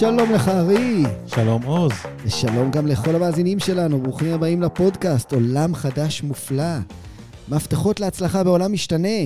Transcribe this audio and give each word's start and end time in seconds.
שלום 0.00 0.32
לך, 0.32 0.48
ארי. 0.48 1.02
שלום 1.26 1.62
עוז. 1.62 1.92
ושלום 2.24 2.70
גם 2.70 2.86
לכל 2.86 3.14
המאזינים 3.14 3.58
שלנו, 3.58 4.02
ברוכים 4.02 4.32
הבאים 4.32 4.62
לפודקאסט 4.62 5.32
עולם 5.32 5.74
חדש 5.74 6.22
מופלא. 6.22 6.78
מפתחות 7.48 8.00
להצלחה 8.00 8.44
בעולם 8.44 8.72
משתנה. 8.72 9.18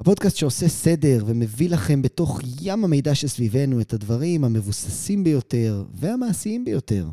הפודקאסט 0.00 0.36
שעושה 0.36 0.68
סדר 0.68 1.24
ומביא 1.26 1.70
לכם 1.70 2.02
בתוך 2.02 2.40
ים 2.62 2.84
המידע 2.84 3.14
שסביבנו 3.14 3.80
את 3.80 3.92
הדברים 3.92 4.44
המבוססים 4.44 5.24
ביותר 5.24 5.84
והמעשיים 5.94 6.64
ביותר. 6.64 7.08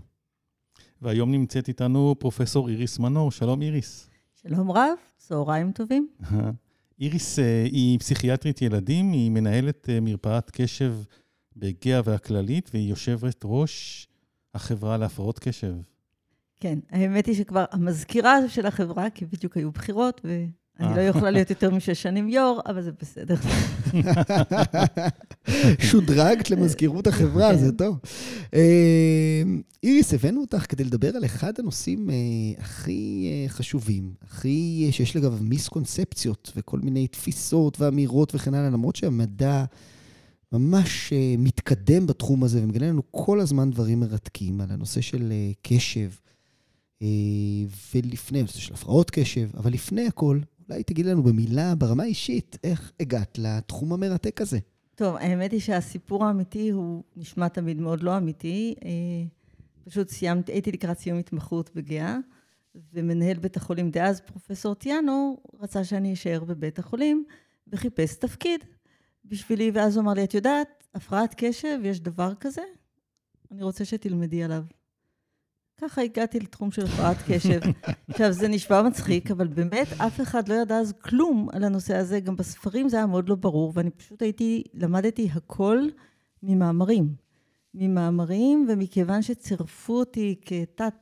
והיום 1.02 1.32
נמצאת 1.32 1.68
איתנו 1.68 2.16
פרופסור 2.20 2.70
איריס 2.70 3.00
מנור. 3.00 3.32
שלום 3.32 3.62
איריס. 3.62 4.10
שלום 4.42 4.72
רב, 4.72 4.98
צהריים 5.18 5.72
טובים. 5.72 6.08
איריס 7.02 7.40
אה, 7.40 7.64
היא 7.64 8.00
פסיכיאטרית 8.00 8.62
ילדים, 8.62 9.12
היא 9.12 9.32
מנהלת 9.32 9.90
אה, 9.90 10.00
מרפאת 10.00 10.52
קשב 10.52 10.94
בגאה 11.56 12.02
והכללית, 12.06 12.70
והיא 12.74 12.90
יושבת 12.90 13.42
ראש 13.44 14.08
החברה 14.54 14.98
להפרעות 14.98 15.40
קשב. 15.40 15.74
כן, 16.60 16.80
האמת 16.90 17.26
היא 17.26 17.36
שכבר 17.36 17.66
המזכירה 17.72 18.50
של 18.50 18.66
החברה, 18.66 19.10
כי 19.10 19.26
בדיוק 19.26 19.58
היו 19.58 19.72
בחירות, 19.72 20.22
ואני 20.24 20.96
לא 20.96 21.02
יכולה 21.02 21.32
להיות 21.32 21.50
יותר 21.50 21.72
משש 21.72 22.02
שנים 22.02 22.30
יו"ר, 22.30 22.62
אבל 22.66 22.82
זה 22.82 22.92
בסדר. 23.02 23.36
שודרגת 25.92 26.50
למזכירות 26.50 27.08
החברה, 27.08 27.58
זה 27.58 27.72
טוב. 27.72 28.00
אה, 28.54 29.44
איריס, 29.84 30.14
הבאנו 30.14 30.42
אותך 30.42 30.66
כדי 30.70 30.84
לדבר 30.84 31.16
על 31.16 31.26
אחד 31.26 31.60
הנושאים 31.60 32.10
אה, 32.10 32.16
הכי 32.58 33.30
אה, 33.32 33.50
חשובים, 33.50 34.14
הכי, 34.22 34.90
שיש 34.92 35.16
לגביו 35.16 35.40
מיסקונספציות 35.42 36.52
וכל 36.56 36.80
מיני 36.80 37.08
תפיסות 37.08 37.82
ואמירות 37.82 38.36
וכן 38.36 38.54
הלאה, 38.54 38.70
למרות 38.70 38.96
שהמדע 38.96 39.66
ממש 40.52 41.14
מתקדם 41.38 42.08
בתחום 42.08 42.44
הזה 42.44 42.64
ומגלה 42.64 42.88
לנו 42.88 43.02
כל 43.12 43.40
הזמן 43.40 43.72
דברים 43.72 44.00
מרתקים 44.00 44.62
על 44.62 44.72
הנושא 44.72 45.02
של 45.02 45.34
קשב. 45.62 46.10
ולפני, 47.96 48.40
הנושא 48.40 48.60
של 48.60 48.74
הפרעות 48.74 49.12
קשב, 49.12 49.50
אבל 49.58 49.74
לפני 49.74 50.08
הכל, 50.08 50.40
אולי 50.70 50.84
תגיד 50.84 51.06
לנו 51.06 51.24
במילה, 51.24 51.76
ברמה 51.76 52.04
האישית, 52.04 52.58
איך 52.64 52.92
הגעת 53.00 53.38
לתחום 53.38 53.94
המרתק 53.94 54.42
הזה. 54.42 54.60
טוב, 54.96 55.16
האמת 55.16 55.52
היא 55.52 55.60
שהסיפור 55.60 56.26
האמיתי 56.26 56.70
הוא 56.70 57.04
נשמע 57.16 57.48
תמיד 57.48 57.80
מאוד 57.82 58.04
לא 58.04 58.18
אמיתי. 58.18 58.76
אה, 58.86 58.90
פשוט 59.84 60.10
סיימתי, 60.10 60.52
הייתי 60.52 60.72
לקראת 60.72 61.00
סיום 61.00 61.20
התמחות 61.20 61.70
בגאה, 61.76 62.18
ומנהל 62.94 63.38
בית 63.38 63.58
החולים 63.58 63.92
דאז, 63.92 64.22
פרופסור 64.22 64.76
טיאנו, 64.76 65.38
רצה 65.60 65.84
שאני 65.84 66.14
אשאר 66.14 66.44
בבית 66.44 66.80
החולים, 66.80 67.26
וחיפש 67.68 68.16
תפקיד 68.16 68.60
בשבילי, 69.26 69.72
ואז 69.74 69.98
הוא 69.98 70.04
אמר 70.04 70.14
לי, 70.14 70.24
את 70.24 70.34
יודעת, 70.34 70.84
הפרעת 70.96 71.36
קשב, 71.38 71.80
יש 71.84 72.00
דבר 72.00 72.34
כזה? 72.40 72.62
אני 73.52 73.64
רוצה 73.64 73.86
שתלמדי 73.86 74.44
עליו. 74.44 74.64
ככה 75.82 76.02
הגעתי 76.02 76.40
לתחום 76.40 76.72
של 76.72 76.86
הפרעת 76.86 77.18
קשב. 77.28 77.60
עכשיו, 78.10 78.32
זה 78.32 78.48
נשמע 78.48 78.82
מצחיק, 78.82 79.32
אבל 79.32 79.48
באמת 79.48 79.88
אף 79.98 80.22
אחד 80.22 80.48
לא 80.48 80.54
ידע 80.54 80.76
אז 80.76 80.94
כלום 81.02 81.48
על 81.52 81.64
הנושא 81.64 81.96
הזה. 81.96 82.20
גם 82.20 82.36
בספרים 82.36 82.90
זה 82.90 82.98
היה 82.98 83.06
מאוד 83.06 83.30
לא 83.30 83.36
ברור, 83.36 83.72
ואני 83.76 83.90
פשוט 83.90 84.22
הייתי, 84.22 84.64
למדתי 84.74 85.30
הכל 85.34 85.80
ממאמרים. 86.44 87.16
ממאמרים, 87.74 88.68
ומכיוון 88.70 89.22
שצירפו 89.22 89.94
אותי 89.94 90.36
כתת 90.46 90.94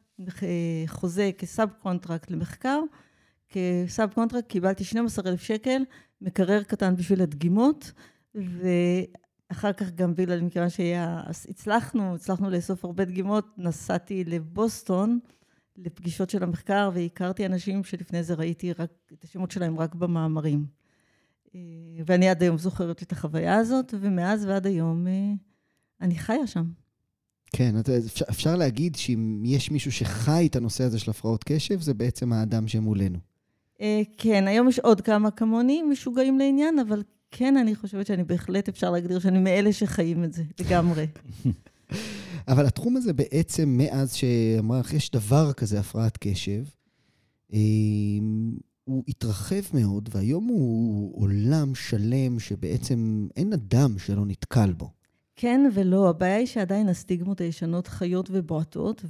חוזה, 0.88 1.31
כ 1.38 1.70
sub-contract 1.81 2.31
למחקר, 2.31 2.80
כ 3.50 4.14
sub-contract 4.14 4.48
קיבלתי 4.47 4.84
12,000 4.84 5.42
שקל, 5.42 5.81
מקרר 6.22 6.64
קטן 6.64 6.95
בשביל 6.95 7.22
הדגימות, 7.22 7.92
ו... 8.36 8.67
אחר 9.52 9.74
כך 9.74 9.91
גם 9.91 10.16
בגלל, 10.16 10.41
מכיוון 10.41 10.69
שהצלחנו, 10.69 12.16
הצלחנו 12.16 12.50
לאסוף 12.50 12.85
הרבה 12.85 13.06
דגימות, 13.06 13.46
נסעתי 13.57 14.24
לבוסטון 14.24 15.19
לפגישות 15.78 16.30
של 16.30 16.44
המחקר, 16.44 16.91
והכרתי 16.94 17.46
אנשים 17.46 17.84
שלפני 17.84 18.24
זה 18.24 18.34
ראיתי 18.34 18.74
רק, 18.74 18.91
את 19.13 19.24
השמות 19.24 19.52
שלהם 19.52 19.80
רק 19.80 19.96
במאמרים. 19.96 20.66
אה, 21.56 21.59
ואני 22.06 22.30
עד 22.30 22.44
היום 22.44 22.57
זוכרת 22.57 23.03
את 23.03 23.12
החוויה 23.12 23.56
הזאת, 23.56 23.94
ומאז 24.00 24.46
ועד 24.46 24.68
היום 24.68 25.07
אה, 25.07 25.34
אני 26.01 26.16
חיה 26.16 26.47
שם. 26.47 26.72
כן, 27.56 27.75
אפשר, 28.06 28.25
אפשר 28.30 28.56
להגיד 28.56 28.96
שאם 28.96 29.41
יש 29.46 29.72
מישהו 29.72 29.91
שחי 29.91 30.47
את 30.47 30.56
הנושא 30.56 30.84
הזה 30.84 31.00
של 31.00 31.12
הפרעות 31.12 31.44
קשב, 31.44 31.81
זה 31.81 31.94
בעצם 31.94 32.34
האדם 32.34 32.68
שמולנו. 32.68 33.19
אה, 33.81 34.01
כן, 34.17 34.47
היום 34.47 34.69
יש 34.69 34.79
עוד 34.79 35.01
כמה 35.01 35.31
כמוני 35.31 35.81
משוגעים 35.84 36.40
לעניין, 36.40 36.79
אבל 36.79 37.03
כן, 37.31 37.57
אני 37.57 37.75
חושבת 37.75 38.07
שאני 38.07 38.23
בהחלט 38.23 38.69
אפשר 38.69 38.91
להגדיר 38.91 39.19
שאני 39.19 39.40
מאלה 39.40 39.73
שחיים 39.73 40.23
את 40.23 40.34
זה, 40.34 40.44
לגמרי. 40.59 41.07
אבל 42.47 42.66
התחום 42.66 42.97
הזה 42.97 43.13
בעצם, 43.13 43.78
מאז 43.78 44.13
שאמרה 44.13 44.79
לך, 44.79 44.94
יש 44.94 45.12
דבר 45.12 45.53
כזה, 45.53 45.79
הפרעת 45.79 46.18
קשב, 46.18 46.63
אמ, 47.53 48.57
הוא 48.84 49.03
התרחב 49.07 49.62
מאוד, 49.73 50.09
והיום 50.12 50.47
הוא 50.47 51.22
עולם 51.22 51.75
שלם 51.75 52.39
שבעצם 52.39 53.28
אין 53.35 53.53
אדם 53.53 54.00
שלא 54.00 54.25
נתקל 54.25 54.73
בו. 54.73 54.89
כן 55.35 55.69
ולא, 55.73 56.09
הבעיה 56.09 56.35
היא 56.35 56.47
שעדיין 56.47 56.89
הסטיגמות 56.89 57.41
הישנות 57.41 57.88
חיות 57.88 58.29
ובועטות, 58.31 59.06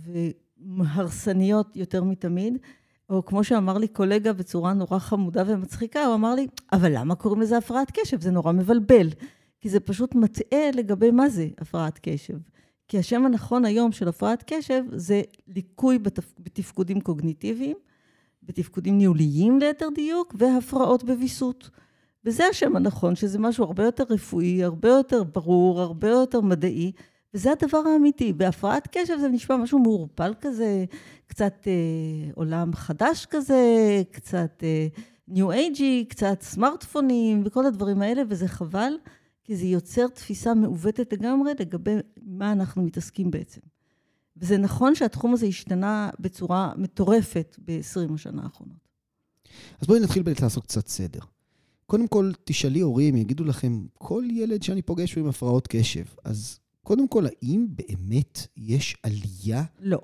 והרסניות 0.58 1.76
יותר 1.76 2.04
מתמיד. 2.04 2.58
או 3.10 3.26
כמו 3.26 3.44
שאמר 3.44 3.78
לי 3.78 3.88
קולגה 3.88 4.34
בצורה 4.34 4.74
נורא 4.74 5.00
חמודה 5.00 5.44
ומצחיקה, 5.48 6.06
הוא 6.06 6.16
אמר 6.16 6.36
לי, 6.36 6.48
אבל 6.74 6.92
למה 6.98 7.16
קוראים 7.16 7.42
לזה 7.42 7.58
הפרעת 7.58 7.92
קשב? 7.92 8.22
זה 8.22 8.32
נורא 8.32 8.52
מבלבל. 8.52 9.10
כי 9.62 9.70
זה 9.70 9.80
פשוט 9.80 10.16
מטעה 10.16 10.72
לגבי 10.74 11.12
מה 11.12 11.30
זה 11.30 11.48
הפרעת 11.58 12.00
קשב. 12.02 12.38
כי 12.88 13.00
השם 13.00 13.26
הנכון 13.26 13.66
היום 13.66 13.92
של 13.92 14.08
הפרעת 14.08 14.44
קשב 14.48 14.84
זה 14.92 15.22
ליקוי 15.48 16.00
בתפ... 16.00 16.34
בתפקודים 16.40 17.02
קוגניטיביים, 17.02 17.78
בתפקודים 18.44 18.98
ניהוליים 18.98 19.60
ליתר 19.60 19.88
דיוק, 19.96 20.36
והפרעות 20.38 21.04
בוויסות. 21.04 21.70
וזה 22.26 22.46
השם 22.46 22.76
הנכון, 22.76 23.16
שזה 23.16 23.40
משהו 23.40 23.64
הרבה 23.64 23.84
יותר 23.84 24.04
רפואי, 24.10 24.64
הרבה 24.64 24.90
יותר 24.90 25.24
ברור, 25.24 25.82
הרבה 25.82 26.10
יותר 26.10 26.42
מדעי, 26.42 26.92
וזה 27.34 27.52
הדבר 27.52 27.78
האמיתי. 27.78 28.34
בהפרעת 28.34 28.88
קשב 28.92 29.18
זה 29.22 29.28
נשמע 29.28 29.58
משהו 29.58 29.80
מעורפל 29.80 30.34
כזה, 30.42 30.86
קצת 31.28 31.68
אה, 31.68 32.32
עולם 32.36 32.74
חדש 32.74 33.26
כזה, 33.30 33.64
קצת 34.12 34.64
אה, 34.64 34.88
ניו 35.28 35.52
אייג'י, 35.52 36.06
קצת 36.10 36.42
סמארטפונים 36.42 37.44
וכל 37.46 37.66
הדברים 37.66 38.02
האלה, 38.02 38.22
וזה 38.30 38.48
חבל, 38.48 38.94
כי 39.44 39.56
זה 39.56 39.66
יוצר 39.66 40.08
תפיסה 40.08 40.54
מעוותת 40.54 41.14
לגמרי 41.14 41.52
לגבי 41.60 41.96
מה 42.22 42.52
אנחנו 42.52 42.84
מתעסקים 42.84 43.32
בעצם. 43.32 43.62
וזה 44.38 44.58
נכון 44.58 44.96
שהתחום 44.96 45.34
הזה 45.34 45.46
השתנה 45.46 46.10
בצורה 46.20 46.72
מטורפת 46.78 47.56
ב-20 47.66 48.14
השנה 48.14 48.44
האחרונות. 48.44 48.90
אז 49.82 49.88
בואי 49.88 50.00
נתחיל 50.00 50.24
לעשות 50.42 50.64
קצת 50.64 50.88
סדר. 50.88 51.20
קודם 51.86 52.08
כל, 52.08 52.32
תשאלי 52.44 52.80
הורים, 52.80 53.16
יגידו 53.16 53.44
לכם, 53.44 53.86
כל 53.94 54.24
ילד 54.32 54.64
שאני 54.64 54.82
פוגש 54.82 55.14
הוא 55.14 55.22
עם 55.22 55.30
הפרעות 55.30 55.68
קשב. 55.68 56.04
אז 56.24 56.60
קודם 56.90 57.08
כל, 57.08 57.26
האם 57.26 57.68
באמת 57.70 58.48
יש 58.58 58.98
עלייה? 59.04 59.64
לא. 59.80 60.02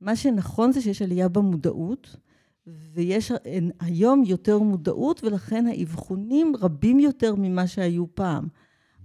מה 0.00 0.16
שנכון 0.16 0.72
זה 0.72 0.80
שיש 0.80 1.02
עלייה 1.02 1.28
במודעות, 1.28 2.16
ויש 2.66 3.32
היום 3.80 4.24
יותר 4.26 4.58
מודעות, 4.58 5.24
ולכן 5.24 5.66
האבחונים 5.66 6.52
רבים 6.60 7.00
יותר 7.00 7.34
ממה 7.34 7.66
שהיו 7.66 8.14
פעם. 8.14 8.48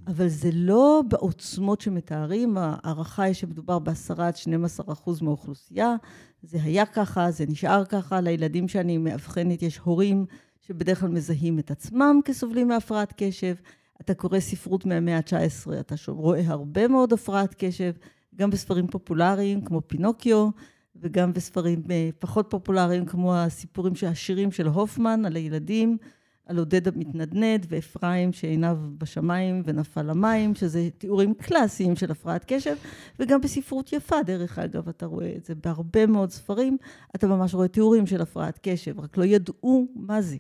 אבל 0.08 0.28
זה 0.28 0.50
לא 0.54 1.04
בעוצמות 1.08 1.82
שמתארים, 1.82 2.58
ההערכה 2.58 3.24
היא 3.24 3.34
שמדובר 3.34 3.80
ב-10 3.80 4.22
עד 4.22 4.36
12 4.36 4.94
אחוז 4.94 5.22
מהאוכלוסייה. 5.22 5.96
זה 6.44 6.58
היה 6.64 6.86
ככה, 6.86 7.32
זה 7.32 7.46
נשאר 7.48 7.86
ככה. 7.86 8.22
לילדים 8.22 8.68
שאני 8.68 8.98
מאבחנת 8.98 9.62
יש 9.62 9.78
הורים 9.78 10.26
שבדרך 10.62 11.00
כלל 11.00 11.10
מזהים 11.10 11.60
את 11.60 11.72
עצמם 11.72 12.20
כסובלים 12.26 12.68
מהפרעת 12.68 13.14
קשב. 13.18 13.56
אתה 14.02 14.14
קורא 14.14 14.40
ספרות 14.40 14.86
מהמאה 14.86 15.18
ה-19, 15.18 15.80
אתה 15.80 15.96
רואה 16.08 16.42
הרבה 16.46 16.88
מאוד 16.88 17.14
הפרעת 17.14 17.56
קשב, 17.58 17.94
גם 18.36 18.50
בספרים 18.50 18.88
פופולריים 18.88 19.62
כמו 19.62 19.82
פינוקיו, 19.88 20.50
וגם 20.96 21.34
בספרים 21.34 21.84
אה, 21.92 22.10
פחות 22.20 22.48
פופולריים 22.50 23.06
כמו 23.06 23.36
הסיפורים 23.36 23.94
השירים 24.08 24.52
של 24.52 24.68
הופמן 24.68 25.26
על 25.26 25.36
הילדים, 25.36 25.98
על 26.46 26.58
עודד 26.58 26.88
המתנדנד 26.88 27.66
ואפרים 27.70 28.34
שעיניו 28.34 28.78
בשמיים 28.98 29.62
ונפל 29.66 30.02
למים, 30.02 30.56
שזה 30.56 30.90
תיאורים 30.98 31.34
קלאסיים 31.34 31.96
של 31.96 32.12
הפרעת 32.12 32.46
קשב, 32.48 32.76
וגם 33.20 33.42
בספרות 33.42 33.94
יפה, 33.94 34.24
דרך 34.24 34.60
אגב, 34.60 34.90
אתה 34.90 35.06
רואה 35.06 35.34
את 35.38 35.46
זה 35.46 35.56
בהרבה 35.56 36.06
מאוד 36.06 36.32
ספרים, 36.32 36.78
אתה 37.16 37.28
ממש 37.28 37.54
רואה 37.54 37.68
תיאורים 37.68 38.08
של 38.08 38.22
הפרעת 38.22 38.60
קשב, 38.64 39.00
רק 39.00 39.18
לא 39.18 39.24
ידעו 39.24 39.88
מה 39.96 40.22
זה. 40.22 40.38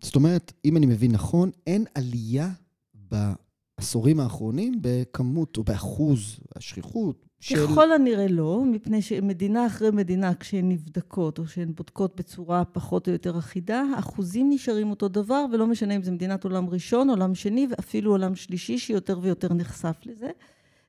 זאת 0.00 0.16
אומרת, 0.16 0.52
אם 0.64 0.76
אני 0.76 0.86
מבין 0.86 1.12
נכון, 1.12 1.50
אין 1.66 1.84
עלייה 1.94 2.50
בעשורים 2.94 4.20
האחרונים 4.20 4.74
בכמות 4.80 5.56
או 5.56 5.64
באחוז 5.64 6.40
השכיחות 6.56 7.28
של... 7.40 7.66
ככל 7.66 7.92
הנראה 7.92 8.28
לא, 8.28 8.64
מפני 8.66 9.02
שמדינה 9.02 9.66
אחרי 9.66 9.90
מדינה, 9.90 10.34
כשהן 10.34 10.68
נבדקות 10.68 11.38
או 11.38 11.46
שהן 11.46 11.72
בודקות 11.74 12.16
בצורה 12.16 12.64
פחות 12.64 13.08
או 13.08 13.12
יותר 13.12 13.38
אחידה, 13.38 13.84
האחוזים 13.96 14.50
נשארים 14.50 14.90
אותו 14.90 15.08
דבר, 15.08 15.44
ולא 15.52 15.66
משנה 15.66 15.96
אם 15.96 16.02
זה 16.02 16.10
מדינת 16.10 16.44
עולם 16.44 16.68
ראשון, 16.68 17.10
עולם 17.10 17.34
שני 17.34 17.66
ואפילו 17.70 18.10
עולם 18.10 18.34
שלישי, 18.34 18.78
שיותר 18.78 19.18
ויותר 19.22 19.54
נחשף 19.54 19.96
לזה. 20.06 20.30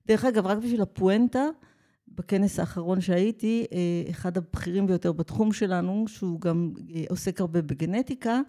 דרך 0.08 0.26
אגב, 0.26 0.46
רק 0.46 0.58
בשביל 0.58 0.82
הפואנטה, 0.82 1.46
בכנס 2.08 2.60
האחרון 2.60 3.02
שהייתי, 3.02 3.66
אה, 3.72 4.10
אחד 4.10 4.38
הבכירים 4.38 4.88
ביותר 4.88 5.12
בתחום 5.12 5.54
שלנו, 5.54 6.06
שהוא 6.08 6.42
גם 6.42 6.72
אה, 6.96 7.04
עוסק 7.10 7.42
הרבה 7.42 7.62
בגנטיקה, 7.62 8.42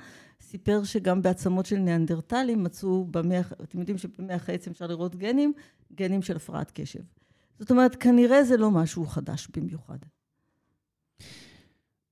סיפר 0.50 0.84
שגם 0.84 1.22
בעצמות 1.22 1.66
של 1.66 1.76
ניאנדרטלים 1.76 2.62
מצאו 2.62 3.04
במח... 3.04 3.52
אתם 3.52 3.78
יודעים 3.78 3.98
שבמח 3.98 4.48
העצם 4.48 4.70
אפשר 4.70 4.86
לראות 4.86 5.16
גנים, 5.16 5.52
גנים 5.94 6.22
של 6.22 6.36
הפרעת 6.36 6.70
קשב. 6.74 7.00
זאת 7.58 7.70
אומרת, 7.70 7.96
כנראה 7.96 8.44
זה 8.44 8.56
לא 8.56 8.70
משהו 8.70 9.06
חדש 9.06 9.48
במיוחד. 9.56 9.98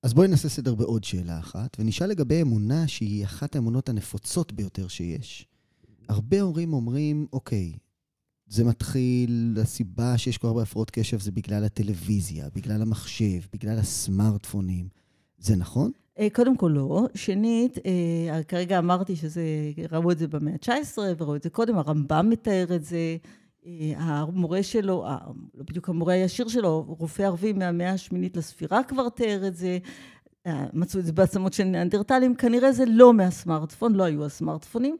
אז 0.02 0.14
בואי 0.14 0.28
נעשה 0.28 0.48
סדר 0.48 0.74
בעוד 0.74 1.04
שאלה 1.04 1.38
אחת, 1.38 1.76
ונשאל 1.78 2.06
לגבי 2.06 2.42
אמונה 2.42 2.88
שהיא 2.88 3.24
אחת 3.24 3.56
האמונות 3.56 3.88
הנפוצות 3.88 4.52
ביותר 4.52 4.88
שיש. 4.88 5.46
הרבה 6.08 6.40
הורים 6.40 6.72
אומרים, 6.72 7.26
אוקיי, 7.32 7.72
זה 8.46 8.64
מתחיל, 8.64 9.58
הסיבה 9.62 10.18
שיש 10.18 10.38
כל 10.38 10.48
הרבה 10.48 10.62
הפרעות 10.62 10.90
קשב 10.90 11.20
זה 11.20 11.30
בגלל 11.32 11.64
הטלוויזיה, 11.64 12.48
בגלל 12.54 12.82
המחשב, 12.82 13.40
בגלל 13.52 13.78
הסמארטפונים. 13.78 14.88
זה 15.38 15.56
נכון? 15.56 15.90
אה, 16.18 16.28
קודם 16.32 16.56
כל 16.56 16.72
לא. 16.74 17.06
שנית, 17.14 17.78
אה, 17.86 18.42
כרגע 18.42 18.78
אמרתי 18.78 19.16
שזה, 19.16 19.42
ראו 19.92 20.10
את 20.10 20.18
זה 20.18 20.28
במאה 20.28 20.52
ה-19 20.52 20.98
וראו 21.18 21.36
את 21.36 21.42
זה 21.42 21.50
קודם, 21.50 21.78
הרמב"ם 21.78 22.30
מתאר 22.30 22.66
את 22.74 22.84
זה, 22.84 23.16
אה, 23.66 23.92
המורה 23.96 24.62
שלו, 24.62 25.06
לא 25.54 25.64
בדיוק 25.64 25.88
המורה 25.88 26.14
הישיר 26.14 26.48
שלו, 26.48 26.84
רופא 26.98 27.22
ערבי 27.22 27.52
מהמאה 27.52 27.90
השמינית 27.90 28.36
לספירה 28.36 28.82
כבר 28.82 29.08
תיאר 29.08 29.46
את 29.46 29.56
זה, 29.56 29.78
מצאו 30.72 31.00
את 31.00 31.06
זה 31.06 31.12
בעצמות 31.12 31.52
של 31.52 31.64
ניאנדרטלים, 31.64 32.34
כנראה 32.34 32.72
זה 32.72 32.84
לא 32.86 33.14
מהסמארטפון, 33.14 33.94
לא 33.94 34.04
היו 34.04 34.24
הסמארטפונים. 34.24 34.96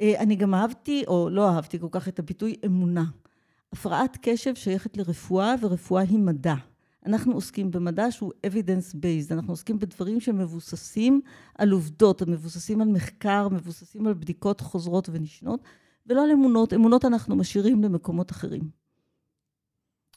אני 0.00 0.36
גם 0.36 0.54
אהבתי, 0.54 1.04
או 1.06 1.28
לא 1.30 1.48
אהבתי 1.48 1.78
כל 1.78 1.88
כך 1.90 2.08
את 2.08 2.18
הביטוי 2.18 2.56
אמונה. 2.66 3.04
הפרעת 3.72 4.18
קשב 4.22 4.54
שייכת 4.54 4.96
לרפואה, 4.96 5.54
ורפואה 5.60 6.02
היא 6.02 6.18
מדע. 6.18 6.54
אנחנו 7.06 7.32
עוסקים 7.32 7.70
במדע 7.70 8.10
שהוא 8.10 8.32
evidence 8.46 8.94
based, 8.94 9.32
אנחנו 9.32 9.52
עוסקים 9.52 9.78
בדברים 9.78 10.20
שמבוססים 10.20 11.20
על 11.54 11.70
עובדות, 11.70 12.22
מבוססים 12.22 12.80
על 12.80 12.88
מחקר, 12.88 13.48
מבוססים 13.48 14.06
על 14.06 14.14
בדיקות 14.14 14.60
חוזרות 14.60 15.08
ונשנות, 15.12 15.60
ולא 16.06 16.24
על 16.24 16.30
אמונות. 16.30 16.72
אמונות 16.72 17.04
אנחנו 17.04 17.36
משאירים 17.36 17.82
למקומות 17.82 18.30
אחרים. 18.30 18.84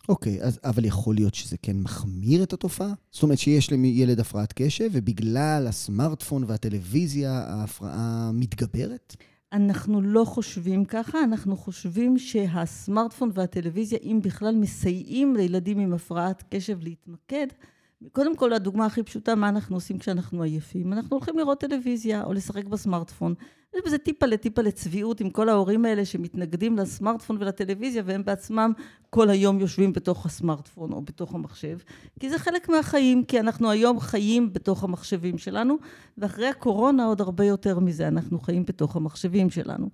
אוקיי, 0.09 0.43
אז, 0.43 0.59
אבל 0.63 0.85
יכול 0.85 1.15
להיות 1.15 1.35
שזה 1.35 1.57
כן 1.61 1.77
מחמיר 1.77 2.43
את 2.43 2.53
התופעה? 2.53 2.93
זאת 3.11 3.23
אומרת 3.23 3.39
שיש 3.39 3.71
לילד 3.71 4.19
הפרעת 4.19 4.53
קשב, 4.55 4.89
ובגלל 4.93 5.65
הסמארטפון 5.69 6.43
והטלוויזיה 6.47 7.31
ההפרעה 7.31 8.31
מתגברת? 8.33 9.15
אנחנו 9.53 10.01
לא 10.01 10.23
חושבים 10.25 10.85
ככה, 10.85 11.23
אנחנו 11.23 11.57
חושבים 11.57 12.17
שהסמארטפון 12.17 13.29
והטלוויזיה, 13.33 13.99
אם 14.03 14.19
בכלל 14.23 14.55
מסייעים 14.55 15.35
לילדים 15.35 15.79
עם 15.79 15.93
הפרעת 15.93 16.43
קשב 16.49 16.83
להתמקד, 16.83 17.47
קודם 18.11 18.35
כל, 18.35 18.53
הדוגמה 18.53 18.85
הכי 18.85 19.03
פשוטה, 19.03 19.35
מה 19.35 19.49
אנחנו 19.49 19.75
עושים 19.75 19.99
כשאנחנו 19.99 20.43
עייפים? 20.43 20.93
אנחנו 20.93 21.17
הולכים 21.17 21.37
לראות 21.37 21.59
טלוויזיה 21.59 22.23
או 22.23 22.33
לשחק 22.33 22.65
בסמארטפון. 22.65 23.33
יש 23.75 23.81
בזה 23.85 23.97
טיפה 23.97 24.25
לטיפה 24.25 24.61
לצביעות 24.61 25.21
עם 25.21 25.29
כל 25.29 25.49
ההורים 25.49 25.85
האלה 25.85 26.05
שמתנגדים 26.05 26.77
לסמארטפון 26.77 27.37
ולטלוויזיה, 27.39 28.03
והם 28.05 28.25
בעצמם 28.25 28.71
כל 29.09 29.29
היום 29.29 29.59
יושבים 29.59 29.93
בתוך 29.93 30.25
הסמארטפון 30.25 30.91
או 30.91 31.01
בתוך 31.01 31.35
המחשב. 31.35 31.77
כי 32.19 32.29
זה 32.29 32.39
חלק 32.39 32.69
מהחיים, 32.69 33.23
כי 33.23 33.39
אנחנו 33.39 33.69
היום 33.69 33.99
חיים 33.99 34.53
בתוך 34.53 34.83
המחשבים 34.83 35.37
שלנו, 35.37 35.77
ואחרי 36.17 36.47
הקורונה 36.47 37.05
עוד 37.05 37.21
הרבה 37.21 37.45
יותר 37.45 37.79
מזה, 37.79 38.07
אנחנו 38.07 38.39
חיים 38.39 38.65
בתוך 38.65 38.95
המחשבים 38.95 39.49
שלנו. 39.49 39.89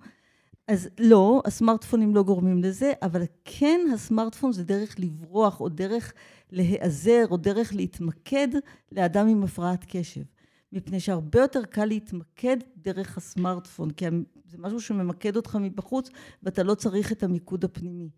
אז 0.68 0.88
לא, 1.00 1.42
הסמארטפונים 1.44 2.14
לא 2.14 2.22
גורמים 2.22 2.62
לזה, 2.62 2.92
אבל 3.02 3.22
כן 3.44 3.80
הסמארטפון 3.94 4.52
זה 4.52 4.64
דרך 4.64 4.94
לברוח 4.98 5.60
או 5.60 5.68
דרך 5.68 6.12
להיעזר 6.50 7.24
או 7.30 7.36
דרך 7.36 7.74
להתמקד 7.74 8.48
לאדם 8.92 9.28
עם 9.28 9.44
הפרעת 9.44 9.84
קשב. 9.88 10.22
מפני 10.72 11.00
שהרבה 11.00 11.40
יותר 11.40 11.64
קל 11.64 11.84
להתמקד 11.84 12.56
דרך 12.76 13.16
הסמארטפון, 13.16 13.90
כי 13.90 14.04
זה 14.46 14.58
משהו 14.58 14.80
שממקד 14.80 15.36
אותך 15.36 15.58
מבחוץ 15.60 16.10
ואתה 16.42 16.62
לא 16.62 16.74
צריך 16.74 17.12
את 17.12 17.22
המיקוד 17.22 17.64
הפנימי. 17.64 18.10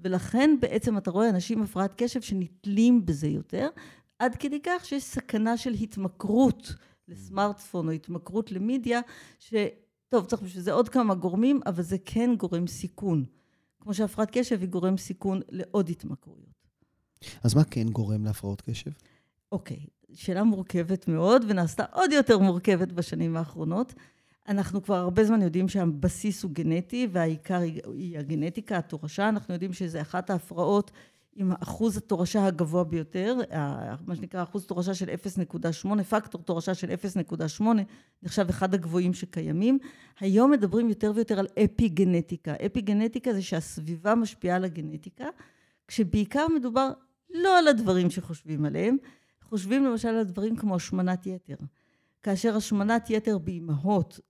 ולכן 0.00 0.56
בעצם 0.60 0.98
אתה 0.98 1.10
רואה 1.10 1.28
אנשים 1.28 1.58
עם 1.58 1.64
הפרעת 1.64 1.94
קשב 1.96 2.20
שנתלים 2.20 3.06
בזה 3.06 3.28
יותר, 3.28 3.68
עד 4.18 4.34
כדי 4.34 4.60
כך 4.62 4.84
שיש 4.84 5.04
סכנה 5.04 5.56
של 5.56 5.72
התמכרות 5.72 6.74
לסמארטפון 7.08 7.86
או 7.86 7.92
התמכרות 7.92 8.52
למדיה, 8.52 9.00
ש... 9.38 9.54
טוב, 10.08 10.26
צריך 10.26 10.42
בשביל 10.42 10.62
זה 10.62 10.72
עוד 10.72 10.88
כמה 10.88 11.14
גורמים, 11.14 11.60
אבל 11.66 11.82
זה 11.82 11.96
כן 12.04 12.34
גורם 12.36 12.66
סיכון. 12.66 13.24
כמו 13.80 13.94
שהפרעת 13.94 14.28
קשב 14.32 14.60
היא 14.60 14.68
גורם 14.68 14.96
סיכון 14.96 15.40
לעוד 15.48 15.88
התמכרויות. 15.88 16.57
אז 17.42 17.54
מה 17.54 17.64
כן 17.64 17.88
גורם 17.88 18.24
להפרעות 18.24 18.60
קשב? 18.60 18.90
אוקיי, 19.52 19.86
שאלה 20.12 20.44
מורכבת 20.44 21.08
מאוד, 21.08 21.44
ונעשתה 21.48 21.84
עוד 21.92 22.12
יותר 22.12 22.38
מורכבת 22.38 22.92
בשנים 22.92 23.36
האחרונות. 23.36 23.94
אנחנו 24.48 24.82
כבר 24.82 24.94
הרבה 24.94 25.24
זמן 25.24 25.42
יודעים 25.42 25.68
שהבסיס 25.68 26.42
הוא 26.42 26.50
גנטי, 26.50 27.08
והעיקר 27.12 27.60
היא 27.94 28.18
הגנטיקה, 28.18 28.78
התורשה. 28.78 29.28
אנחנו 29.28 29.54
יודעים 29.54 29.72
שזה 29.72 30.00
אחת 30.00 30.30
ההפרעות 30.30 30.90
עם 31.36 31.52
אחוז 31.62 31.96
התורשה 31.96 32.46
הגבוה 32.46 32.84
ביותר, 32.84 33.36
מה 34.06 34.16
שנקרא 34.16 34.42
אחוז 34.42 34.66
תורשה 34.66 34.94
של 34.94 35.08
0.8, 35.84 36.02
פקטור 36.02 36.42
תורשה 36.42 36.74
של 36.74 36.90
0.8, 37.60 37.62
נחשב 38.22 38.48
אחד 38.48 38.74
הגבוהים 38.74 39.14
שקיימים. 39.14 39.78
היום 40.20 40.50
מדברים 40.50 40.88
יותר 40.88 41.12
ויותר 41.14 41.38
על 41.38 41.46
אפי 41.64 41.88
גנטיקה. 41.88 42.54
אפי 42.66 42.80
גנטיקה 42.80 43.32
זה 43.32 43.42
שהסביבה 43.42 44.14
משפיעה 44.14 44.56
על 44.56 44.64
הגנטיקה, 44.64 45.26
כשבעיקר 45.88 46.46
מדובר 46.56 46.90
לא 47.30 47.58
על 47.58 47.68
הדברים 47.68 48.10
שחושבים 48.10 48.64
עליהם, 48.64 48.96
חושבים 49.42 49.84
למשל 49.84 50.08
על 50.08 50.24
דברים 50.24 50.56
כמו 50.56 50.76
השמנת 50.76 51.26
יתר. 51.26 51.56
כאשר 52.22 52.56
השמנת 52.56 53.10
יתר 53.10 53.38
באימהות 53.38 54.20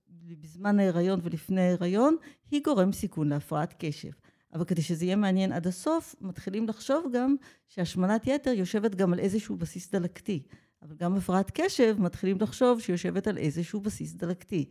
בזמן 0.41 0.79
ההיריון 0.79 1.19
ולפני 1.23 1.61
ההיריון, 1.61 2.15
היא 2.51 2.61
גורם 2.63 2.91
סיכון 2.91 3.29
להפרעת 3.29 3.75
קשב. 3.79 4.11
אבל 4.53 4.65
כדי 4.65 4.81
שזה 4.81 5.05
יהיה 5.05 5.15
מעניין 5.15 5.51
עד 5.51 5.67
הסוף, 5.67 6.15
מתחילים 6.21 6.67
לחשוב 6.67 7.05
גם 7.13 7.35
שהשמנת 7.67 8.27
יתר 8.27 8.51
יושבת 8.51 8.95
גם 8.95 9.13
על 9.13 9.19
איזשהו 9.19 9.55
בסיס 9.55 9.91
דלקתי. 9.91 10.43
אבל 10.81 10.95
גם 10.95 11.15
הפרעת 11.15 11.51
קשב 11.53 11.95
מתחילים 11.99 12.37
לחשוב 12.41 12.79
שהיא 12.79 12.93
יושבת 12.93 13.27
על 13.27 13.37
איזשהו 13.37 13.81
בסיס 13.81 14.13
דלקתי. 14.13 14.65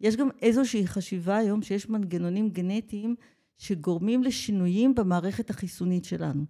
יש 0.00 0.16
גם 0.16 0.28
איזושהי 0.42 0.86
חשיבה 0.86 1.36
היום 1.36 1.62
שיש 1.62 1.88
מנגנונים 1.88 2.50
גנטיים 2.50 3.14
שגורמים 3.58 4.22
לשינויים 4.22 4.94
במערכת 4.94 5.50
החיסונית 5.50 6.04
שלנו. 6.04 6.44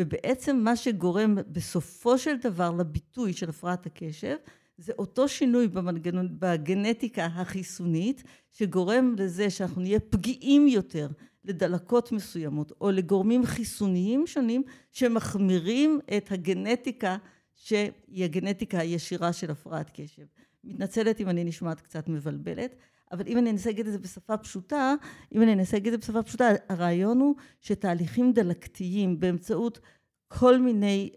ובעצם 0.00 0.56
מה 0.56 0.76
שגורם 0.76 1.38
בסופו 1.48 2.18
של 2.18 2.36
דבר 2.36 2.70
לביטוי 2.70 3.32
של 3.32 3.48
הפרעת 3.48 3.86
הקשב, 3.86 4.36
זה 4.78 4.92
אותו 4.98 5.28
שינוי 5.28 5.68
במנגנון, 5.68 6.28
בגנטיקה 6.38 7.26
החיסונית, 7.26 8.22
שגורם 8.52 9.14
לזה 9.18 9.50
שאנחנו 9.50 9.82
נהיה 9.82 10.00
פגיעים 10.00 10.68
יותר 10.68 11.08
לדלקות 11.44 12.12
מסוימות, 12.12 12.72
או 12.80 12.90
לגורמים 12.90 13.46
חיסוניים 13.46 14.26
שונים 14.26 14.62
שמחמירים 14.90 16.00
את 16.16 16.32
הגנטיקה 16.32 17.16
שהיא 17.54 18.24
הגנטיקה 18.24 18.78
הישירה 18.78 19.32
של 19.32 19.50
הפרעת 19.50 19.90
קשב. 19.94 20.24
מתנצלת 20.64 21.20
אם 21.20 21.28
אני 21.28 21.44
נשמעת 21.44 21.80
קצת 21.80 22.08
מבלבלת, 22.08 22.74
אבל 23.12 23.26
אם 23.26 23.38
אני 23.38 23.50
אנסה 23.50 23.70
להגיד 23.70 23.86
את 23.86 23.92
זה 23.92 23.98
בשפה 23.98 24.36
פשוטה, 24.36 24.94
אם 25.34 25.42
אני 25.42 25.52
אנסה 25.52 25.76
להגיד 25.76 25.92
את 25.92 26.02
זה 26.02 26.06
בשפה 26.06 26.22
פשוטה, 26.22 26.48
הרעיון 26.68 27.20
הוא 27.20 27.34
שתהליכים 27.60 28.32
דלקתיים 28.32 29.20
באמצעות 29.20 29.80
כל 30.28 30.58
מיני, 30.58 31.10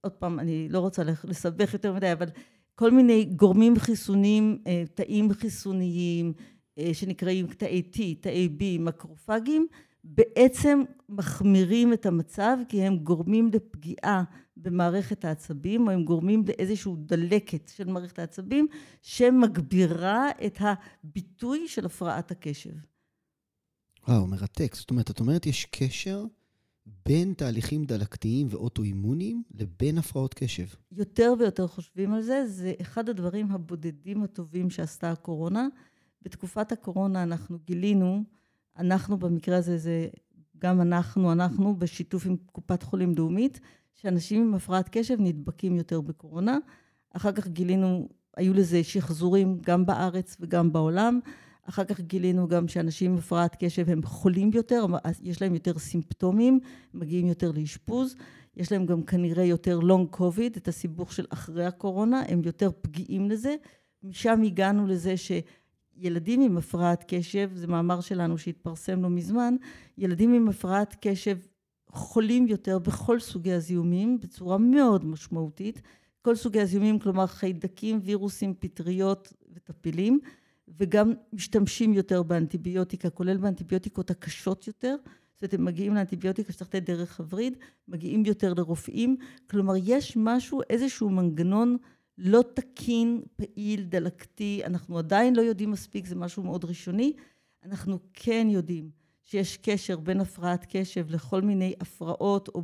עוד 0.00 0.12
פעם, 0.12 0.40
אני 0.40 0.68
לא 0.68 0.78
רוצה 0.78 1.02
לסבך 1.24 1.72
יותר 1.72 1.92
מדי, 1.92 2.12
אבל 2.12 2.26
כל 2.74 2.90
מיני 2.90 3.24
גורמים 3.24 3.78
חיסוניים, 3.78 4.62
אה, 4.66 4.84
תאים 4.94 5.32
חיסוניים, 5.32 6.32
אה, 6.78 6.94
שנקראים 6.94 7.46
תאי 7.46 7.82
T, 7.92 7.98
תאי 8.20 8.48
B, 8.58 8.80
מקרופגים, 8.80 9.66
בעצם 10.04 10.82
מחמירים 11.08 11.92
את 11.92 12.06
המצב 12.06 12.56
כי 12.68 12.82
הם 12.82 12.96
גורמים 12.96 13.50
לפגיעה 13.52 14.24
במערכת 14.62 15.24
העצבים, 15.24 15.86
או 15.86 15.92
הם 15.92 16.04
גורמים 16.04 16.44
לאיזושהי 16.48 16.92
דלקת 16.96 17.70
של 17.76 17.88
מערכת 17.88 18.18
העצבים, 18.18 18.66
שמגבירה 19.02 20.28
את 20.46 20.58
הביטוי 20.60 21.68
של 21.68 21.86
הפרעת 21.86 22.30
הקשב. 22.30 22.74
וואו, 24.08 24.26
מרתק. 24.26 24.74
זאת 24.74 24.90
אומרת, 24.90 25.10
את 25.10 25.20
אומרת 25.20 25.46
יש 25.46 25.64
קשר 25.70 26.24
בין 27.06 27.34
תהליכים 27.34 27.84
דלקתיים 27.84 28.46
ואוטואימוניים 28.50 29.42
לבין 29.54 29.98
הפרעות 29.98 30.34
קשב. 30.34 30.66
יותר 30.92 31.34
ויותר 31.38 31.66
חושבים 31.66 32.14
על 32.14 32.22
זה, 32.22 32.46
זה 32.46 32.72
אחד 32.80 33.08
הדברים 33.08 33.52
הבודדים 33.52 34.22
הטובים 34.22 34.70
שעשתה 34.70 35.10
הקורונה. 35.10 35.68
בתקופת 36.22 36.72
הקורונה 36.72 37.22
אנחנו 37.22 37.58
גילינו, 37.64 38.24
אנחנו 38.78 39.18
במקרה 39.18 39.56
הזה, 39.56 39.78
זה 39.78 40.08
גם 40.58 40.80
אנחנו, 40.80 41.32
אנחנו 41.32 41.76
בשיתוף 41.76 42.26
עם 42.26 42.36
קופת 42.36 42.82
חולים 42.82 43.14
לאומית, 43.16 43.60
שאנשים 43.94 44.42
עם 44.42 44.54
הפרעת 44.54 44.88
קשב 44.92 45.16
נדבקים 45.18 45.76
יותר 45.76 46.00
בקורונה. 46.00 46.58
אחר 47.12 47.32
כך 47.32 47.48
גילינו, 47.48 48.08
היו 48.36 48.54
לזה 48.54 48.84
שחזורים 48.84 49.58
גם 49.62 49.86
בארץ 49.86 50.36
וגם 50.40 50.72
בעולם. 50.72 51.20
אחר 51.62 51.84
כך 51.84 52.00
גילינו 52.00 52.48
גם 52.48 52.68
שאנשים 52.68 53.12
עם 53.12 53.18
הפרעת 53.18 53.56
קשב 53.64 53.90
הם 53.90 54.02
חולים 54.02 54.50
יותר, 54.54 54.86
יש 55.22 55.42
להם 55.42 55.54
יותר 55.54 55.78
סימפטומים, 55.78 56.60
מגיעים 56.94 57.26
יותר 57.26 57.50
לאשפוז, 57.50 58.16
יש 58.56 58.72
להם 58.72 58.86
גם 58.86 59.02
כנראה 59.02 59.44
יותר 59.44 59.78
לונג 59.78 60.08
קוביד, 60.08 60.56
את 60.56 60.68
הסיבוך 60.68 61.12
של 61.12 61.26
אחרי 61.30 61.64
הקורונה, 61.64 62.22
הם 62.28 62.42
יותר 62.44 62.70
פגיעים 62.82 63.30
לזה. 63.30 63.54
משם 64.02 64.42
הגענו 64.42 64.86
לזה 64.86 65.14
שילדים 65.16 66.40
עם 66.40 66.56
הפרעת 66.56 67.04
קשב, 67.08 67.50
זה 67.54 67.66
מאמר 67.66 68.00
שלנו 68.00 68.38
שהתפרסם 68.38 69.02
לא 69.02 69.10
מזמן, 69.10 69.56
ילדים 69.98 70.32
עם 70.32 70.48
הפרעת 70.48 70.96
קשב 71.00 71.38
חולים 71.92 72.46
יותר 72.46 72.78
בכל 72.78 73.20
סוגי 73.20 73.52
הזיהומים 73.52 74.20
בצורה 74.20 74.58
מאוד 74.58 75.04
משמעותית. 75.04 75.82
כל 76.22 76.36
סוגי 76.36 76.60
הזיהומים, 76.60 76.98
כלומר 76.98 77.26
חיידקים, 77.26 78.00
וירוסים, 78.02 78.54
פטריות 78.58 79.32
וטפילים, 79.54 80.20
וגם 80.78 81.12
משתמשים 81.32 81.92
יותר 81.92 82.22
באנטיביוטיקה, 82.22 83.10
כולל 83.10 83.36
באנטיביוטיקות 83.36 84.10
הקשות 84.10 84.66
יותר. 84.66 84.96
זאת 85.34 85.42
אומרת, 85.42 85.54
הם 85.54 85.64
מגיעים 85.64 85.94
לאנטיביוטיקה 85.94 86.52
שצריך 86.52 86.74
לתת 86.74 86.82
דרך 86.82 87.20
הווריד, 87.20 87.56
מגיעים 87.88 88.26
יותר 88.26 88.54
לרופאים. 88.54 89.16
כלומר, 89.50 89.74
יש 89.84 90.16
משהו, 90.16 90.60
איזשהו 90.70 91.10
מנגנון 91.10 91.76
לא 92.18 92.44
תקין, 92.54 93.22
פעיל, 93.36 93.84
דלקתי, 93.84 94.62
אנחנו 94.64 94.98
עדיין 94.98 95.36
לא 95.36 95.42
יודעים 95.42 95.70
מספיק, 95.70 96.06
זה 96.06 96.14
משהו 96.14 96.42
מאוד 96.42 96.64
ראשוני. 96.64 97.12
אנחנו 97.64 97.98
כן 98.12 98.46
יודעים 98.50 98.99
שיש 99.30 99.56
קשר 99.56 99.96
בין 99.96 100.20
הפרעת 100.20 100.66
קשב 100.68 101.10
לכל 101.10 101.42
מיני 101.42 101.74
הפרעות 101.80 102.48
או 102.48 102.62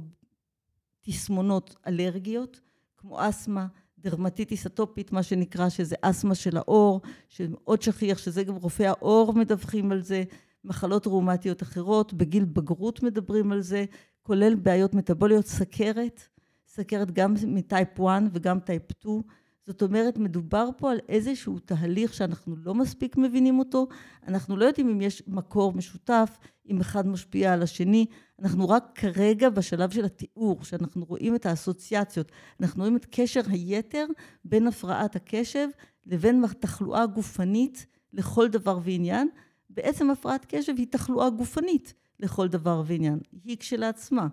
תסמונות 1.00 1.76
אלרגיות, 1.86 2.60
כמו 2.96 3.28
אסתמה, 3.28 3.66
דרמטיטיס 3.98 4.66
אטופית, 4.66 5.12
מה 5.12 5.22
שנקרא, 5.22 5.68
שזה 5.68 5.96
אסתמה 6.02 6.34
של 6.34 6.56
העור, 6.56 7.00
שמאוד 7.28 7.82
שכיח, 7.82 8.18
שזה 8.18 8.44
גם 8.44 8.54
רופאי 8.54 8.86
העור 8.86 9.32
מדווחים 9.34 9.92
על 9.92 10.02
זה, 10.02 10.24
מחלות 10.64 11.06
ראומטיות 11.06 11.62
אחרות, 11.62 12.12
בגיל 12.14 12.44
בגרות 12.44 13.02
מדברים 13.02 13.52
על 13.52 13.60
זה, 13.60 13.84
כולל 14.22 14.54
בעיות 14.54 14.94
מטבוליות, 14.94 15.46
סכרת, 15.46 16.22
סכרת 16.66 17.10
גם 17.10 17.34
מ 17.46 17.57
type 17.57 18.00
1 18.00 18.22
וגם 18.32 18.60
type 18.60 18.82
2, 18.92 19.22
זאת 19.66 19.82
אומרת, 19.82 20.18
מדובר 20.18 20.68
פה 20.76 20.90
על 20.92 20.98
איזשהו 21.08 21.58
תהליך 21.58 22.14
שאנחנו 22.14 22.56
לא 22.56 22.74
מספיק 22.74 23.16
מבינים 23.16 23.58
אותו, 23.58 23.86
אנחנו 24.26 24.56
לא 24.56 24.64
יודעים 24.64 24.88
אם 24.88 25.00
יש 25.00 25.22
מקור 25.26 25.72
משותף, 25.72 26.38
אם 26.68 26.80
אחד 26.80 27.06
משפיע 27.06 27.52
על 27.52 27.62
השני, 27.62 28.06
אנחנו 28.42 28.68
רק 28.68 28.84
כרגע 28.94 29.50
בשלב 29.50 29.90
של 29.90 30.04
התיאור, 30.04 30.64
שאנחנו 30.64 31.04
רואים 31.04 31.34
את 31.34 31.46
האסוציאציות, 31.46 32.32
אנחנו 32.60 32.82
רואים 32.82 32.96
את 32.96 33.06
קשר 33.10 33.40
היתר 33.48 34.06
בין 34.44 34.66
הפרעת 34.66 35.16
הקשב 35.16 35.68
לבין 36.06 36.44
תחלואה 36.60 37.06
גופנית 37.06 37.86
לכל 38.12 38.48
דבר 38.48 38.78
ועניין. 38.82 39.28
בעצם 39.70 40.10
הפרעת 40.10 40.46
קשב 40.48 40.72
היא 40.76 40.86
תחלואה 40.90 41.30
גופנית 41.30 41.94
לכל 42.20 42.48
דבר 42.48 42.82
ועניין, 42.86 43.18
היא 43.44 43.56
כשלעצמה. 43.60 44.28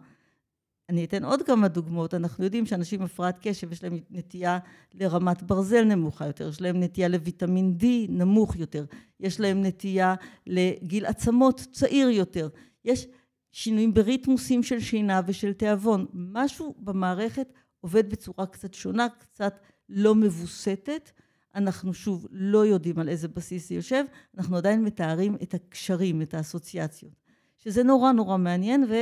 אני 0.90 1.06
אתן 1.06 1.25
עוד 1.25 1.42
כמה 1.42 1.68
דוגמאות. 1.68 2.13
אנחנו 2.13 2.44
יודעים 2.44 2.66
שאנשים 2.66 3.00
עם 3.00 3.06
הפרעת 3.06 3.40
קשב 3.42 3.72
יש 3.72 3.84
להם 3.84 4.00
נטייה 4.10 4.60
לרמת 4.94 5.44
ברזל 5.44 5.84
נמוכה 5.84 6.28
יותר, 6.28 6.50
יש 6.50 6.62
להם 6.62 6.84
נטייה 6.84 7.08
לויטמין 7.08 7.78
D 7.80 7.86
נמוך 8.10 8.56
יותר, 8.56 8.86
יש 9.20 9.40
להם 9.40 9.62
נטייה 9.62 10.16
לגיל 10.48 11.06
עצמות 11.06 11.68
צעיר 11.72 12.10
יותר. 12.10 12.50
יש 12.86 13.08
שינויים 13.52 13.94
בריתמוסים 13.94 14.63
של 14.63 14.80
שינה 14.80 15.22
ושל 15.28 15.54
תיאבון. 15.54 16.06
משהו 16.13 16.75
במערכת 16.78 17.54
עובד 17.82 18.10
בצורה 18.10 18.46
קצת 18.46 18.74
שונה, 18.74 19.08
קצת 19.20 19.60
לא 19.90 20.16
מבוסתת. 20.16 21.12
אנחנו 21.56 21.94
שוב 21.94 22.28
לא 22.32 22.66
יודעים 22.66 23.00
על 23.00 23.10
איזה 23.10 23.28
בסיס 23.28 23.70
זה 23.70 23.75
יושב, 23.75 24.04
אנחנו 24.38 24.58
עדיין 24.58 24.84
מתארים 24.84 25.36
את 25.44 25.54
הקשרים, 25.54 26.22
את 26.22 26.34
האסוציאציות. 26.34 27.13
שזה 27.58 27.84
נורא 27.84 28.12
נורא 28.12 28.38
מעניין, 28.38 28.84
ו... 28.90 28.94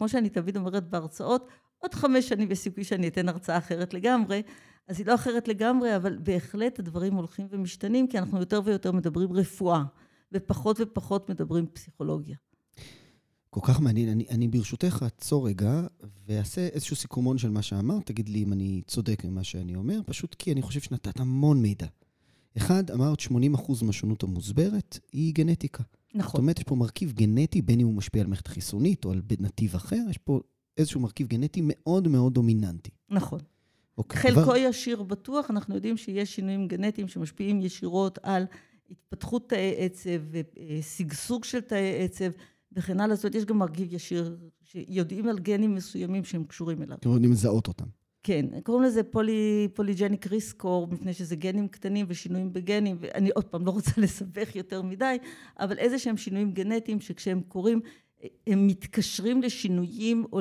כמו 0.00 0.08
שאני 0.08 0.28
תמיד 0.28 0.56
אומרת 0.56 0.90
בהרצאות, 0.90 1.48
עוד 1.78 1.94
חמש 1.94 2.28
שנים 2.28 2.50
יש 2.50 2.58
סיכוי 2.58 2.84
שאני 2.84 3.08
אתן 3.08 3.28
הרצאה 3.28 3.58
אחרת 3.58 3.94
לגמרי, 3.94 4.42
אז 4.88 4.98
היא 4.98 5.06
לא 5.06 5.14
אחרת 5.14 5.48
לגמרי, 5.48 5.96
אבל 5.96 6.18
בהחלט 6.18 6.78
הדברים 6.78 7.14
הולכים 7.14 7.46
ומשתנים, 7.50 8.08
כי 8.08 8.18
אנחנו 8.18 8.38
יותר 8.38 8.60
ויותר 8.64 8.92
מדברים 8.92 9.32
רפואה, 9.32 9.82
ופחות 10.32 10.76
ופחות 10.80 11.30
מדברים 11.30 11.66
פסיכולוגיה. 11.66 12.36
כל 13.50 13.60
כך 13.62 13.80
מעניין. 13.80 14.08
אני, 14.08 14.26
אני 14.30 14.48
ברשותך 14.48 14.98
אעצור 15.02 15.48
רגע 15.48 15.86
ואעשה 16.26 16.66
איזשהו 16.66 16.96
סיכומון 16.96 17.38
של 17.38 17.50
מה 17.50 17.62
שאמרת, 17.62 18.06
תגיד 18.06 18.28
לי 18.28 18.42
אם 18.42 18.52
אני 18.52 18.82
צודק 18.86 19.24
במה 19.24 19.44
שאני 19.44 19.74
אומר, 19.74 20.00
פשוט 20.06 20.34
כי 20.38 20.52
אני 20.52 20.62
חושב 20.62 20.80
שנתת 20.80 21.20
המון 21.20 21.62
מידע. 21.62 21.86
אחד, 22.56 22.90
אמרת 22.90 23.20
80% 23.20 23.84
מהשונות 23.84 24.22
המוסברת 24.22 24.98
היא 25.12 25.34
גנטיקה. 25.34 25.82
נכון. 26.14 26.30
זאת 26.30 26.38
אומרת, 26.38 26.58
יש 26.58 26.64
פה 26.64 26.74
מרכיב 26.74 27.12
גנטי, 27.12 27.62
בין 27.62 27.80
אם 27.80 27.86
הוא 27.86 27.94
משפיע 27.94 28.22
על 28.22 28.28
מערכת 28.28 28.46
החיסונית 28.46 29.04
או 29.04 29.12
על 29.12 29.22
נתיב 29.40 29.74
אחר, 29.74 30.00
יש 30.10 30.18
פה 30.18 30.40
איזשהו 30.76 31.00
מרכיב 31.00 31.26
גנטי 31.26 31.60
מאוד 31.64 32.08
מאוד 32.08 32.34
דומיננטי. 32.34 32.90
נכון. 33.10 33.40
אוקיי, 33.98 34.20
חלקו 34.20 34.42
דבר... 34.42 34.56
ישיר 34.56 35.02
בטוח, 35.02 35.50
אנחנו 35.50 35.74
יודעים 35.74 35.96
שיש 35.96 36.34
שינויים 36.34 36.68
גנטיים 36.68 37.08
שמשפיעים 37.08 37.60
ישירות 37.60 38.18
על 38.22 38.44
התפתחות 38.90 39.48
תאי 39.48 39.74
עצב 39.76 40.20
ושגשוג 40.30 41.44
של 41.44 41.60
תאי 41.60 42.04
עצב 42.04 42.30
וכן 42.72 43.00
הלאה. 43.00 43.16
זאת 43.16 43.24
אומרת, 43.24 43.34
יש 43.34 43.44
גם 43.44 43.58
מרכיב 43.58 43.94
ישיר, 43.94 44.36
שיודעים 44.62 45.28
על 45.28 45.38
גנים 45.38 45.74
מסוימים 45.74 46.24
שהם 46.24 46.44
קשורים 46.44 46.82
אליו. 46.82 46.96
אתם 46.96 47.10
יודעים 47.10 47.32
לזהות 47.32 47.68
אותם. 47.68 47.86
כן, 48.22 48.60
קוראים 48.62 48.84
לזה 48.84 49.02
פולי, 49.02 49.68
פוליג'ניק 49.74 50.26
ריסקור, 50.26 50.86
מפני 50.86 51.12
שזה 51.14 51.36
גנים 51.36 51.68
קטנים 51.68 52.06
ושינויים 52.08 52.52
בגנים, 52.52 52.96
ואני 53.00 53.30
עוד 53.30 53.44
פעם 53.44 53.66
לא 53.66 53.70
רוצה 53.70 53.90
לסבך 54.02 54.56
יותר 54.56 54.82
מדי, 54.82 55.16
אבל 55.58 55.78
איזה 55.78 55.98
שהם 55.98 56.16
שינויים 56.16 56.52
גנטיים 56.52 57.00
שכשהם 57.00 57.40
קורים, 57.40 57.80
הם 58.46 58.66
מתקשרים 58.66 59.42
לשינויים 59.42 60.26
או 60.32 60.40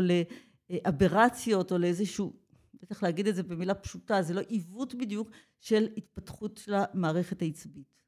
לאברציות 0.69 1.71
או 1.71 1.77
לאיזשהו, 1.77 2.33
בטח 2.81 3.03
להגיד 3.03 3.27
את 3.27 3.35
זה 3.35 3.43
במילה 3.43 3.73
פשוטה, 3.73 4.21
זה 4.21 4.33
לא 4.33 4.41
עיוות 4.41 4.95
בדיוק 4.95 5.29
של 5.59 5.87
התפתחות 5.97 6.57
של 6.57 6.73
המערכת 6.73 7.41
העצבית. 7.41 7.99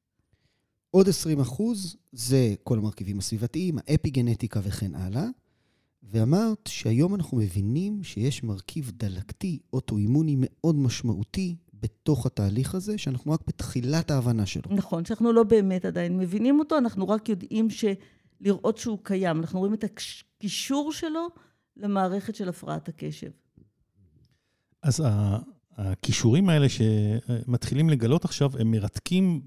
עוד 0.92 1.10
20 1.10 1.40
אחוז 1.40 1.98
זה 2.12 2.56
כל 2.64 2.78
המרכיבים 2.78 3.20
הסביבתיים, 3.20 3.78
האפי 3.78 4.10
גנטיקה 4.10 4.60
וכן 4.64 4.96
הלאה. 4.96 5.26
ואמרת 6.04 6.68
שהיום 6.68 7.16
אנחנו 7.16 7.38
מבינים 7.38 8.04
שיש 8.04 8.44
מרכיב 8.44 8.92
דלקתי 8.96 9.60
אוטואימוני 9.74 10.36
מאוד 10.40 10.76
משמעותי 10.76 11.56
בתוך 11.74 12.26
התהליך 12.26 12.76
הזה, 12.76 12.98
שאנחנו 12.98 13.32
רק 13.32 13.40
בתחילת 13.48 14.12
ההבנה 14.12 14.46
שלו. 14.46 14.76
נכון, 14.76 15.06
שאנחנו 15.06 15.34
לא 15.34 15.44
באמת 15.44 15.86
עדיין 15.86 16.18
מבינים 16.18 16.60
אותו, 16.60 16.78
אנחנו 16.78 17.10
רק 17.10 17.30
יודעים 17.30 17.68
לראות 18.42 18.78
שהוא 18.78 19.00
קיים. 19.04 19.40
אנחנו 19.40 19.60
רואים 19.60 19.74
את 19.74 19.84
הקישור 19.84 20.94
שלו 20.94 21.28
למערכת 21.78 22.36
של 22.36 22.50
הפרעת 22.50 22.90
הקשב. 22.90 23.30
אז 24.84 25.04
הכישורים 25.78 26.50
האלה 26.50 26.68
שמתחילים 26.70 27.90
לגלות 27.90 28.26
עכשיו, 28.26 28.52
הם 28.60 28.72
מרתקים, 28.72 29.42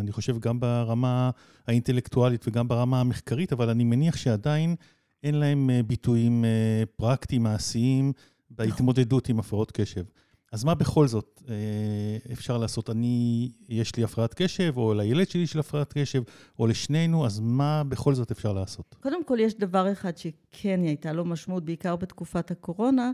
אני 0.00 0.12
חושב, 0.12 0.38
גם 0.38 0.60
ברמה 0.60 1.30
האינטלקטואלית 1.66 2.48
וגם 2.48 2.68
ברמה 2.68 3.00
המחקרית, 3.00 3.52
אבל 3.52 3.70
אני 3.70 3.84
מניח 3.84 4.16
שעדיין... 4.16 4.76
אין 5.22 5.34
להם 5.34 5.70
אה, 5.70 5.82
ביטויים 5.82 6.44
אה, 6.44 6.82
פרקטיים, 6.96 7.42
מעשיים, 7.42 8.12
בהתמודדות 8.50 9.28
עם 9.28 9.38
הפרעות 9.38 9.70
קשב. 9.72 10.04
אז 10.52 10.64
מה 10.64 10.74
בכל 10.74 11.08
זאת 11.08 11.42
אה, 11.48 12.32
אפשר 12.32 12.58
לעשות? 12.58 12.90
אני, 12.90 13.50
יש 13.68 13.96
לי 13.96 14.04
הפרעת 14.04 14.34
קשב, 14.34 14.72
או 14.76 14.94
לילד 14.94 15.28
שלי 15.28 15.42
יש 15.42 15.56
הפרעת 15.56 15.92
קשב, 15.98 16.22
או 16.58 16.66
לשנינו, 16.66 17.26
אז 17.26 17.40
מה 17.40 17.82
בכל 17.88 18.14
זאת 18.14 18.30
אפשר 18.30 18.52
לעשות? 18.52 18.94
קודם 19.00 19.24
כל, 19.24 19.38
יש 19.40 19.54
דבר 19.54 19.92
אחד 19.92 20.16
שכן 20.16 20.80
הייתה 20.82 21.12
לו 21.12 21.24
משמעות, 21.24 21.64
בעיקר 21.64 21.96
בתקופת 21.96 22.50
הקורונה, 22.50 23.10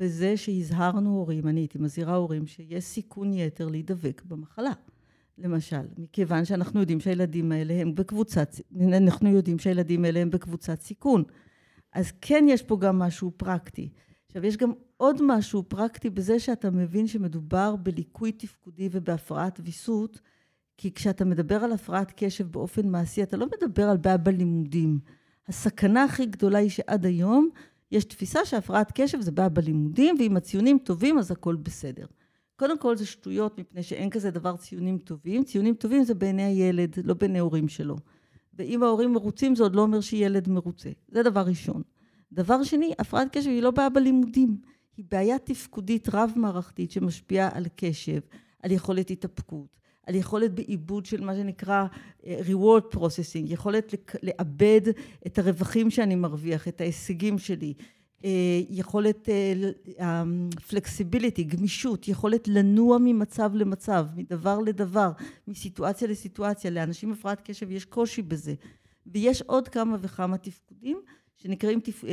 וזה 0.00 0.36
שהזהרנו 0.36 1.10
הורים, 1.10 1.48
אני 1.48 1.60
הייתי 1.60 1.78
מזהירה 1.78 2.14
הורים, 2.14 2.46
שיש 2.46 2.84
סיכון 2.84 3.32
יתר 3.32 3.68
להידבק 3.68 4.22
במחלה. 4.24 4.72
למשל, 5.38 5.86
מכיוון 5.98 6.44
שאנחנו 6.44 6.80
יודעים 6.80 7.00
שהילדים 7.00 7.52
האלה 7.52 7.74
הם 7.74 7.94
בקבוצת, 7.94 8.54
אנחנו 8.80 9.28
יודעים 9.28 9.58
שהילדים 9.58 10.04
האלה 10.04 10.20
הם 10.20 10.30
בקבוצת 10.30 10.80
סיכון. 10.80 11.24
אז 11.96 12.12
כן 12.20 12.44
יש 12.48 12.62
פה 12.62 12.76
גם 12.76 12.98
משהו 12.98 13.32
פרקטי. 13.36 13.88
עכשיו, 14.26 14.46
יש 14.46 14.56
גם 14.56 14.72
עוד 14.96 15.22
משהו 15.22 15.62
פרקטי 15.68 16.10
בזה 16.10 16.38
שאתה 16.38 16.70
מבין 16.70 17.06
שמדובר 17.06 17.76
בליקוי 17.76 18.32
תפקודי 18.32 18.88
ובהפרעת 18.92 19.60
ויסות, 19.64 20.20
כי 20.76 20.92
כשאתה 20.92 21.24
מדבר 21.24 21.64
על 21.64 21.72
הפרעת 21.72 22.12
קשב 22.16 22.46
באופן 22.52 22.88
מעשי, 22.88 23.22
אתה 23.22 23.36
לא 23.36 23.46
מדבר 23.46 23.88
על 23.88 23.96
בעיה 23.96 24.16
בלימודים. 24.16 24.98
הסכנה 25.48 26.04
הכי 26.04 26.26
גדולה 26.26 26.58
היא 26.58 26.70
שעד 26.70 27.06
היום 27.06 27.48
יש 27.92 28.04
תפיסה 28.04 28.44
שהפרעת 28.44 28.92
קשב 28.94 29.20
זה 29.20 29.30
בעיה 29.30 29.48
בלימודים, 29.48 30.16
ואם 30.18 30.36
הציונים 30.36 30.78
טובים 30.78 31.18
אז 31.18 31.30
הכל 31.30 31.56
בסדר. 31.56 32.06
קודם 32.56 32.78
כל 32.78 32.96
זה 32.96 33.06
שטויות, 33.06 33.58
מפני 33.58 33.82
שאין 33.82 34.10
כזה 34.10 34.30
דבר 34.30 34.56
ציונים 34.56 34.98
טובים. 34.98 35.44
ציונים 35.44 35.74
טובים 35.74 36.04
זה 36.04 36.14
בעיני 36.14 36.42
הילד, 36.42 36.96
לא 37.04 37.14
בעיני 37.14 37.38
הורים 37.38 37.68
שלו. 37.68 37.96
ואם 38.58 38.82
ההורים 38.82 39.12
מרוצים, 39.12 39.54
זה 39.54 39.62
עוד 39.62 39.76
לא 39.76 39.82
אומר 39.82 40.00
שילד 40.00 40.48
מרוצה. 40.48 40.90
זה 41.08 41.22
דבר 41.22 41.40
ראשון. 41.40 41.82
דבר 42.32 42.62
שני, 42.62 42.92
הפרעת 42.98 43.28
קשב 43.32 43.50
היא 43.50 43.62
לא 43.62 43.70
בעיה 43.70 43.88
בלימודים. 43.88 44.56
היא 44.96 45.04
בעיה 45.10 45.38
תפקודית 45.38 46.08
רב-מערכתית 46.12 46.90
שמשפיעה 46.90 47.48
על 47.52 47.66
קשב, 47.76 48.20
על 48.62 48.72
יכולת 48.72 49.10
התאפקות, 49.10 49.76
על 50.06 50.14
יכולת 50.14 50.54
בעיבוד 50.54 51.06
של 51.06 51.24
מה 51.24 51.34
שנקרא 51.34 51.86
אה, 52.26 52.40
reward 52.46 52.96
processing, 52.96 53.44
יכולת 53.44 53.94
לאבד 54.22 54.80
את 55.26 55.38
הרווחים 55.38 55.90
שאני 55.90 56.14
מרוויח, 56.14 56.68
את 56.68 56.80
ההישגים 56.80 57.38
שלי, 57.38 57.74
יכולת 58.70 59.28
פלקסיביליטי, 60.68 61.44
גמישות, 61.44 62.08
יכולת 62.08 62.48
לנוע 62.48 62.98
ממצב 63.00 63.54
למצב, 63.54 64.06
מדבר 64.16 64.58
לדבר, 64.58 65.10
מסיטואציה 65.48 66.08
לסיטואציה. 66.08 66.70
לאנשים 66.70 67.08
עם 67.08 67.14
הפרעת 67.18 67.40
קשב 67.40 67.70
יש 67.70 67.84
קושי 67.84 68.22
בזה. 68.22 68.54
ויש 69.06 69.42
עוד 69.42 69.68
כמה 69.68 69.96
וכמה 70.00 70.38
תפקודים 70.38 71.00
שנקראים 71.36 71.80
תפ... 71.80 72.04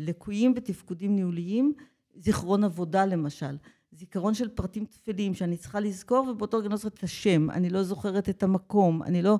לקויים 0.00 0.54
בתפקודים 0.54 1.16
ניהוליים, 1.16 1.72
זיכרון 2.16 2.64
עבודה 2.64 3.06
למשל. 3.06 3.56
זיכרון 3.92 4.34
של 4.34 4.48
פרטים 4.48 4.84
טפלים 4.84 5.34
שאני 5.34 5.56
צריכה 5.56 5.80
לזכור, 5.80 6.28
ובאותו 6.28 6.58
רגע 6.58 6.66
אני 6.66 6.72
לא 6.72 6.76
זוכרת 6.76 6.98
את 6.98 7.02
השם, 7.02 7.50
אני 7.50 7.70
לא 7.70 7.82
זוכרת 7.82 8.28
את 8.28 8.42
המקום, 8.42 9.02
אני 9.02 9.22
לא... 9.22 9.38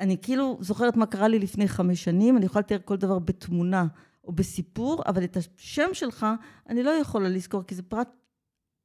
אני 0.00 0.16
כאילו 0.22 0.58
זוכרת 0.60 0.96
מה 0.96 1.06
קרה 1.06 1.28
לי 1.28 1.38
לפני 1.38 1.68
חמש 1.68 2.04
שנים, 2.04 2.36
אני 2.36 2.46
יכולה 2.46 2.60
לתאר 2.60 2.78
כל 2.84 2.96
דבר 2.96 3.18
בתמונה 3.18 3.86
או 4.26 4.32
בסיפור, 4.32 5.02
אבל 5.06 5.24
את 5.24 5.36
השם 5.36 5.88
שלך 5.92 6.26
אני 6.68 6.82
לא 6.82 6.90
יכולה 6.90 7.28
לזכור, 7.28 7.62
כי 7.62 7.74
זה 7.74 7.82
פרט 7.82 8.08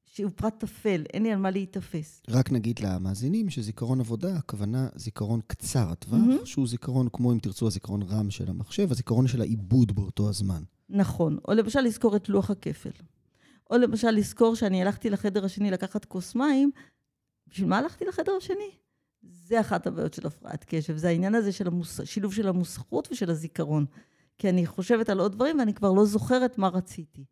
שהוא 0.05 0.31
פרט 0.35 0.59
טפל, 0.59 1.03
אין 1.13 1.23
לי 1.23 1.31
על 1.31 1.39
מה 1.39 1.51
להיתפס. 1.51 2.21
רק 2.29 2.51
נגיד 2.51 2.79
למאזינים 2.79 3.49
שזיכרון 3.49 3.99
עבודה, 3.99 4.35
הכוונה 4.35 4.89
זיכרון 4.95 5.39
קצר 5.47 5.89
הטווח, 5.91 6.19
mm-hmm. 6.19 6.45
שהוא 6.45 6.67
זיכרון 6.67 7.07
כמו, 7.13 7.31
אם 7.31 7.39
תרצו, 7.39 7.67
הזיכרון 7.67 8.01
רם 8.01 8.31
של 8.31 8.49
המחשב, 8.49 8.91
הזיכרון 8.91 9.27
של 9.27 9.41
העיבוד 9.41 9.91
באותו 9.95 10.29
הזמן. 10.29 10.63
נכון. 10.89 11.37
או 11.47 11.53
למשל 11.53 11.81
לזכור 11.81 12.15
את 12.15 12.29
לוח 12.29 12.51
הכפל. 12.51 12.89
או 13.71 13.77
למשל 13.77 14.11
לזכור 14.11 14.55
שאני 14.55 14.81
הלכתי 14.81 15.09
לחדר 15.09 15.45
השני 15.45 15.71
לקחת 15.71 16.05
כוס 16.05 16.35
מים, 16.35 16.71
בשביל 17.47 17.67
מה 17.67 17.77
הלכתי 17.77 18.05
לחדר 18.05 18.31
השני? 18.37 18.71
זה 19.23 19.59
אחת 19.59 19.87
הבעיות 19.87 20.13
של 20.13 20.27
הפרעת 20.27 20.65
קשב, 20.67 20.97
זה 20.97 21.07
העניין 21.07 21.35
הזה 21.35 21.51
של 21.51 21.67
המוס... 21.67 21.99
שילוב 22.03 22.33
של 22.33 22.47
המוסכות 22.47 23.07
ושל 23.11 23.29
הזיכרון. 23.29 23.85
כי 24.41 24.49
אני 24.49 24.65
חושבת 24.65 25.09
על 25.09 25.19
עוד 25.19 25.31
דברים 25.31 25.59
ואני 25.59 25.73
כבר 25.73 25.91
לא 25.91 26.05
זוכרת 26.05 26.57
מה 26.57 26.67
רציתי. 26.67 27.25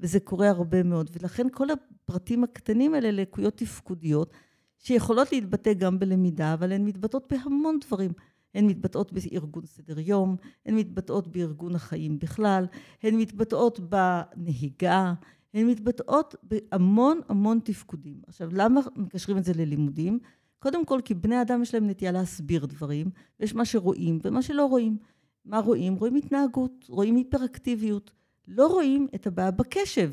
וזה 0.00 0.20
קורה 0.20 0.48
הרבה 0.48 0.82
מאוד. 0.82 1.10
ולכן 1.12 1.46
כל 1.52 1.66
הפרטים 1.70 2.44
הקטנים 2.44 2.94
האלה 2.94 3.10
לקויות 3.10 3.56
תפקודיות, 3.56 4.32
שיכולות 4.78 5.32
להתבטא 5.32 5.72
גם 5.72 5.98
בלמידה, 5.98 6.54
אבל 6.54 6.72
הן 6.72 6.84
מתבטאות 6.84 7.32
בהמון 7.32 7.78
דברים. 7.86 8.12
הן 8.54 8.66
מתבטאות 8.66 9.12
בארגון 9.12 9.66
סדר 9.66 9.98
יום, 9.98 10.36
הן 10.66 10.74
מתבטאות 10.74 11.28
בארגון 11.28 11.74
החיים 11.74 12.18
בכלל, 12.18 12.66
הן 13.02 13.14
מתבטאות 13.14 13.80
בנהיגה, 13.80 15.14
הן 15.54 15.66
מתבטאות 15.66 16.34
בהמון 16.42 17.20
המון 17.28 17.60
תפקודים. 17.64 18.20
עכשיו, 18.26 18.48
למה 18.52 18.80
מקשרים 18.96 19.38
את 19.38 19.44
זה 19.44 19.52
ללימודים? 19.56 20.18
קודם 20.58 20.86
כל, 20.86 21.00
כי 21.04 21.14
בני 21.14 21.42
אדם 21.42 21.62
יש 21.62 21.74
להם 21.74 21.86
נטייה 21.86 22.12
להסביר 22.12 22.66
דברים, 22.66 23.10
ויש 23.40 23.54
מה 23.54 23.64
שרואים 23.64 24.18
ומה 24.24 24.42
שלא 24.42 24.66
רואים. 24.66 24.96
מה 25.44 25.58
רואים? 25.58 25.94
רואים 25.94 26.14
התנהגות, 26.14 26.86
רואים 26.88 27.16
היפראקטיביות, 27.16 28.10
לא 28.48 28.66
רואים 28.66 29.08
את 29.14 29.26
הבעיה 29.26 29.50
בקשב. 29.50 30.12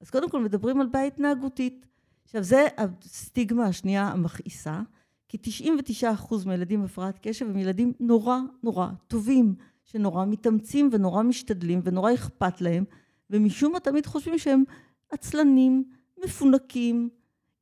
אז 0.00 0.10
קודם 0.10 0.30
כל 0.30 0.42
מדברים 0.42 0.80
על 0.80 0.86
בעיה 0.86 1.04
התנהגותית. 1.04 1.86
עכשיו, 2.24 2.42
זה 2.42 2.66
הסטיגמה 2.76 3.66
השנייה 3.66 4.08
המכעיסה, 4.08 4.80
כי 5.28 5.38
99% 6.02 6.46
מהילדים 6.46 6.82
בהפרעת 6.82 7.18
קשב 7.22 7.46
הם 7.50 7.58
ילדים 7.58 7.92
נורא 8.00 8.38
נורא 8.62 8.88
טובים, 9.06 9.54
שנורא 9.84 10.24
מתאמצים 10.24 10.88
ונורא 10.92 11.22
משתדלים 11.22 11.80
ונורא 11.84 12.14
אכפת 12.14 12.60
להם, 12.60 12.84
ומשום 13.30 13.72
מה 13.72 13.80
תמיד 13.80 14.06
חושבים 14.06 14.38
שהם 14.38 14.64
עצלנים, 15.10 15.84
מפונקים, 16.24 17.08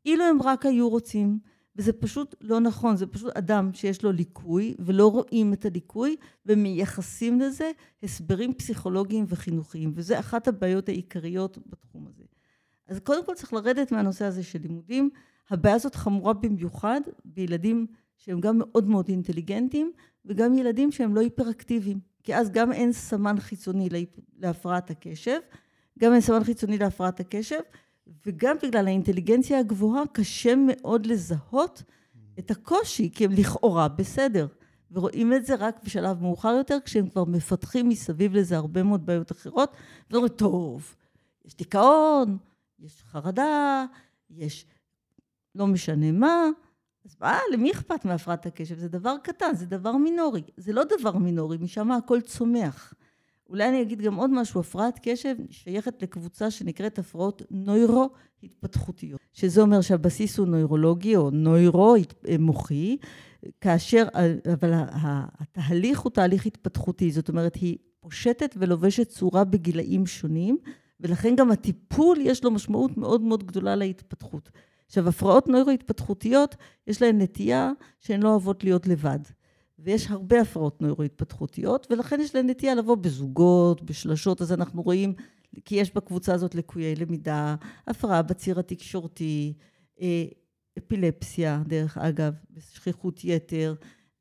אילו 0.04 0.24
הם 0.24 0.42
רק 0.42 0.66
היו 0.66 0.88
רוצים. 0.88 1.38
וזה 1.76 1.92
פשוט 1.92 2.34
לא 2.40 2.60
נכון, 2.60 2.96
זה 2.96 3.06
פשוט 3.06 3.36
אדם 3.36 3.70
שיש 3.72 4.02
לו 4.02 4.12
ליקוי 4.12 4.74
ולא 4.78 5.10
רואים 5.10 5.52
את 5.52 5.64
הליקוי 5.64 6.16
ומייחסים 6.46 7.40
לזה 7.40 7.70
הסברים 8.02 8.54
פסיכולוגיים 8.54 9.24
וחינוכיים, 9.28 9.92
וזה 9.94 10.18
אחת 10.18 10.48
הבעיות 10.48 10.88
העיקריות 10.88 11.58
בתחום 11.66 12.06
הזה. 12.06 12.24
אז 12.88 13.00
קודם 13.00 13.26
כל 13.26 13.34
צריך 13.34 13.52
לרדת 13.52 13.92
מהנושא 13.92 14.24
הזה 14.24 14.42
של 14.42 14.58
לימודים. 14.62 15.10
הבעיה 15.50 15.74
הזאת 15.74 15.94
חמורה 15.94 16.32
במיוחד 16.32 17.00
בילדים 17.24 17.86
שהם 18.16 18.40
גם 18.40 18.58
מאוד 18.58 18.88
מאוד 18.88 19.08
אינטליגנטים 19.08 19.92
וגם 20.24 20.54
ילדים 20.54 20.92
שהם 20.92 21.14
לא 21.14 21.20
היפראקטיביים. 21.20 22.00
כי 22.22 22.36
אז 22.36 22.50
גם 22.50 22.72
אין 22.72 22.92
סמן 22.92 23.40
חיצוני 23.40 23.88
להפרעת 24.38 24.90
הקשב, 24.90 25.38
גם 25.98 26.12
אין 26.12 26.20
סמן 26.20 26.44
חיצוני 26.44 26.78
להפרעת 26.78 27.20
הקשב, 27.20 27.60
וגם 28.26 28.56
בגלל 28.62 28.86
האינטליגנציה 28.86 29.58
הגבוהה 29.58 30.02
קשה 30.12 30.54
מאוד 30.56 31.06
לזהות 31.06 31.82
את 32.38 32.50
הקושי, 32.50 33.10
כי 33.14 33.24
הם 33.24 33.32
לכאורה 33.32 33.88
בסדר. 33.88 34.46
ורואים 34.90 35.32
את 35.32 35.46
זה 35.46 35.54
רק 35.54 35.84
בשלב 35.84 36.22
מאוחר 36.22 36.48
יותר, 36.48 36.78
כשהם 36.84 37.08
כבר 37.08 37.24
מפתחים 37.24 37.88
מסביב 37.88 38.34
לזה 38.34 38.56
הרבה 38.56 38.82
מאוד 38.82 39.06
בעיות 39.06 39.32
אחרות, 39.32 39.76
ואומרים, 40.10 40.32
טוב, 40.32 40.94
יש 41.44 41.56
דיכאון, 41.56 42.38
יש 42.78 43.02
חרדה, 43.02 43.84
יש 44.30 44.66
לא 45.54 45.66
משנה 45.66 46.12
מה, 46.12 46.48
אז 47.04 47.16
מה, 47.20 47.38
למי 47.52 47.72
אכפת 47.72 48.04
מהפרעת 48.04 48.46
הקשב? 48.46 48.78
זה 48.78 48.88
דבר 48.88 49.16
קטן, 49.22 49.54
זה 49.54 49.66
דבר 49.66 49.96
מינורי. 49.96 50.42
זה 50.56 50.72
לא 50.72 50.82
דבר 50.98 51.18
מינורי, 51.18 51.56
משם 51.60 51.90
הכל 51.90 52.20
צומח. 52.20 52.94
אולי 53.50 53.68
אני 53.68 53.82
אגיד 53.82 54.02
גם 54.02 54.14
עוד 54.14 54.30
משהו, 54.30 54.60
הפרעת 54.60 55.00
קשב 55.02 55.36
שייכת 55.50 56.02
לקבוצה 56.02 56.50
שנקראת 56.50 56.98
הפרעות 56.98 57.42
נוירו-התפתחותיות, 57.50 59.20
שזה 59.32 59.60
אומר 59.60 59.80
שהבסיס 59.80 60.38
הוא 60.38 60.46
נוירולוגי 60.46 61.16
או 61.16 61.30
נוירו-מוחי, 61.30 62.96
כאשר, 63.60 64.04
אבל 64.52 64.72
התהליך 65.38 66.00
הוא 66.00 66.10
תהליך 66.10 66.46
התפתחותי, 66.46 67.10
זאת 67.10 67.28
אומרת, 67.28 67.54
היא 67.54 67.76
פושטת 68.00 68.54
ולובשת 68.58 69.08
צורה 69.08 69.44
בגילאים 69.44 70.06
שונים, 70.06 70.58
ולכן 71.00 71.36
גם 71.36 71.50
הטיפול 71.50 72.18
יש 72.20 72.44
לו 72.44 72.50
משמעות 72.50 72.96
מאוד 72.96 73.20
מאוד 73.20 73.46
גדולה 73.46 73.76
להתפתחות. 73.76 74.50
עכשיו, 74.86 75.08
הפרעות 75.08 75.48
נוירו-התפתחותיות, 75.48 76.56
יש 76.86 77.02
להן 77.02 77.20
נטייה 77.20 77.72
שהן 78.00 78.22
לא 78.22 78.28
אוהבות 78.28 78.64
להיות 78.64 78.86
לבד. 78.86 79.18
ויש 79.78 80.10
הרבה 80.10 80.40
הפרעות 80.40 80.82
נוירו-התפתחותיות, 80.82 81.86
ולכן 81.90 82.20
יש 82.20 82.34
להן 82.34 82.50
נטייה 82.50 82.74
לבוא 82.74 82.96
בזוגות, 82.96 83.82
בשלשות, 83.82 84.42
אז 84.42 84.52
אנחנו 84.52 84.82
רואים, 84.82 85.14
כי 85.64 85.74
יש 85.74 85.94
בקבוצה 85.94 86.34
הזאת 86.34 86.54
לקויי 86.54 86.94
למידה, 86.94 87.54
הפרעה 87.86 88.22
בציר 88.22 88.58
התקשורתי, 88.58 89.52
אה, 90.00 90.24
אפילפסיה, 90.78 91.62
דרך 91.66 91.98
אגב, 91.98 92.32
שכיחות 92.58 93.24
יתר, 93.24 93.74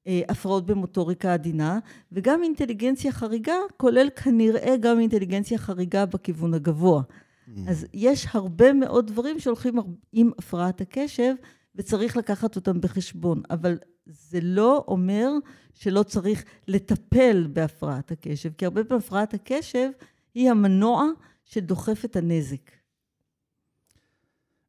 אה, 0.08 0.22
הפרעות 0.30 0.66
במוטוריקה 0.66 1.34
עדינה, 1.34 1.80
וגם 2.12 2.44
אינטליגנציה 2.44 3.12
חריגה, 3.12 3.58
כולל 3.78 4.10
כנראה 4.16 4.78
גם 4.78 5.00
אינטליגנציה 5.00 5.58
חריגה 5.58 6.06
בכיוון 6.06 6.54
הגבוה. 6.54 7.02
Mm. 7.02 7.52
אז 7.68 7.86
יש 7.94 8.28
הרבה 8.34 8.74
מאוד 8.74 9.08
דברים 9.08 9.40
שהולכים 9.40 9.76
עם 10.12 10.32
הפרעת 10.38 10.82
הקשב, 10.82 11.34
וצריך 11.76 12.18
לקחת 12.18 12.56
אותם 12.56 12.82
בחשבון. 12.82 13.42
אבל 13.50 13.78
זה 14.06 14.40
לא 14.42 14.84
אומר 14.88 15.30
שלא 15.74 16.04
צריך 16.04 16.46
לטפל 16.68 17.48
בהפרעת 17.54 18.12
הקשב, 18.12 18.52
כי 18.58 18.66
הרבה 18.66 18.84
פעמים 18.84 19.04
הפרעת 19.06 19.34
הקשב 19.34 19.90
היא 20.34 20.50
המנוע 20.50 21.06
שדוחף 21.46 22.06
את 22.06 22.16
הנזק. 22.16 22.72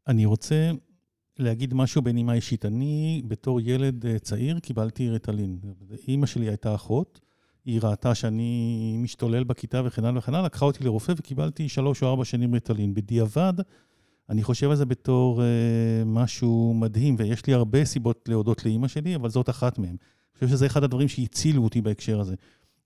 אני 0.09 0.25
רוצה 0.25 0.71
להגיד 1.39 1.75
משהו 1.75 2.03
בנימה 2.03 2.33
אישית. 2.33 2.65
אני, 2.65 3.23
בתור 3.29 3.61
ילד 3.61 4.07
אה, 4.07 4.19
צעיר, 4.19 4.59
קיבלתי 4.59 5.11
ריטלין. 5.11 5.59
אימא 6.09 6.27
שלי 6.27 6.49
הייתה 6.49 6.75
אחות, 6.75 7.21
היא 7.65 7.81
ראתה 7.83 8.15
שאני 8.15 8.97
משתולל 8.99 9.45
בכיתה 9.45 9.83
וכן 9.85 10.05
הלאה 10.05 10.19
וכן 10.19 10.35
הלאה, 10.35 10.47
לקחה 10.47 10.65
אותי 10.65 10.85
לרופא 10.85 11.13
וקיבלתי 11.17 11.69
שלוש 11.69 12.03
או 12.03 12.09
ארבע 12.09 12.25
שנים 12.25 12.55
ריטלין. 12.55 12.95
בדיעבד, 12.95 13.55
אני 14.31 14.43
חושב 14.43 14.71
על 14.71 14.77
זה 14.77 14.85
בתור 14.85 15.43
אה, 15.43 15.47
משהו 16.07 16.75
מדהים, 16.75 17.17
ויש 17.19 17.47
לי 17.47 17.55
הרבה 17.55 17.85
סיבות 17.85 18.29
להודות 18.29 18.65
לאימא 18.65 18.89
שלי, 18.89 19.15
אבל 19.17 19.29
זאת 19.29 19.51
אחת 19.51 19.79
מהן. 19.79 19.89
אני 19.89 20.35
חושב 20.35 20.49
שזה 20.49 20.67
אחד 20.67 20.85
הדברים 20.85 21.09
שהצילו 21.09 21.65
אותי 21.65 21.81
בהקשר 21.81 22.21
הזה. 22.21 22.35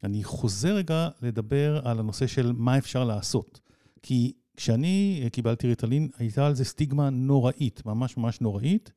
אני 0.05 0.25
חוזר 0.25 0.75
רגע 0.75 1.09
לדבר 1.23 1.81
על 1.85 1.99
הנושא 1.99 2.27
של 2.27 2.53
מה 2.57 2.79
אפשר 2.79 3.05
לעשות. 3.05 3.61
כי 4.03 4.33
כשאני 4.57 5.29
קיבלתי 5.33 5.67
ריטלין, 5.67 6.09
הייתה 6.19 6.47
על 6.47 6.55
זה 6.55 6.65
סטיגמה 6.65 7.11
נוראית, 7.11 7.87
ממש 7.87 8.17
ממש 8.17 8.41
נוראית, 8.41 8.93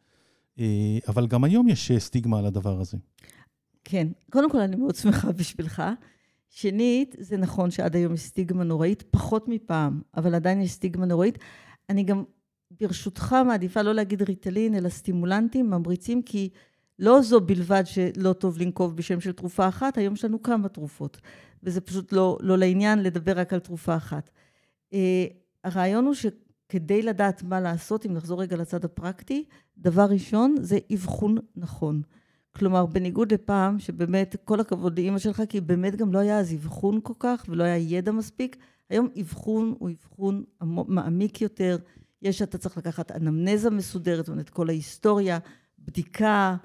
אה, 0.60 0.98
אבל 1.08 1.28
גם 1.28 1.44
היום 1.44 1.68
יש 1.68 1.92
סטיגמה 1.92 2.40
על 2.40 2.46
הדבר 2.46 2.80
הזה. 2.80 2.98
כן, 3.84 4.08
קודם 4.32 4.52
כל 4.52 4.60
אני 4.60 4.76
מאוד 4.76 4.96
שמחה 4.96 5.32
בשבילך. 5.32 5.84
שנית, 6.50 7.16
זה 7.20 7.38
נכון 7.38 7.72
שעד 7.72 7.96
היום 7.96 8.14
יש 8.14 8.22
סטיגמה 8.22 8.64
נוראית, 8.64 9.04
פחות 9.12 9.46
מפעם, 9.48 10.02
אבל 10.18 10.36
עדיין 10.36 10.62
יש 10.62 10.72
סטיגמה 10.72 11.06
נוראית. 11.06 11.38
אני 11.90 12.04
גם, 12.04 12.24
ברשותך, 12.82 13.36
מעדיפה 13.46 13.82
לא 13.82 13.94
להגיד 13.94 14.22
ריטלין, 14.22 14.76
אלא 14.76 14.90
סטימולנטים, 14.90 15.70
ממריצים, 15.70 16.22
כי 16.22 16.50
לא 17.00 17.22
זו 17.22 17.42
בלבד 17.42 17.84
שלא 17.86 18.34
טוב 18.34 18.58
לנקוב 18.58 18.98
בשם 18.98 19.22
של 19.22 19.32
תרופה 19.32 19.68
אחת, 19.68 19.98
היום 19.98 20.14
יש 20.14 20.26
לנו 20.26 20.44
כמה 20.44 20.70
תרופות, 20.70 21.18
וזה 21.64 21.82
פשוט 21.82 22.14
לא, 22.14 22.38
לא 22.42 22.58
לעניין 22.58 23.04
לדבר 23.04 23.40
רק 23.40 23.54
על 23.54 23.60
תרופה 23.60 23.96
אחת. 23.96 24.30
Uh, 24.94 24.96
הרעיון 25.64 26.06
הוא 26.06 26.14
כדי 26.70 27.02
לדעת 27.02 27.44
מה 27.44 27.60
לעשות, 27.60 28.06
אם 28.06 28.14
נחזור 28.14 28.42
רגע 28.42 28.56
לצד 28.56 28.86
הפרקטי, 28.86 29.46
דבר 29.78 30.06
ראשון 30.06 30.56
זה 30.60 30.78
אבחון 30.94 31.38
נכון. 31.56 32.02
כלומר, 32.56 32.86
בניגוד 32.86 33.34
לפעם, 33.34 33.80
שבאמת, 33.80 34.36
כל 34.46 34.60
הכבוד 34.60 35.00
לאימא 35.00 35.20
שלך, 35.20 35.44
כי 35.50 35.62
באמת 35.62 35.96
גם 35.96 36.14
לא 36.14 36.20
היה 36.20 36.40
אז 36.40 36.54
אבחון 36.54 37.00
כל 37.04 37.14
כך, 37.20 37.46
ולא 37.50 37.64
היה 37.64 37.78
ידע 37.78 38.12
מספיק, 38.12 38.58
היום 38.90 39.10
אבחון 39.22 39.76
הוא 39.80 39.90
אבחון 39.90 40.44
מעמיק 40.62 41.42
יותר. 41.42 41.78
יש, 42.22 42.42
אתה 42.42 42.58
צריך 42.58 42.78
לקחת 42.78 43.12
אנמנזה 43.12 43.70
מסודרת, 43.70 44.26
זאת 44.26 44.34
אומרת, 44.34 44.50
כל 44.50 44.70
ההיסטוריה, 44.70 45.40
בדיקה, 45.80 46.56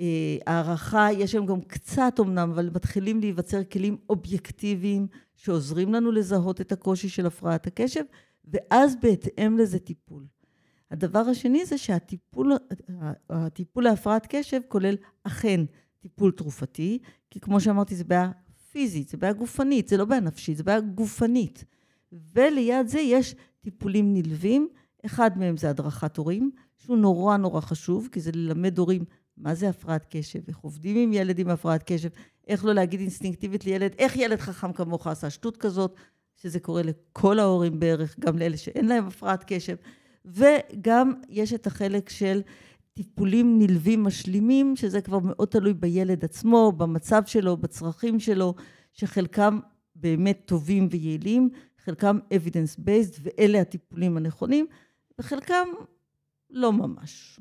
אה, 0.00 0.36
הערכה, 0.46 1.08
יש 1.12 1.32
היום 1.32 1.46
גם 1.46 1.60
קצת 1.60 2.14
אמנם, 2.20 2.50
אבל 2.50 2.70
מתחילים 2.74 3.20
להיווצר 3.20 3.64
כלים 3.64 3.96
אובייקטיביים 4.10 5.06
שעוזרים 5.34 5.94
לנו 5.94 6.12
לזהות 6.12 6.60
את 6.60 6.72
הקושי 6.72 7.08
של 7.08 7.26
הפרעת 7.26 7.66
הקשב, 7.66 8.04
ואז 8.44 8.96
בהתאם 9.02 9.58
לזה 9.58 9.78
טיפול. 9.78 10.26
הדבר 10.90 11.18
השני 11.18 11.66
זה 11.66 11.78
שהטיפול 11.78 12.52
הטיפול 13.30 13.84
להפרעת 13.84 14.26
קשב 14.30 14.60
כולל 14.68 14.96
אכן 15.22 15.60
טיפול 16.00 16.30
תרופתי, 16.32 16.98
כי 17.30 17.40
כמו 17.40 17.60
שאמרתי, 17.60 17.96
זה 17.96 18.04
בעיה 18.04 18.30
פיזית, 18.72 19.08
זה 19.08 19.16
בעיה 19.16 19.32
גופנית, 19.32 19.88
זה 19.88 19.96
לא 19.96 20.04
בעיה 20.04 20.20
נפשית, 20.20 20.56
זה 20.56 20.62
בעיה 20.62 20.80
גופנית. 20.80 21.64
וליד 22.34 22.86
זה 22.86 23.00
יש 23.00 23.34
טיפולים 23.60 24.14
נלווים, 24.14 24.68
אחד 25.06 25.38
מהם 25.38 25.56
זה 25.56 25.70
הדרכת 25.70 26.16
הורים, 26.16 26.50
שהוא 26.76 26.96
נורא 26.96 27.36
נורא 27.36 27.60
חשוב, 27.60 28.08
כי 28.12 28.20
זה 28.20 28.30
ללמד 28.34 28.78
הורים 28.78 29.04
מה 29.36 29.54
זה 29.54 29.68
הפרעת 29.68 30.06
קשב, 30.10 30.40
איך 30.48 30.58
עובדים 30.58 30.96
עם 30.96 31.12
ילד 31.12 31.38
עם 31.38 31.48
הפרעת 31.48 31.82
קשב, 31.86 32.08
איך 32.48 32.64
לא 32.64 32.72
להגיד 32.72 33.00
אינסטינקטיבית 33.00 33.64
לילד, 33.64 33.94
איך 33.98 34.16
ילד 34.16 34.40
חכם 34.40 34.72
כמוך 34.72 35.06
עשה 35.06 35.30
שטות 35.30 35.56
כזאת, 35.56 35.96
שזה 36.36 36.60
קורה 36.60 36.82
לכל 36.82 37.38
ההורים 37.38 37.80
בערך, 37.80 38.18
גם 38.18 38.38
לאלה 38.38 38.56
שאין 38.56 38.88
להם 38.88 39.06
הפרעת 39.06 39.44
קשב. 39.46 39.76
וגם 40.24 41.12
יש 41.28 41.52
את 41.52 41.66
החלק 41.66 42.08
של 42.08 42.42
טיפולים 42.94 43.58
נלווים 43.58 44.02
משלימים, 44.02 44.76
שזה 44.76 45.00
כבר 45.00 45.18
מאוד 45.18 45.48
תלוי 45.48 45.74
בילד 45.74 46.24
עצמו, 46.24 46.72
במצב 46.72 47.22
שלו, 47.26 47.56
בצרכים 47.56 48.20
שלו, 48.20 48.54
שחלקם 48.92 49.60
באמת 49.96 50.42
טובים 50.46 50.88
ויעילים, 50.90 51.50
חלקם 51.84 52.18
evidence 52.34 52.80
based, 52.80 53.20
ואלה 53.22 53.60
הטיפולים 53.60 54.16
הנכונים, 54.16 54.66
וחלקם 55.18 55.68
לא 56.50 56.72
ממש. 56.72 57.40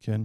כן. 0.00 0.20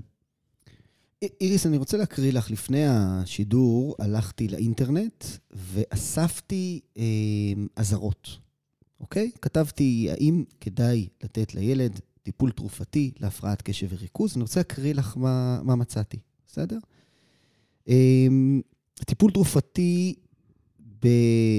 איריס, 1.42 1.66
אני 1.66 1.78
רוצה 1.78 1.98
להקריא 1.98 2.34
לך, 2.34 2.52
לפני 2.52 2.86
השידור 2.88 3.96
הלכתי 4.00 4.48
לאינטרנט 4.48 5.26
ואספתי 5.52 6.80
אה, 6.98 7.04
אזהרות, 7.76 8.38
אוקיי? 9.00 9.32
כתבתי, 9.42 10.08
האם 10.12 10.44
כדאי 10.60 11.08
לתת 11.24 11.56
לילד 11.56 12.00
טיפול 12.24 12.52
תרופתי 12.52 13.12
להפרעת 13.20 13.62
קשב 13.62 13.88
וריכוז? 13.90 14.36
אני 14.36 14.42
רוצה 14.42 14.60
להקריא 14.60 14.94
לך 14.94 15.18
מה, 15.18 15.60
מה 15.64 15.76
מצאתי, 15.76 16.18
בסדר? 16.48 16.78
אה, 17.90 18.28
טיפול 19.06 19.32
תרופתי 19.32 20.16
ב... 21.04 21.08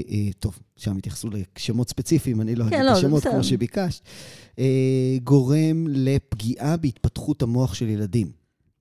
אה, 0.09 0.29
טוב, 0.39 0.59
שם 0.77 0.97
התייחסו 0.97 1.29
לשמות 1.29 1.89
ספציפיים, 1.89 2.41
אני 2.41 2.55
לא 2.55 2.63
כן, 2.63 2.73
אגיד 2.73 2.85
לא, 2.85 2.91
את 2.91 2.97
השמות 2.97 3.23
כמו 3.23 3.43
שביקשת. 3.43 4.01
אה, 4.59 5.17
גורם 5.23 5.87
לפגיעה 5.89 6.77
בהתפתחות 6.77 7.41
המוח 7.41 7.73
של 7.73 7.89
ילדים. 7.89 8.31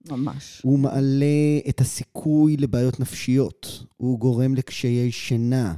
ממש. 0.08 0.60
הוא 0.64 0.78
מעלה 0.78 1.58
את 1.68 1.80
הסיכוי 1.80 2.56
לבעיות 2.56 3.00
נפשיות, 3.00 3.84
הוא 3.96 4.18
גורם 4.18 4.54
לקשיי 4.54 5.12
שינה, 5.12 5.74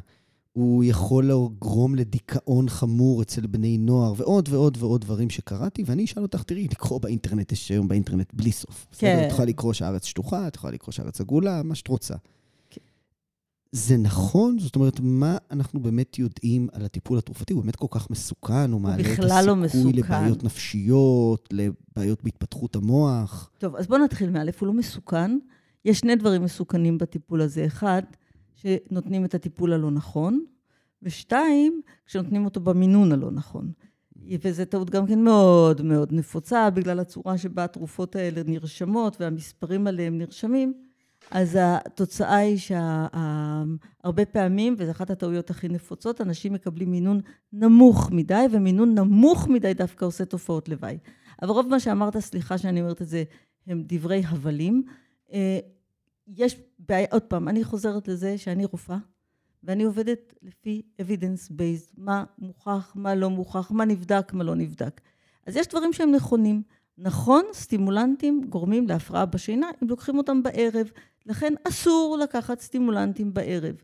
הוא 0.55 0.85
יכול 0.85 1.31
לגרום 1.31 1.95
לדיכאון 1.95 2.69
חמור 2.69 3.23
אצל 3.23 3.47
בני 3.47 3.79
נוער, 3.79 4.13
ועוד 4.17 4.49
ועוד 4.49 4.77
ועוד 4.81 5.01
דברים 5.01 5.31
שקראתי, 5.31 5.83
ואני 5.87 6.05
אשאל 6.05 6.23
אותך, 6.23 6.43
תראי, 6.43 6.69
לקרוא 6.71 7.01
באינטרנט, 7.01 7.53
יש 7.53 7.69
היום 7.69 7.89
באינטרנט 7.89 8.35
בלי 8.35 8.53
סוף. 8.53 8.87
כן. 8.99 9.25
את 9.27 9.33
יכולה 9.33 9.49
לקרוא 9.49 9.73
שהארץ 9.73 10.05
שטוחה, 10.05 10.49
את 10.49 10.57
יכולה 10.57 10.73
לקרוא 10.73 10.93
שהארץ 10.93 11.21
עגולה, 11.21 11.63
מה 11.63 11.75
שאת 11.75 11.89
רוצה. 11.89 12.15
זה 13.73 13.97
נכון? 13.97 14.59
זאת 14.59 14.77
אומרת, 14.77 15.01
מה 15.03 15.37
אנחנו 15.51 15.81
באמת 15.81 16.19
יודעים 16.19 16.69
על 16.73 16.85
הטיפול 16.85 17.19
התרופתי? 17.19 17.53
הוא 17.53 17.63
באמת 17.63 17.77
כל 17.77 17.87
כך 17.91 18.11
מסוכן, 18.11 18.73
הוא 18.73 18.81
מעלה 18.81 19.03
את 19.13 19.19
לא 19.19 19.65
הסיכוי 19.65 19.93
לא 19.93 19.99
לבעיות 19.99 20.45
נפשיות, 20.45 21.49
לבעיות 21.53 22.25
בהתפתחות 22.25 22.77
המוח. 22.77 23.51
טוב, 23.59 23.77
אז 23.77 23.87
בואו 23.87 24.05
נתחיל 24.05 24.31
מאלף, 24.31 24.61
הוא 24.61 24.67
לא 24.67 24.73
מסוכן. 24.73 25.39
יש 25.85 25.99
שני 25.99 26.17
דברים 26.17 26.43
מסוכנים 26.43 26.99
בטיפול 26.99 27.41
הזה. 27.41 27.67
אחד, 27.67 28.03
שנותנים 28.65 29.25
את 29.25 29.35
הטיפול 29.35 29.73
הלא 29.73 29.91
נכון, 29.91 30.45
ושתיים, 31.03 31.81
כשנותנים 32.07 32.45
אותו 32.45 32.61
במינון 32.61 33.13
הלא 33.13 33.31
נכון. 33.31 33.73
וזו 34.45 34.65
טעות 34.65 34.91
גם 34.91 35.07
כן 35.07 35.25
מאוד 35.25 35.83
מאוד 35.83 36.13
נפוצה, 36.13 36.71
בגלל 36.71 37.01
הצורה 37.01 37.39
שבה 37.39 37.65
התרופות 37.65 38.17
האלה 38.17 38.43
נרשמות 38.47 39.21
והמספרים 39.21 39.87
עליהן 39.87 40.19
נרשמים. 40.19 40.75
אז 41.31 41.59
התוצאה 41.61 42.37
היא 42.37 42.59
שהרבה 42.59 44.25
פעמים, 44.25 44.75
וזו 44.79 44.91
אחת 44.91 45.11
הטעויות 45.11 45.51
הכי 45.51 45.69
נפוצות, 45.69 46.21
אנשים 46.21 46.53
מקבלים 46.53 46.91
מינון 46.91 47.21
נמוך 47.53 48.11
מדי, 48.13 48.47
ומינון 48.53 48.99
נמוך 48.99 49.49
מדי 49.49 49.75
דווקא 49.75 50.05
עושה 50.05 50.25
תופעות 50.25 50.69
לוואי. 50.69 50.99
אבל 51.43 51.51
רוב 51.51 51.69
מה 51.69 51.81
שאמרת, 51.81 52.19
סליחה 52.19 52.59
שאני 52.59 52.81
אומרת 52.81 53.03
את 53.03 53.09
זה, 53.09 53.25
הם 53.67 53.83
דברי 53.87 54.23
הבלים. 54.29 54.83
יש 56.29 56.57
בעיה, 56.79 57.07
עוד 57.11 57.23
פעם, 57.23 57.49
אני 57.49 57.65
חוזרת 57.65 58.09
לזה 58.09 58.39
שאני 58.39 58.65
רופאה, 58.65 58.99
ואני 59.63 59.85
עובדת 59.85 60.35
לפי 60.43 60.83
evidence 61.03 61.51
based, 61.51 61.93
מה 61.97 62.25
מוכח, 62.39 62.93
מה 62.95 63.15
לא 63.15 63.31
מוכח, 63.31 63.71
מה 63.71 63.85
נבדק, 63.85 64.33
מה 64.33 64.45
לא 64.45 64.55
נבדק. 64.55 65.01
אז 65.47 65.57
יש 65.57 65.67
דברים 65.67 65.93
שהם 65.93 66.13
נכונים. 66.13 66.63
נכון, 66.99 67.45
סטימולנטים 67.53 68.45
גורמים 68.49 68.89
להפרעה 68.89 69.27
בשינה 69.27 69.71
אם 69.83 69.89
לוקחים 69.89 70.19
אותם 70.19 70.43
בערב. 70.43 70.91
לכן 71.27 71.55
אסור 71.69 72.19
לקחת 72.23 72.61
סטימולנטים 72.61 73.35
בערב. 73.35 73.75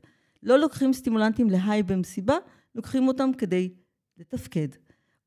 לא 0.43 0.59
לוקחים 0.59 0.93
סטימולנטים 0.93 1.51
להיי 1.51 1.83
במסיבה, 1.83 2.37
לוקחים 2.75 3.09
אותם 3.09 3.31
כדי 3.39 3.75
לתפקד. 4.19 4.69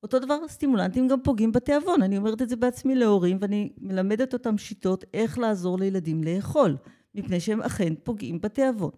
אותו 0.03 0.19
דבר, 0.19 0.47
סטימולנטים 0.47 1.07
גם 1.07 1.21
פוגעים 1.23 1.51
בתיאבון. 1.51 2.01
אני 2.01 2.17
אומרת 2.17 2.41
את 2.41 2.49
זה 2.49 2.55
בעצמי 2.55 2.95
להורים, 2.95 3.37
ואני 3.41 3.73
מלמדת 3.77 4.33
אותם 4.33 4.57
שיטות 4.57 5.05
איך 5.13 5.39
לעזור 5.39 5.79
לילדים 5.79 6.23
לאכול, 6.23 6.77
מפני 7.15 7.39
שהם 7.39 7.61
אכן 7.61 7.93
פוגעים 8.03 8.41
בתיאבון. 8.41 8.91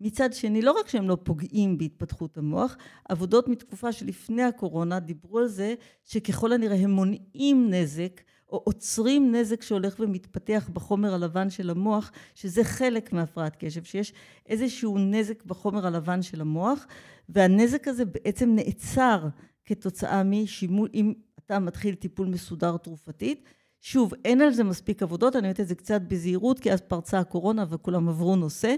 מצד 0.00 0.32
שני, 0.32 0.62
לא 0.62 0.72
רק 0.80 0.88
שהם 0.88 1.08
לא 1.08 1.16
פוגעים 1.22 1.78
בהתפתחות 1.78 2.38
המוח, 2.38 2.76
עבודות 3.08 3.48
מתקופה 3.48 3.92
שלפני 3.92 4.42
הקורונה 4.42 5.00
דיברו 5.00 5.38
על 5.38 5.46
זה 5.46 5.74
שככל 6.04 6.52
הנראה 6.52 6.76
הם 6.76 6.90
מונעים 6.90 7.70
נזק 7.70 8.20
או 8.48 8.62
עוצרים 8.64 9.34
נזק 9.34 9.62
שהולך 9.62 10.00
ומתפתח 10.00 10.70
בחומר 10.72 11.14
הלבן 11.14 11.50
של 11.50 11.70
המוח, 11.70 12.12
שזה 12.34 12.64
חלק 12.64 13.12
מהפרעת 13.12 13.56
קשב, 13.58 13.84
שיש 13.84 14.12
איזשהו 14.46 14.98
נזק 14.98 15.44
בחומר 15.44 15.86
הלבן 15.86 16.22
של 16.22 16.40
המוח, 16.40 16.86
והנזק 17.28 17.88
הזה 17.88 18.04
בעצם 18.04 18.54
נעצר 18.54 19.28
כתוצאה 19.64 20.22
משימוש, 20.22 20.90
אם 20.94 21.12
אתה 21.38 21.58
מתחיל 21.58 21.94
טיפול 21.94 22.26
מסודר 22.26 22.76
תרופתית. 22.76 23.44
שוב, 23.86 24.12
אין 24.24 24.40
על 24.40 24.52
זה 24.52 24.64
מספיק 24.64 25.02
עבודות, 25.02 25.36
אני 25.36 25.46
אומרת 25.46 25.60
את 25.60 25.68
זה 25.68 25.74
קצת 25.74 26.00
בזהירות, 26.08 26.58
כי 26.58 26.72
אז 26.72 26.80
פרצה 26.80 27.18
הקורונה 27.18 27.64
וכולם 27.68 28.08
עברו 28.08 28.36
נושא, 28.36 28.74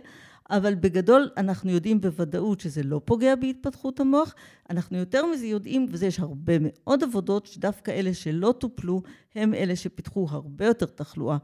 אבל 0.51 0.75
בגדול 0.75 1.31
אנחנו 1.37 1.71
יודעים 1.71 2.01
בוודאות 2.01 2.61
שזה 2.61 2.83
לא 2.83 3.01
פוגע 3.05 3.35
בהתפתחות 3.35 4.01
המוח. 4.01 4.35
אנחנו 4.71 4.99
יותר 4.99 5.27
מזה 5.27 5.47
יודעים, 5.47 5.87
וזה 5.91 6.07
יש 6.07 6.21
הרבה 6.21 6.53
מאוד 6.61 7.03
עבודות, 7.03 7.47
שדווקא 7.47 7.91
אלה 7.91 8.15
שלא 8.15 8.55
טופלו, 8.59 9.03
הם 9.35 9.55
אלה 9.55 9.77
שפיתחו 9.77 10.27
הרבה 10.31 10.67
יותר 10.67 10.87
תחלואה, 10.87 11.37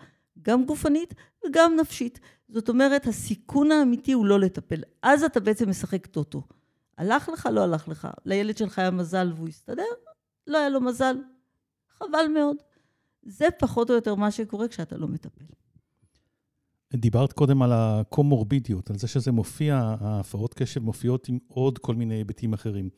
גם 0.42 0.64
גופנית 0.64 1.14
וגם 1.46 1.77
נפשית. 1.81 2.20
זאת 2.48 2.68
אומרת, 2.68 3.07
הסיכון 3.07 3.72
האמיתי 3.72 4.12
הוא 4.12 4.27
לא 4.27 4.40
לטפל. 4.40 4.83
אז 5.03 5.22
אתה 5.25 5.40
בעצם 5.40 5.70
משחק 5.70 6.07
טוטו. 6.07 6.42
הלך 6.98 7.29
לך, 7.29 7.48
לא 7.53 7.61
הלך 7.61 7.88
לך. 7.88 8.09
לילד 8.25 8.57
שלך 8.57 8.79
היה 8.79 8.90
מזל 8.90 9.33
והוא 9.37 9.48
הסתדר, 9.48 9.83
לא 10.46 10.59
היה 10.59 10.68
לו 10.68 10.81
מזל. 10.81 11.16
חבל 11.98 12.27
מאוד. 12.35 12.71
זה 13.22 13.46
פחות 13.58 13.90
או 13.90 13.94
יותר 13.94 14.14
מה 14.14 14.30
שקורה 14.30 14.68
כשאתה 14.68 14.96
לא 14.96 15.08
מטפל. 15.08 15.44
דיברת 16.96 17.32
קודם 17.32 17.62
על 17.62 17.70
הקומורבידיות, 17.72 18.90
על 18.90 18.98
זה 18.98 19.08
שזה 19.08 19.32
מופיע, 19.32 19.94
ההפרעות 20.00 20.54
קשב 20.54 20.82
מופיעות 20.82 21.28
עם 21.28 21.38
עוד 21.48 21.78
כל 21.78 21.94
מיני 21.94 22.14
היבטים 22.14 22.52
אחרים. 22.52 22.88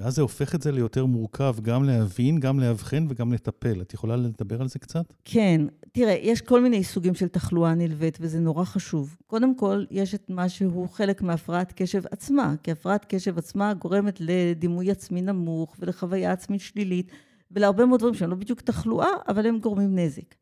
ואז 0.00 0.14
זה 0.14 0.22
הופך 0.22 0.54
את 0.54 0.62
זה 0.62 0.72
ליותר 0.72 1.06
מורכב, 1.06 1.56
גם 1.62 1.84
להבין, 1.84 2.40
גם 2.40 2.60
לאבחן 2.60 3.06
וגם 3.08 3.32
לטפל. 3.32 3.80
את 3.80 3.94
יכולה 3.94 4.16
לדבר 4.16 4.60
על 4.60 4.68
זה 4.68 4.78
קצת? 4.78 5.12
כן. 5.24 5.60
תראה, 5.92 6.16
יש 6.22 6.40
כל 6.40 6.62
מיני 6.62 6.84
סוגים 6.84 7.14
של 7.14 7.28
תחלואה 7.28 7.74
נלווית, 7.74 8.18
וזה 8.20 8.40
נורא 8.40 8.64
חשוב. 8.64 9.16
קודם 9.26 9.56
כל, 9.56 9.84
יש 9.90 10.14
את 10.14 10.30
מה 10.30 10.48
שהוא 10.48 10.88
חלק 10.88 11.22
מהפרעת 11.22 11.72
קשב 11.76 12.02
עצמה, 12.10 12.54
כי 12.62 12.70
הפרעת 12.70 13.04
קשב 13.04 13.38
עצמה 13.38 13.74
גורמת 13.74 14.20
לדימוי 14.20 14.90
עצמי 14.90 15.22
נמוך 15.22 15.76
ולחוויה 15.78 16.32
עצמית 16.32 16.60
שלילית, 16.60 17.12
ולהרבה 17.50 17.86
מאוד 17.86 18.00
דברים 18.00 18.14
שהם 18.14 18.30
לא 18.30 18.36
בדיוק 18.36 18.60
תחלואה, 18.60 19.08
אבל 19.28 19.46
הם 19.46 19.58
גורמים 19.58 19.98
נזק. 19.98 20.34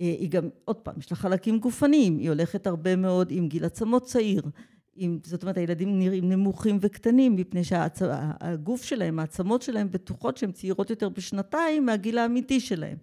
אה, 0.00 0.06
היא 0.06 0.30
גם, 0.30 0.48
עוד 0.64 0.76
פעם, 0.76 0.94
יש 0.98 1.10
לה 1.10 1.16
חלקים 1.16 1.58
גופניים, 1.58 2.18
היא 2.18 2.28
הולכת 2.28 2.66
הרבה 2.66 2.96
מאוד 2.96 3.28
עם 3.30 3.48
גיל 3.48 3.64
עצמות 3.64 4.04
צעיר, 4.04 4.42
עם, 4.96 5.18
זאת 5.24 5.42
אומרת, 5.42 5.56
הילדים 5.56 5.98
נראים 5.98 6.28
נמוכים 6.28 6.78
וקטנים, 6.80 7.36
מפני 7.36 7.64
שהגוף 7.64 8.82
שלהם, 8.82 9.18
העצמות 9.18 9.62
שלהם 9.62 9.90
בטוחות 9.90 10.36
שהן 10.36 10.52
צעירות 10.52 10.90
יותר 10.90 11.08
בשנתיים 11.08 11.86
מהגיל 11.86 12.18
האמיתי 12.18 12.60
שלהם. 12.60 12.96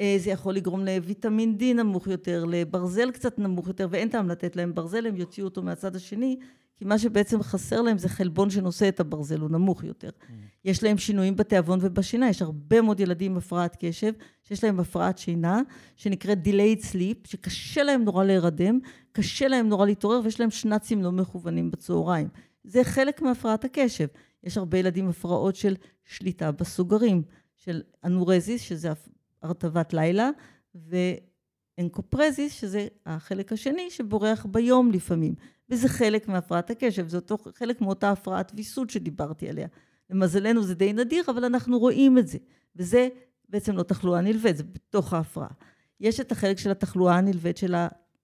אה, 0.00 0.16
זה 0.18 0.30
יכול 0.30 0.54
לגרום 0.54 0.84
לויטמין 0.84 1.56
D 1.60 1.74
נמוך 1.74 2.06
יותר, 2.06 2.44
לברזל 2.48 3.10
קצת 3.10 3.38
נמוך 3.38 3.68
יותר, 3.68 3.88
ואין 3.90 4.08
טעם 4.08 4.28
לתת 4.28 4.56
להם 4.56 4.74
ברזל, 4.74 5.06
הם 5.06 5.16
יוציאו 5.16 5.46
אותו 5.46 5.62
מהצד 5.62 5.96
השני, 5.96 6.36
כי 6.82 6.88
מה 6.88 6.98
שבעצם 6.98 7.42
חסר 7.42 7.82
להם 7.82 7.98
זה 7.98 8.08
חלבון 8.08 8.50
שנושא 8.50 8.88
את 8.88 9.00
הברזל, 9.00 9.40
הוא 9.40 9.50
נמוך 9.50 9.84
יותר. 9.84 10.08
Mm. 10.08 10.32
יש 10.64 10.82
להם 10.82 10.98
שינויים 10.98 11.36
בתיאבון 11.36 11.78
ובשינה, 11.82 12.28
יש 12.28 12.42
הרבה 12.42 12.80
מאוד 12.80 13.00
ילדים 13.00 13.32
עם 13.32 13.38
הפרעת 13.38 13.76
קשב, 13.80 14.12
שיש 14.42 14.64
להם 14.64 14.80
הפרעת 14.80 15.18
שינה, 15.18 15.60
שנקראת 15.96 16.38
delayed 16.46 16.82
sleep, 16.92 17.28
שקשה 17.28 17.82
להם 17.82 18.04
נורא 18.04 18.24
להירדם, 18.24 18.78
קשה 19.12 19.48
להם 19.48 19.68
נורא 19.68 19.86
להתעורר, 19.86 20.20
ויש 20.24 20.40
להם 20.40 20.50
שנאצים 20.50 21.02
לא 21.02 21.12
מכוונים 21.12 21.70
בצהריים. 21.70 22.28
זה 22.64 22.84
חלק 22.84 23.22
מהפרעת 23.22 23.64
הקשב. 23.64 24.06
יש 24.44 24.58
הרבה 24.58 24.78
ילדים 24.78 25.04
עם 25.04 25.10
הפרעות 25.10 25.56
של 25.56 25.74
שליטה 26.04 26.52
בסוגרים, 26.52 27.22
של 27.56 27.82
אנורזיס, 28.04 28.62
שזה 28.62 28.92
הרטבת 29.42 29.92
לילה, 29.92 30.30
ואנקופרזיס, 31.78 32.52
שזה 32.52 32.86
החלק 33.06 33.52
השני 33.52 33.90
שבורח 33.90 34.46
ביום 34.50 34.90
לפעמים. 34.90 35.34
וזה 35.72 35.88
חלק 35.88 36.28
מהפרעת 36.28 36.70
הקשב, 36.70 37.08
זה 37.08 37.16
אותו 37.16 37.38
חלק 37.54 37.80
מאותה 37.80 38.10
הפרעת 38.10 38.52
ויסות 38.56 38.90
שדיברתי 38.90 39.48
עליה. 39.48 39.66
למזלנו 40.10 40.62
זה 40.62 40.74
די 40.74 40.92
נדיר, 40.92 41.24
אבל 41.28 41.44
אנחנו 41.44 41.78
רואים 41.78 42.18
את 42.18 42.28
זה. 42.28 42.38
וזה 42.76 43.08
בעצם 43.48 43.76
לא 43.76 43.82
תחלואה 43.82 44.20
נלווית, 44.20 44.56
זה 44.56 44.64
בתוך 44.64 45.12
ההפרעה. 45.12 45.50
יש 46.00 46.20
את 46.20 46.32
החלק 46.32 46.58
של 46.58 46.70
התחלואה 46.70 47.18
הנלווית 47.18 47.56
של 47.56 47.74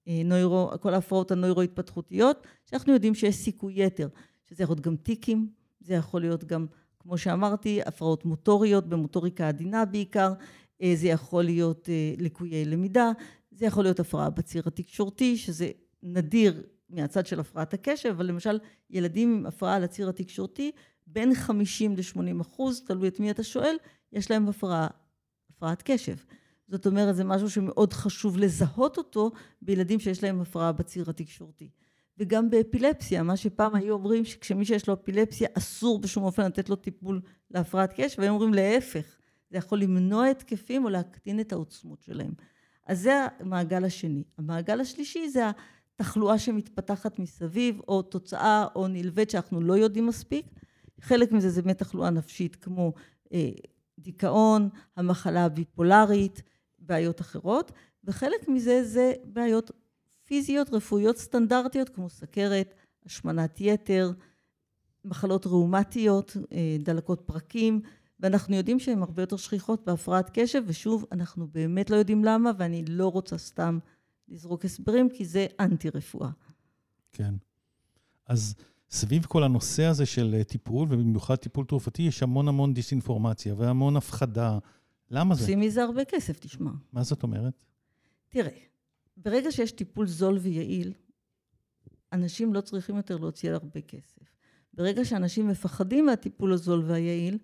הנוירו, 0.06 0.70
כל 0.80 0.94
ההפרעות 0.94 1.30
הנוירו-התפתחותיות, 1.30 2.46
שאנחנו 2.66 2.92
יודעים 2.92 3.14
שיש 3.14 3.36
סיכוי 3.36 3.84
יתר, 3.84 4.08
שזה 4.48 4.62
יכול 4.62 4.74
להיות 4.74 4.86
גם 4.86 4.96
טיקים, 4.96 5.48
זה 5.80 5.94
יכול 5.94 6.20
להיות 6.20 6.44
גם, 6.44 6.66
כמו 6.98 7.18
שאמרתי, 7.18 7.80
הפרעות 7.86 8.24
מוטוריות, 8.24 8.86
במוטוריקה 8.86 9.48
עדינה 9.48 9.84
בעיקר, 9.84 10.32
אה, 10.82 10.92
זה 10.96 11.08
יכול 11.08 11.44
להיות 11.44 11.88
אה, 11.88 12.14
ליקויי 12.18 12.64
למידה, 12.64 13.10
זה 13.50 13.66
יכול 13.66 13.84
להיות 13.84 14.00
הפרעה 14.00 14.30
בציר 14.30 14.62
התקשורתי, 14.66 15.36
שזה 15.36 15.70
נדיר 16.02 16.62
מהצד 16.90 17.26
של 17.26 17.40
הפרעת 17.40 17.74
הקשב, 17.74 18.08
אבל 18.08 18.26
למשל 18.26 18.58
ילדים 18.90 19.34
עם 19.34 19.46
הפרעה 19.46 19.76
על 19.76 19.84
הציר 19.84 20.08
התקשורתי, 20.08 20.70
בין 21.06 21.34
50 21.34 21.96
ל-80 21.96 22.40
אחוז, 22.40 22.82
תלוי 22.86 23.08
את 23.08 23.20
מי 23.20 23.30
אתה 23.30 23.42
שואל, 23.42 23.76
יש 24.12 24.30
להם 24.30 24.48
הפרעה, 24.48 24.86
הפרעת 25.50 25.82
קשב. 25.84 26.16
זאת 26.68 26.86
אומרת, 26.86 27.16
זה 27.16 27.24
משהו 27.24 27.50
שמאוד 27.50 27.92
חשוב 27.92 28.38
לזהות 28.38 28.98
אותו 28.98 29.30
בילדים 29.62 30.00
שיש 30.00 30.22
להם 30.22 30.40
הפרעה 30.40 30.72
בציר 30.72 31.10
התקשורתי. 31.10 31.70
וגם 32.18 32.50
באפילפסיה, 32.50 33.22
מה 33.22 33.36
שפעם 33.36 33.74
היו 33.74 33.94
אומרים 33.94 34.24
שכשמי 34.24 34.64
שיש 34.64 34.88
לו 34.88 34.94
אפילפסיה 34.94 35.48
אסור 35.54 35.98
בשום 35.98 36.24
אופן 36.24 36.46
לתת 36.46 36.68
לו 36.68 36.76
טיפול 36.76 37.20
להפרעת 37.50 37.92
קשב, 37.96 38.18
והיו 38.18 38.32
אומרים 38.32 38.54
להפך, 38.54 39.16
זה 39.50 39.58
יכול 39.58 39.78
למנוע 39.78 40.26
התקפים 40.26 40.84
או 40.84 40.88
להקטין 40.88 41.40
את 41.40 41.52
העוצמות 41.52 42.02
שלהם. 42.02 42.32
אז 42.86 43.00
זה 43.00 43.26
המעגל 43.38 43.84
השני. 43.84 44.24
המעגל 44.38 44.80
השלישי 44.80 45.28
זה 45.28 45.44
התחלואה 45.98 46.38
שמתפתחת 46.38 47.18
מסביב, 47.18 47.80
או 47.88 48.02
תוצאה 48.02 48.66
או 48.74 48.88
נלווית 48.88 49.30
שאנחנו 49.30 49.60
לא 49.60 49.74
יודעים 49.74 50.06
מספיק. 50.06 50.46
חלק 51.00 51.32
מזה 51.32 51.50
זה 51.50 51.62
באמת 51.62 51.78
תחלואה 51.78 52.10
נפשית 52.10 52.56
כמו 52.56 52.92
אה, 53.32 53.50
דיכאון, 53.98 54.68
המחלה 54.96 55.44
הביפולרית, 55.44 56.42
בעיות 56.78 57.20
אחרות, 57.20 57.72
וחלק 58.04 58.48
מזה 58.48 58.84
זה 58.84 59.12
בעיות 59.24 59.70
פיזיות 60.24 60.70
רפואיות 60.72 61.16
סטנדרטיות 61.16 61.88
כמו 61.88 62.08
סכרת, 62.08 62.74
השמנת 63.06 63.60
יתר, 63.60 64.12
מחלות 65.04 65.46
ראומטיות, 65.46 66.36
אה, 66.52 66.76
דלקות 66.78 67.20
פרקים, 67.20 67.80
ואנחנו 68.20 68.56
יודעים 68.56 68.78
שהן 68.78 69.02
הרבה 69.02 69.22
יותר 69.22 69.36
שכיחות 69.36 69.86
בהפרעת 69.86 70.30
קשב, 70.32 70.62
ושוב, 70.66 71.04
אנחנו 71.12 71.48
באמת 71.48 71.90
לא 71.90 71.96
יודעים 71.96 72.24
למה, 72.24 72.50
ואני 72.58 72.84
לא 72.88 73.08
רוצה 73.08 73.38
סתם 73.38 73.78
לזרוק 74.28 74.64
הסברים, 74.64 75.08
כי 75.10 75.24
זה 75.24 75.46
אנטי-רפואה. 75.60 76.30
כן. 77.12 77.34
אז 78.26 78.54
סביב 78.90 79.24
כל 79.24 79.44
הנושא 79.44 79.84
הזה 79.84 80.06
של 80.06 80.34
אה, 80.38 80.44
טיפול, 80.44 80.88
ובמיוחד 80.90 81.36
טיפול 81.36 81.64
תרופתי, 81.64 82.02
יש 82.02 82.22
המון 82.22 82.48
המון 82.48 82.74
דיסאינפורמציה 82.74 83.54
והמון 83.58 83.96
הפחדה. 83.96 84.58
למה 85.10 85.34
זה? 85.34 85.42
עושים 85.42 85.60
מזה 85.60 85.82
הרבה 85.82 86.04
כסף, 86.04 86.38
תשמע. 86.38 86.70
מה 86.92 87.02
זאת 87.02 87.22
אומרת? 87.22 87.64
תראה, 88.28 88.58
ברגע 89.16 89.52
שיש 89.52 89.72
טיפול 89.72 90.06
זול 90.06 90.38
ויעיל, 90.38 90.92
אנשים 92.12 92.54
לא 92.54 92.60
צריכים 92.60 92.96
יותר 92.96 93.16
להוציא 93.16 93.48
על 93.48 93.54
הרבה 93.54 93.80
כסף. 93.80 94.22
ברגע 94.74 95.04
שאנשים 95.04 95.48
מפחדים 95.48 96.06
מהטיפול 96.06 96.52
הזול 96.52 96.84
והיעיל, 96.86 97.38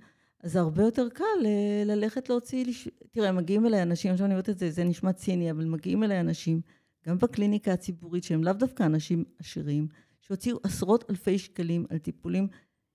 אז 0.44 0.57
הרבה 0.57 0.83
יותר 0.83 1.09
קל 1.09 1.24
אה, 1.44 1.83
ללכת 1.87 2.28
להוציא... 2.28 2.64
תראה, 3.11 3.33
מגיעים 3.33 3.66
אליי 3.66 3.83
אנשים, 3.83 4.12
עכשיו 4.12 4.26
אני 4.26 4.35
אומרת 4.35 4.48
את 4.48 4.59
זה, 4.59 4.70
זה 4.70 4.85
נשמע 4.85 5.12
ציני, 5.12 5.50
אבל 5.50 5.64
מגיעים 5.64 6.04
אליי 6.04 6.20
אנשים, 6.20 6.61
גם 7.07 7.18
בקליניקה 7.18 7.72
הציבורית, 7.72 8.24
שהם 8.24 8.44
לאו 8.44 8.52
דווקא 8.52 8.83
אנשים 8.83 9.24
עשירים, 9.38 9.88
שהוציאו 10.20 10.59
עשרות 10.62 11.11
אלפי 11.11 11.38
שקלים 11.38 11.87
על 11.90 11.98
טיפולים 11.98 12.48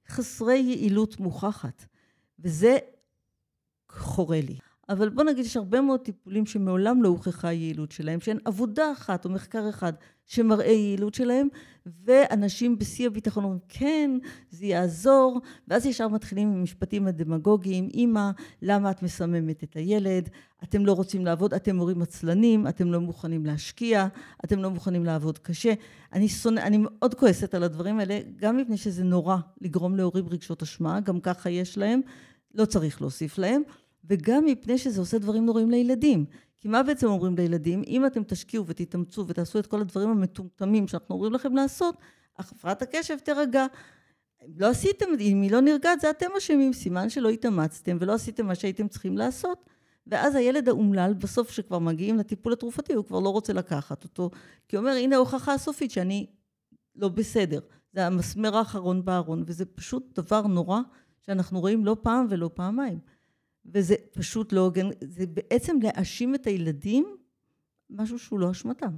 חסרי 0.08 0.58
יעילות 0.58 1.20
מוכחת. 1.20 1.86
וזה 2.40 2.78
חורה 3.92 4.42
לי. 4.42 4.58
אבל 4.90 5.10
בוא 5.10 5.24
נגיד, 5.24 5.46
יש 5.46 5.58
הרבה 5.58 5.82
מאוד 5.82 6.00
טיפולים 6.00 6.46
שמעולם 6.46 7.04
לא 7.04 7.08
הוכחה 7.08 7.48
היעילות 7.48 7.92
שלהם, 7.92 8.20
שאין 8.20 8.40
עבודה 8.46 8.92
אחת 8.92 9.26
או 9.26 9.30
מחקר 9.30 9.70
אחד 9.70 9.94
שמראה 10.26 10.72
יעילות 10.72 11.14
שלהם, 11.14 11.48
ואנשים 12.06 12.78
בשיא 12.80 13.08
הביטחון 13.08 13.44
אומרים, 13.44 13.60
כן, 13.70 14.12
זה 14.50 14.66
יעזור, 14.66 15.42
ואז 15.68 15.86
ישר 15.86 16.08
מתחילים 16.08 16.48
עם 16.48 16.64
משפטים 16.64 17.08
הדמגוגיים, 17.08 17.90
אמא, 17.94 18.32
למה 18.62 18.92
את 18.92 19.04
מסממת 19.04 19.64
את 19.64 19.76
הילד? 19.76 20.30
אתם 20.64 20.86
לא 20.86 20.94
רוצים 20.94 21.26
לעבוד, 21.26 21.54
אתם 21.54 21.78
הורים 21.78 22.02
עצלנים, 22.02 22.68
אתם 22.68 22.92
לא 22.92 23.02
מוכנים 23.02 23.46
להשקיע, 23.46 24.08
אתם 24.46 24.60
לא 24.60 24.70
מוכנים 24.70 25.06
לעבוד 25.06 25.38
קשה. 25.38 25.74
אני 26.14 26.30
שונא, 26.30 26.60
אני 26.60 26.78
מאוד 26.82 27.14
כועסת 27.14 27.54
על 27.54 27.64
הדברים 27.64 28.00
האלה, 28.00 28.20
גם 28.36 28.58
מפני 28.58 28.78
שזה 28.78 29.04
נורא 29.04 29.38
לגרום 29.62 29.96
להורים 29.96 30.26
רגשות 30.30 30.62
אשמה, 30.62 31.00
גם 31.00 31.20
ככה 31.20 31.50
יש 31.50 31.78
להם, 31.78 32.02
לא 32.56 32.66
צריך 32.66 33.02
להוסיף 33.02 33.38
להם. 33.38 33.62
וגם 34.10 34.46
מפני 34.46 34.78
שזה 34.78 35.02
עושה 35.02 35.18
דברים 35.18 35.46
נוראים 35.46 35.70
לילדים. 35.70 36.26
כי 36.60 36.68
מה 36.68 36.84
בעצם 36.84 37.08
אומרים 37.08 37.36
לילדים? 37.36 37.84
אם 37.88 38.06
אתם 38.06 38.24
תשקיעו 38.24 38.66
ותתאמצו 38.68 39.28
ותעשו 39.28 39.60
את 39.60 39.68
כל 39.68 39.82
הדברים 39.82 40.10
המטומטמים 40.10 40.88
שאנחנו 40.88 41.16
אומרים 41.16 41.34
לכם 41.34 41.56
לעשות, 41.56 41.96
הפרעת 42.38 42.82
הקשב 42.82 43.18
תירגע. 43.18 43.66
לא 44.58 44.68
עשיתם, 44.68 45.06
אם 45.20 45.42
היא 45.42 45.52
לא 45.52 45.62
נרגעת, 45.62 46.00
זה 46.00 46.10
אתם 46.10 46.28
אשמים, 46.38 46.74
סימן 46.74 47.10
שלא 47.10 47.30
התאמצתם 47.30 47.98
ולא 48.02 48.14
עשיתם 48.14 48.48
מה 48.48 48.56
שהייתם 48.56 48.88
צריכים 48.88 49.18
לעשות. 49.18 49.66
ואז 50.08 50.36
הילד 50.36 50.70
האומלל, 50.70 51.14
בסוף 51.14 51.52
שכבר 51.52 51.80
מגיעים 51.80 52.18
לטיפול 52.18 52.54
התרופתי, 52.54 52.94
הוא 52.94 53.06
כבר 53.06 53.20
לא 53.20 53.30
רוצה 53.30 53.54
לקחת 53.54 54.04
אותו, 54.04 54.30
כי 54.68 54.76
הוא 54.76 54.86
אומר, 54.86 54.96
הנה 54.96 55.16
ההוכחה 55.16 55.54
הסופית 55.54 55.92
שאני 55.92 56.28
לא 56.96 57.10
בסדר. 57.10 57.60
זה 57.94 58.08
המסמר 58.08 58.58
האחרון 58.58 59.06
בארון, 59.06 59.44
וזה 59.46 59.66
פשוט 59.66 60.20
דבר 60.20 60.48
נורא 60.48 60.80
שאנחנו 61.22 61.60
רואים 61.60 61.86
לא 61.86 61.98
פעם 62.02 62.26
ולא 62.30 62.50
פעמיים. 62.54 63.00
וזה 63.74 63.96
פשוט 64.12 64.54
לא 64.54 64.62
הוגן, 64.62 64.90
זה 65.02 65.26
בעצם 65.28 65.78
להאשים 65.84 66.36
את 66.36 66.48
הילדים 66.48 67.06
משהו 67.90 68.20
שהוא 68.20 68.40
לא 68.40 68.52
אשמתם. 68.52 68.98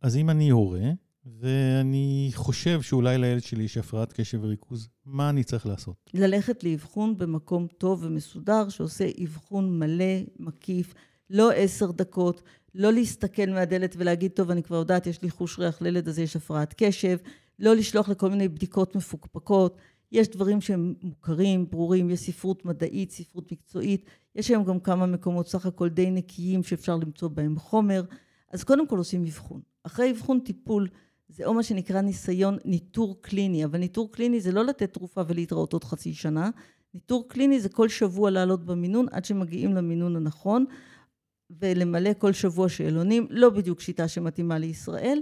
אז 0.00 0.16
אם 0.16 0.30
אני 0.30 0.50
הורה, 0.50 0.90
ואני 1.40 2.30
חושב 2.34 2.82
שאולי 2.82 3.18
לילד 3.18 3.42
שלי 3.42 3.64
יש 3.64 3.76
הפרעת 3.76 4.12
קשב 4.12 4.38
וריכוז, 4.42 4.88
מה 5.04 5.30
אני 5.30 5.44
צריך 5.44 5.66
לעשות? 5.66 6.10
ללכת 6.14 6.64
לאבחון 6.64 7.18
במקום 7.18 7.66
טוב 7.78 8.04
ומסודר, 8.04 8.68
שעושה 8.68 9.10
אבחון 9.24 9.78
מלא, 9.78 10.14
מקיף, 10.38 10.94
לא 11.30 11.52
עשר 11.52 11.90
דקות, 11.90 12.42
לא 12.74 12.92
להסתכל 12.92 13.46
מהדלת 13.46 13.94
ולהגיד, 13.98 14.30
טוב, 14.30 14.50
אני 14.50 14.62
כבר 14.62 14.76
יודעת, 14.76 15.06
יש 15.06 15.22
לי 15.22 15.30
חוש 15.30 15.58
ריח 15.58 15.82
לילד 15.82 16.08
הזה, 16.08 16.22
יש 16.22 16.36
הפרעת 16.36 16.74
קשב, 16.76 17.18
לא 17.58 17.74
לשלוח 17.74 18.08
לכל 18.08 18.30
מיני 18.30 18.48
בדיקות 18.48 18.96
מפוקפקות. 18.96 19.78
יש 20.12 20.28
דברים 20.28 20.60
שהם 20.60 20.94
מוכרים, 21.02 21.70
ברורים, 21.70 22.10
יש 22.10 22.20
ספרות 22.20 22.64
מדעית, 22.64 23.10
ספרות 23.10 23.52
מקצועית, 23.52 24.04
יש 24.34 24.48
היום 24.48 24.64
גם 24.64 24.80
כמה 24.80 25.06
מקומות 25.06 25.48
סך 25.48 25.66
הכל 25.66 25.88
די 25.88 26.10
נקיים 26.10 26.62
שאפשר 26.62 26.96
למצוא 26.96 27.28
בהם 27.28 27.58
חומר, 27.58 28.04
אז 28.52 28.64
קודם 28.64 28.86
כל 28.88 28.98
עושים 28.98 29.24
אבחון. 29.24 29.60
אחרי 29.82 30.10
אבחון 30.10 30.40
טיפול 30.40 30.88
זה 31.28 31.44
או 31.44 31.54
מה 31.54 31.62
שנקרא 31.62 32.00
ניסיון 32.00 32.58
ניטור 32.64 33.22
קליני, 33.22 33.64
אבל 33.64 33.78
ניטור 33.78 34.12
קליני 34.12 34.40
זה 34.40 34.52
לא 34.52 34.64
לתת 34.64 34.92
תרופה 34.92 35.22
ולהתראות 35.28 35.72
עוד 35.72 35.84
חצי 35.84 36.14
שנה, 36.14 36.50
ניטור 36.94 37.28
קליני 37.28 37.60
זה 37.60 37.68
כל 37.68 37.88
שבוע 37.88 38.30
לעלות 38.30 38.64
במינון 38.64 39.06
עד 39.10 39.24
שמגיעים 39.24 39.74
למינון 39.74 40.16
הנכון 40.16 40.64
ולמלא 41.50 42.10
כל 42.18 42.32
שבוע 42.32 42.68
שאלונים, 42.68 43.26
לא 43.30 43.50
בדיוק 43.50 43.80
שיטה 43.80 44.08
שמתאימה 44.08 44.58
לישראל, 44.58 45.20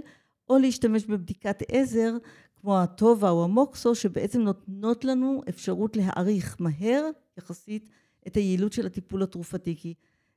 או 0.49 0.57
להשתמש 0.57 1.05
בבדיקת 1.05 1.63
עזר 1.67 2.17
כמו 2.65 2.79
הטובה 2.79 3.29
או 3.29 3.43
המוקסו, 3.43 3.95
שבעצם 3.95 4.41
נותנות 4.41 5.05
לנו 5.05 5.41
אפשרות 5.49 5.95
להעריך 5.95 6.57
מהר 6.59 7.09
יחסית 7.37 7.89
את 8.27 8.35
היעילות 8.35 8.73
של 8.73 8.85
הטיפול 8.85 9.23
התרופתי. 9.23 9.75
כי 9.77 9.93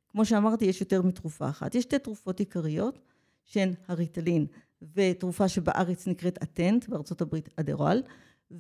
כמו 0.09 0.25
שאמרתי, 0.25 0.65
יש 0.65 0.81
יותר 0.81 1.03
מתרופה 1.03 1.49
אחת. 1.49 1.75
יש 1.75 1.83
שתי 1.83 1.99
תרופות 1.99 2.41
עיקריות, 2.41 2.99
שהן 3.45 3.75
הריטלין 3.87 4.47
ותרופה 4.95 5.49
שבארץ 5.49 6.07
נקראת 6.07 6.43
אטנט, 6.43 6.89
בארצות 6.89 7.21
הברית 7.21 7.49
אדרואל, 7.57 8.03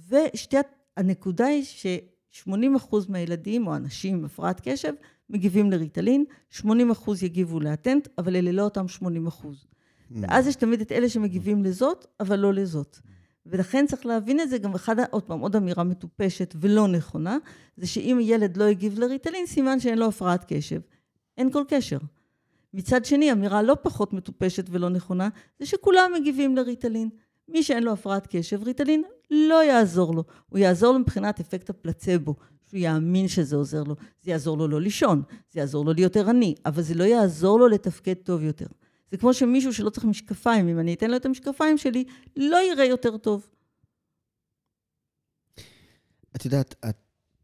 ושתי 0.08 0.56
הנקודה 0.96 1.46
היא 1.46 1.64
ש-80% 1.64 2.96
מהילדים 3.08 3.66
או 3.66 3.76
אנשים 3.76 4.14
עם 4.14 4.24
הפרעת 4.24 4.60
קשב 4.64 4.92
מגיבים 5.30 5.70
לריטלין, 5.70 6.24
80% 6.56 6.64
יגיבו 7.22 7.60
לאטנט, 7.60 8.08
אבל 8.18 8.36
אלה 8.36 8.52
לא 8.52 8.62
אותם 8.62 8.86
80%. 9.02 9.02
Mm. 9.02 9.44
ואז 10.10 10.46
יש 10.46 10.56
תמיד 10.56 10.80
את 10.80 10.92
אלה 10.92 11.08
שמגיבים 11.08 11.64
לזאת, 11.64 12.06
אבל 12.20 12.38
לא 12.38 12.54
לזאת. 12.54 12.98
ולכן 13.50 13.86
צריך 13.88 14.06
להבין 14.06 14.40
את 14.40 14.50
זה, 14.50 14.58
גם 14.58 14.74
אחד, 14.74 14.96
עוד 15.10 15.22
פעם, 15.22 15.40
עוד 15.40 15.56
אמירה 15.56 15.84
מטופשת 15.84 16.54
ולא 16.60 16.88
נכונה, 16.88 17.38
זה 17.76 17.86
שאם 17.86 18.18
ילד 18.22 18.56
לא 18.56 18.64
הגיב 18.64 18.98
לריטלין, 18.98 19.46
סימן 19.46 19.80
שאין 19.80 19.98
לו 19.98 20.06
הפרעת 20.06 20.44
קשב. 20.48 20.80
אין 21.38 21.52
כל 21.52 21.62
קשר. 21.68 21.98
מצד 22.74 23.04
שני, 23.04 23.32
אמירה 23.32 23.62
לא 23.62 23.76
פחות 23.82 24.12
מטופשת 24.12 24.64
ולא 24.70 24.88
נכונה, 24.88 25.28
זה 25.58 25.66
שכולם 25.66 26.10
מגיבים 26.14 26.56
לריטלין. 26.56 27.08
מי 27.48 27.62
שאין 27.62 27.82
לו 27.82 27.92
הפרעת 27.92 28.26
קשב, 28.30 28.62
ריטלין 28.62 29.02
לא 29.30 29.64
יעזור 29.64 30.14
לו. 30.14 30.24
הוא 30.48 30.58
יעזור 30.58 30.92
לו 30.92 30.98
מבחינת 30.98 31.40
אפקט 31.40 31.70
הפלצבו, 31.70 32.34
שהוא 32.68 32.80
יאמין 32.80 33.28
שזה 33.28 33.56
עוזר 33.56 33.82
לו. 33.82 33.96
זה 34.22 34.30
יעזור 34.30 34.58
לו 34.58 34.68
לא 34.68 34.80
לישון, 34.80 35.22
זה 35.52 35.60
יעזור 35.60 35.84
לו 35.84 35.92
להיות 35.92 36.16
ערני, 36.16 36.54
אבל 36.66 36.82
זה 36.82 36.94
לא 36.94 37.04
יעזור 37.04 37.58
לו 37.58 37.68
לתפקד 37.68 38.14
טוב 38.14 38.42
יותר. 38.42 38.66
זה 39.10 39.16
כמו 39.16 39.34
שמישהו 39.34 39.74
שלא 39.74 39.90
צריך 39.90 40.04
משקפיים, 40.04 40.68
אם 40.68 40.78
אני 40.78 40.94
אתן 40.94 41.10
לו 41.10 41.16
את 41.16 41.26
המשקפיים 41.26 41.78
שלי, 41.78 42.04
לא 42.36 42.58
יראה 42.72 42.84
יותר 42.84 43.16
טוב. 43.16 43.48
את 46.36 46.44
יודעת, 46.44 46.74
את 46.88 46.96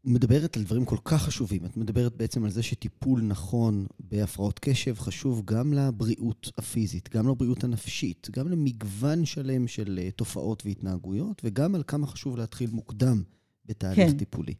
מדברת 0.05 0.57
על 0.57 0.63
דברים 0.63 0.85
כל 0.85 0.97
כך 1.05 1.21
חשובים. 1.21 1.65
את 1.65 1.77
מדברת 1.77 2.15
בעצם 2.15 2.43
על 2.43 2.51
זה 2.51 2.63
שטיפול 2.63 3.21
נכון 3.21 3.85
בהפרעות 3.99 4.59
קשב 4.59 4.95
חשוב 4.99 5.41
גם 5.45 5.73
לבריאות 5.73 6.51
הפיזית, 6.57 7.09
גם 7.09 7.27
לבריאות 7.27 7.63
הנפשית, 7.63 8.29
גם 8.31 8.47
למגוון 8.47 9.25
שלם 9.25 9.67
של 9.67 9.99
אה, 10.01 10.11
תופעות 10.11 10.65
והתנהגויות, 10.65 11.41
וגם 11.43 11.75
על 11.75 11.83
כמה 11.87 12.07
חשוב 12.07 12.37
להתחיל 12.37 12.69
מוקדם 12.69 13.23
בתהליך 13.65 14.11
כן. 14.11 14.17
טיפולי. 14.17 14.53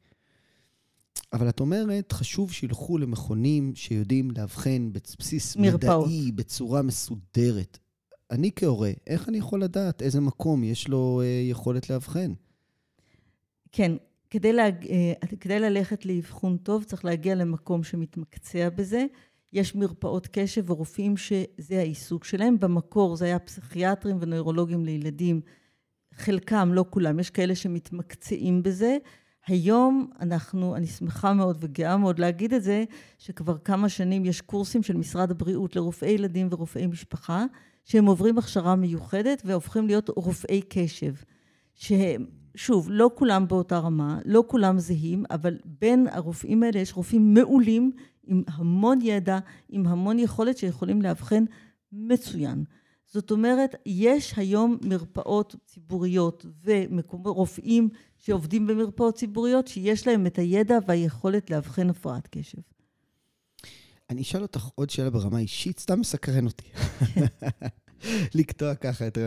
אבל 1.33 1.49
את 1.49 1.59
אומרת, 1.59 2.11
חשוב 2.11 2.51
שילכו 2.51 2.97
למכונים 2.97 3.75
שיודעים 3.75 4.31
לאבחן 4.37 4.93
בבסיס. 4.93 5.57
מדעי, 5.57 6.31
בצורה 6.31 6.81
מסודרת. 6.81 7.77
אני 8.31 8.51
כהורה, 8.55 8.91
איך 9.07 9.29
אני 9.29 9.37
יכול 9.37 9.63
לדעת 9.63 10.01
איזה 10.01 10.21
מקום 10.21 10.63
יש 10.63 10.87
לו 10.87 11.21
אה, 11.23 11.49
יכולת 11.49 11.89
לאבחן? 11.89 12.33
כן, 13.71 13.91
כדי, 14.29 14.53
להג... 14.53 14.87
אה, 14.87 15.13
כדי 15.39 15.59
ללכת 15.59 16.05
לאבחון 16.05 16.57
טוב, 16.57 16.83
צריך 16.83 17.05
להגיע 17.05 17.35
למקום 17.35 17.83
שמתמקצע 17.83 18.69
בזה. 18.69 19.05
יש 19.53 19.75
מרפאות 19.75 20.27
קשב 20.31 20.69
ורופאים 20.69 21.17
שזה 21.17 21.79
העיסוק 21.79 22.23
שלהם. 22.23 22.59
במקור 22.59 23.15
זה 23.15 23.25
היה 23.25 23.39
פסיכיאטרים 23.39 24.17
ונוירולוגים 24.21 24.85
לילדים. 24.85 25.41
חלקם, 26.13 26.69
לא 26.73 26.85
כולם, 26.89 27.19
יש 27.19 27.29
כאלה 27.29 27.55
שמתמקצעים 27.55 28.63
בזה. 28.63 28.97
היום 29.47 30.09
אנחנו, 30.21 30.75
אני 30.75 30.87
שמחה 30.87 31.33
מאוד 31.33 31.57
וגאה 31.59 31.97
מאוד 31.97 32.19
להגיד 32.19 32.53
את 32.53 32.63
זה, 32.63 32.83
שכבר 33.17 33.57
כמה 33.57 33.89
שנים 33.89 34.25
יש 34.25 34.41
קורסים 34.41 34.83
של 34.83 34.97
משרד 34.97 35.31
הבריאות 35.31 35.75
לרופאי 35.75 36.09
ילדים 36.09 36.47
ורופאי 36.51 36.87
משפחה, 36.87 37.45
שהם 37.85 38.05
עוברים 38.05 38.37
הכשרה 38.37 38.75
מיוחדת 38.75 39.41
והופכים 39.45 39.87
להיות 39.87 40.09
רופאי 40.09 40.61
קשב. 40.69 41.13
שהם, 41.75 42.25
שוב, 42.55 42.87
לא 42.91 43.11
כולם 43.15 43.47
באותה 43.47 43.79
רמה, 43.79 44.19
לא 44.25 44.43
כולם 44.47 44.79
זהים, 44.79 45.23
אבל 45.31 45.57
בין 45.65 46.07
הרופאים 46.11 46.63
האלה 46.63 46.79
יש 46.79 46.95
רופאים 46.95 47.33
מעולים, 47.33 47.91
עם 48.27 48.43
המון 48.47 48.99
ידע, 49.01 49.39
עם 49.69 49.87
המון 49.87 50.19
יכולת 50.19 50.57
שיכולים 50.57 51.01
לאבחן 51.01 51.43
מצוין. 51.91 52.63
זאת 53.15 53.31
אומרת, 53.31 53.75
יש 53.85 54.33
היום 54.37 54.77
מרפאות 54.81 55.55
ציבוריות 55.65 56.45
ורופאים 57.23 57.89
שעובדים 58.17 58.67
במרפאות 58.67 59.15
ציבוריות, 59.15 59.67
שיש 59.67 60.07
להם 60.07 60.27
את 60.27 60.37
הידע 60.37 60.77
והיכולת 60.87 61.49
לאבחן 61.49 61.89
הפרעת 61.89 62.27
קשב. 62.31 62.61
אני 64.09 64.21
אשאל 64.21 64.41
אותך 64.41 64.69
עוד 64.75 64.89
שאלה 64.89 65.09
ברמה 65.09 65.39
אישית, 65.39 65.79
סתם 65.79 65.99
מסקרן 65.99 66.45
אותי. 66.45 66.65
לקטוע 68.37 68.75
ככה 68.75 69.07
את. 69.07 69.17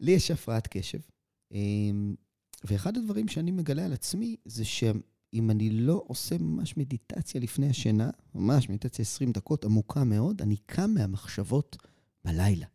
לי 0.00 0.10
יש 0.10 0.30
הפרעת 0.30 0.66
קשב, 0.66 1.00
אמ, 1.52 2.14
ואחד 2.64 2.96
הדברים 2.96 3.28
שאני 3.28 3.50
מגלה 3.50 3.84
על 3.84 3.92
עצמי 3.92 4.36
זה 4.44 4.64
שאם 4.64 5.50
אני 5.50 5.70
לא 5.70 6.04
עושה 6.06 6.38
ממש 6.38 6.76
מדיטציה 6.76 7.40
לפני 7.40 7.70
השינה, 7.70 8.10
ממש 8.34 8.68
מדיטציה 8.68 9.02
20 9.02 9.32
דקות, 9.32 9.64
עמוקה 9.64 10.04
מאוד, 10.04 10.42
אני 10.42 10.56
קם 10.56 10.90
מהמחשבות 10.94 11.76
בלילה. 12.24 12.66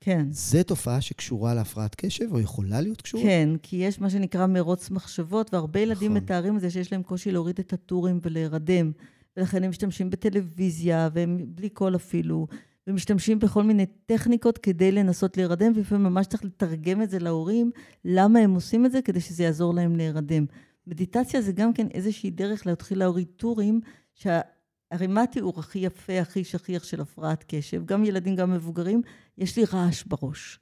כן. 0.00 0.26
זו 0.30 0.62
תופעה 0.62 1.00
שקשורה 1.00 1.54
להפרעת 1.54 1.94
קשב, 1.94 2.24
או 2.32 2.40
יכולה 2.40 2.80
להיות 2.80 3.02
קשורה? 3.02 3.24
כן, 3.24 3.48
כי 3.62 3.76
יש 3.76 4.00
מה 4.00 4.10
שנקרא 4.10 4.46
מרוץ 4.46 4.90
מחשבות, 4.90 5.54
והרבה 5.54 5.80
ילדים 5.80 6.12
נכון. 6.12 6.22
מתארים 6.24 6.56
את 6.56 6.60
זה 6.60 6.70
שיש 6.70 6.92
להם 6.92 7.02
קושי 7.02 7.30
להוריד 7.30 7.58
את 7.58 7.72
הטורים 7.72 8.20
ולהירדם. 8.22 8.92
ולכן 9.36 9.64
הם 9.64 9.70
משתמשים 9.70 10.10
בטלוויזיה, 10.10 11.08
והם 11.12 11.38
בלי 11.48 11.68
קול 11.68 11.96
אפילו, 11.96 12.46
ומשתמשים 12.86 13.38
בכל 13.38 13.62
מיני 13.62 13.86
טכניקות 14.06 14.58
כדי 14.58 14.92
לנסות 14.92 15.36
להירדם, 15.36 15.72
ולפעמים 15.74 16.04
ממש 16.04 16.26
צריך 16.26 16.44
לתרגם 16.44 17.02
את 17.02 17.10
זה 17.10 17.18
להורים, 17.18 17.70
למה 18.04 18.38
הם 18.38 18.54
עושים 18.54 18.86
את 18.86 18.92
זה, 18.92 19.02
כדי 19.02 19.20
שזה 19.20 19.42
יעזור 19.42 19.74
להם 19.74 19.96
להירדם. 19.96 20.46
מדיטציה 20.86 21.40
זה 21.40 21.52
גם 21.52 21.72
כן 21.72 21.86
איזושהי 21.94 22.30
דרך 22.30 22.66
להתחיל 22.66 22.98
להוריד 22.98 23.28
טורים, 23.36 23.80
שה... 24.14 24.40
הרי 24.90 25.06
מה 25.06 25.22
התיאור 25.22 25.60
הכי 25.60 25.78
יפה, 25.78 26.20
הכי 26.20 26.44
שכיח 26.44 26.84
של 26.84 27.00
הפרעת 27.00 27.44
קשב? 27.48 27.84
גם 27.84 28.04
ילדים, 28.04 28.36
גם 28.36 28.52
מבוגרים, 28.52 29.02
יש 29.38 29.56
לי 29.56 29.64
רעש 29.72 30.02
בראש. 30.02 30.58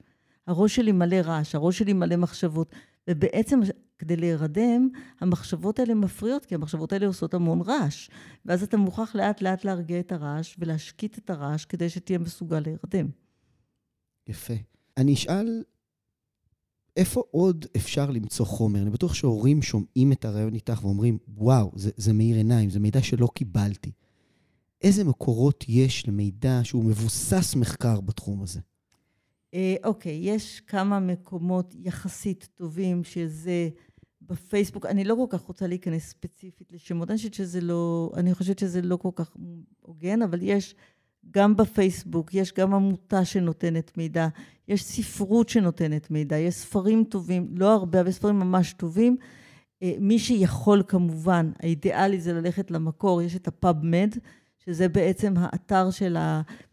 הראש 0.47 0.75
שלי 0.75 0.91
מלא 0.91 1.15
רעש, 1.15 1.55
הראש 1.55 1.77
שלי 1.77 1.93
מלא 1.93 2.15
מחשבות. 2.15 2.75
ובעצם 3.09 3.59
כדי 3.99 4.15
להירדם, 4.15 4.89
המחשבות 5.19 5.79
האלה 5.79 5.93
מפריעות, 5.93 6.45
כי 6.45 6.55
המחשבות 6.55 6.93
האלה 6.93 7.07
עושות 7.07 7.33
המון 7.33 7.61
רעש. 7.61 8.09
ואז 8.45 8.63
אתה 8.63 8.77
מוכרח 8.77 9.15
לאט 9.15 9.41
לאט 9.41 9.65
להרגיע 9.65 9.99
את 9.99 10.11
הרעש 10.11 10.55
ולהשקיט 10.59 11.17
את 11.17 11.29
הרעש 11.29 11.65
כדי 11.65 11.89
שתהיה 11.89 12.19
מסוגל 12.19 12.59
להירדם. 12.59 13.09
יפה. 14.27 14.53
אני 14.97 15.13
אשאל, 15.13 15.63
איפה 16.97 17.23
עוד 17.31 17.65
אפשר 17.77 18.11
למצוא 18.11 18.45
חומר? 18.45 18.81
אני 18.81 18.89
בטוח 18.89 19.13
שהורים 19.13 19.61
שומעים 19.61 20.11
את 20.11 20.25
הרעיון 20.25 20.53
איתך 20.53 20.79
ואומרים, 20.83 21.17
וואו, 21.27 21.71
זה, 21.75 21.91
זה 21.97 22.13
מאיר 22.13 22.37
עיניים, 22.37 22.69
זה 22.69 22.79
מידע 22.79 23.03
שלא 23.03 23.27
קיבלתי. 23.33 23.91
איזה 24.81 25.03
מקורות 25.03 25.65
יש 25.67 26.07
למידע 26.07 26.59
שהוא 26.63 26.83
מבוסס 26.83 27.55
מחקר 27.55 28.01
בתחום 28.01 28.41
הזה? 28.43 28.59
אה, 29.53 29.75
אוקיי, 29.83 30.19
יש 30.23 30.61
כמה 30.67 30.99
מקומות 30.99 31.75
יחסית 31.75 32.47
טובים 32.55 33.03
שזה 33.03 33.69
בפייסבוק. 34.21 34.85
אני 34.85 35.03
לא 35.03 35.15
כל 35.15 35.37
כך 35.37 35.41
רוצה 35.41 35.67
להיכנס 35.67 36.09
ספציפית 36.09 36.71
לשמות, 36.73 37.09
אני 37.09 37.17
חושבת 37.17 37.33
שזה 37.33 37.61
לא, 37.61 38.11
אני 38.15 38.33
חושבת 38.33 38.59
שזה 38.59 38.81
לא 38.81 38.97
כל 38.97 39.09
כך 39.15 39.37
הוגן, 39.81 40.21
אבל 40.21 40.39
יש 40.41 40.75
גם 41.31 41.55
בפייסבוק, 41.55 42.33
יש 42.33 42.53
גם 42.53 42.73
עמותה 42.73 43.25
שנותנת 43.25 43.97
מידע, 43.97 44.27
יש 44.67 44.83
ספרות 44.83 45.49
שנותנת 45.49 46.11
מידע, 46.11 46.37
יש 46.37 46.55
ספרים 46.55 47.03
טובים, 47.03 47.47
לא 47.55 47.73
הרבה, 47.73 48.01
אבל 48.01 48.11
ספרים 48.11 48.39
ממש 48.39 48.73
טובים. 48.73 49.17
אה, 49.83 49.93
מי 49.99 50.19
שיכול 50.19 50.83
כמובן, 50.87 51.51
האידיאלי 51.59 52.19
זה 52.19 52.33
ללכת 52.33 52.71
למקור, 52.71 53.21
יש 53.21 53.35
את 53.35 53.47
הפאב-מד, 53.47 54.15
שזה 54.69 54.89
בעצם 54.89 55.33
האתר 55.37 55.91
של 55.91 56.17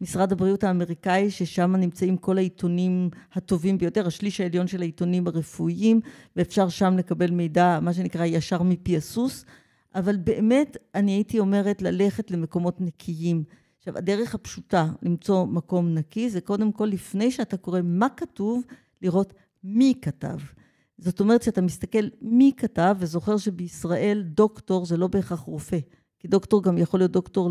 משרד 0.00 0.32
הבריאות 0.32 0.64
האמריקאי, 0.64 1.30
ששם 1.30 1.76
נמצאים 1.76 2.16
כל 2.16 2.38
העיתונים 2.38 3.10
הטובים 3.32 3.78
ביותר, 3.78 4.06
השליש 4.06 4.40
העליון 4.40 4.66
של 4.66 4.80
העיתונים 4.80 5.26
הרפואיים, 5.26 6.00
ואפשר 6.36 6.68
שם 6.68 6.96
לקבל 6.98 7.30
מידע, 7.30 7.78
מה 7.82 7.92
שנקרא, 7.92 8.24
ישר 8.24 8.62
מפי 8.62 8.96
הסוס. 8.96 9.44
אבל 9.94 10.16
באמת, 10.16 10.76
אני 10.94 11.12
הייתי 11.12 11.38
אומרת 11.38 11.82
ללכת 11.82 12.30
למקומות 12.30 12.80
נקיים. 12.80 13.44
עכשיו, 13.78 13.98
הדרך 13.98 14.34
הפשוטה 14.34 14.86
למצוא 15.02 15.44
מקום 15.46 15.94
נקי, 15.94 16.30
זה 16.30 16.40
קודם 16.40 16.72
כל, 16.72 16.84
לפני 16.84 17.30
שאתה 17.30 17.56
קורא 17.56 17.80
מה 17.84 18.08
כתוב, 18.08 18.62
לראות 19.02 19.34
מי 19.64 19.94
כתב. 20.02 20.38
זאת 20.98 21.20
אומרת 21.20 21.42
שאתה 21.42 21.60
מסתכל 21.60 22.04
מי 22.22 22.52
כתב, 22.56 22.96
וזוכר 22.98 23.36
שבישראל 23.36 24.22
דוקטור 24.26 24.86
זה 24.86 24.96
לא 24.96 25.06
בהכרח 25.06 25.40
רופא. 25.40 25.78
כי 26.24 26.28
דוקטור 26.28 26.62
גם 26.62 26.78
יכול 26.78 27.00
להיות 27.00 27.10
דוקטור 27.10 27.50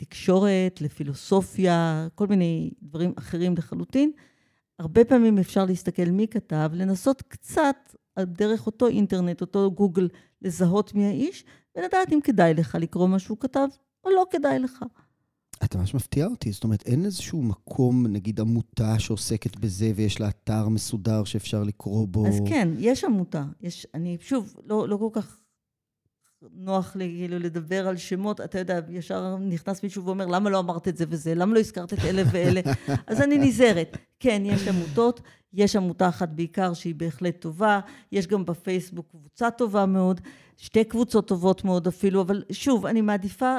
לתקשורת, 0.00 0.80
לפילוסופיה, 0.80 2.08
כל 2.14 2.26
מיני 2.26 2.70
דברים 2.82 3.12
אחרים 3.18 3.54
לחלוטין. 3.58 4.12
הרבה 4.78 5.04
פעמים 5.04 5.38
אפשר 5.38 5.64
להסתכל 5.64 6.04
מי 6.04 6.28
כתב, 6.28 6.70
לנסות 6.72 7.22
קצת 7.22 7.76
דרך 8.18 8.66
אותו 8.66 8.86
אינטרנט, 8.88 9.40
אותו 9.40 9.70
גוגל, 9.70 10.08
לזהות 10.42 10.94
מי 10.94 11.06
האיש, 11.06 11.44
ולדעת 11.76 12.12
אם 12.12 12.18
כדאי 12.24 12.54
לך 12.54 12.76
לקרוא 12.80 13.08
מה 13.08 13.18
שהוא 13.18 13.38
כתב, 13.40 13.68
או 14.04 14.10
לא 14.10 14.24
כדאי 14.30 14.58
לך. 14.58 14.84
אתה 15.64 15.78
ממש 15.78 15.94
מפתיע 15.94 16.26
אותי, 16.26 16.52
זאת 16.52 16.64
אומרת, 16.64 16.86
אין 16.86 17.04
איזשהו 17.04 17.42
מקום, 17.42 18.06
נגיד 18.06 18.40
עמותה 18.40 18.98
שעוסקת 18.98 19.56
בזה 19.56 19.92
ויש 19.94 20.20
לה 20.20 20.28
אתר 20.28 20.68
מסודר 20.68 21.24
שאפשר 21.24 21.62
לקרוא 21.62 22.08
בו. 22.08 22.26
אז 22.26 22.40
כן, 22.48 22.68
יש 22.78 23.04
עמותה. 23.04 23.44
יש, 23.60 23.86
אני 23.94 24.16
שוב, 24.20 24.56
לא, 24.66 24.88
לא 24.88 24.96
כל 24.96 25.08
כך 25.12 25.40
נוח 26.52 26.96
לי 26.96 27.14
כאילו 27.18 27.38
לדבר 27.38 27.88
על 27.88 27.96
שמות, 27.96 28.40
אתה 28.40 28.58
יודע, 28.58 28.80
ישר 28.88 29.36
נכנס 29.36 29.82
מישהו 29.82 30.04
ואומר, 30.04 30.26
למה 30.26 30.50
לא 30.50 30.58
אמרת 30.58 30.88
את 30.88 30.96
זה 30.96 31.04
וזה? 31.08 31.34
למה 31.34 31.54
לא 31.54 31.60
הזכרת 31.60 31.92
את 31.92 31.98
אלה 32.04 32.22
ואלה? 32.32 32.60
אז 33.06 33.20
אני 33.20 33.38
נזהרת. 33.38 33.96
כן, 34.20 34.42
יש 34.44 34.68
עמותות. 34.68 35.20
יש 35.54 35.76
עמותה 35.76 36.08
אחת 36.08 36.28
בעיקר 36.28 36.74
שהיא 36.74 36.94
בהחלט 36.94 37.40
טובה, 37.40 37.80
יש 38.12 38.26
גם 38.26 38.44
בפייסבוק 38.44 39.06
קבוצה 39.10 39.50
טובה 39.50 39.86
מאוד, 39.86 40.20
שתי 40.56 40.84
קבוצות 40.84 41.28
טובות 41.28 41.64
מאוד 41.64 41.86
אפילו, 41.86 42.20
אבל 42.20 42.42
שוב, 42.52 42.86
אני 42.86 43.00
מעדיפה 43.00 43.56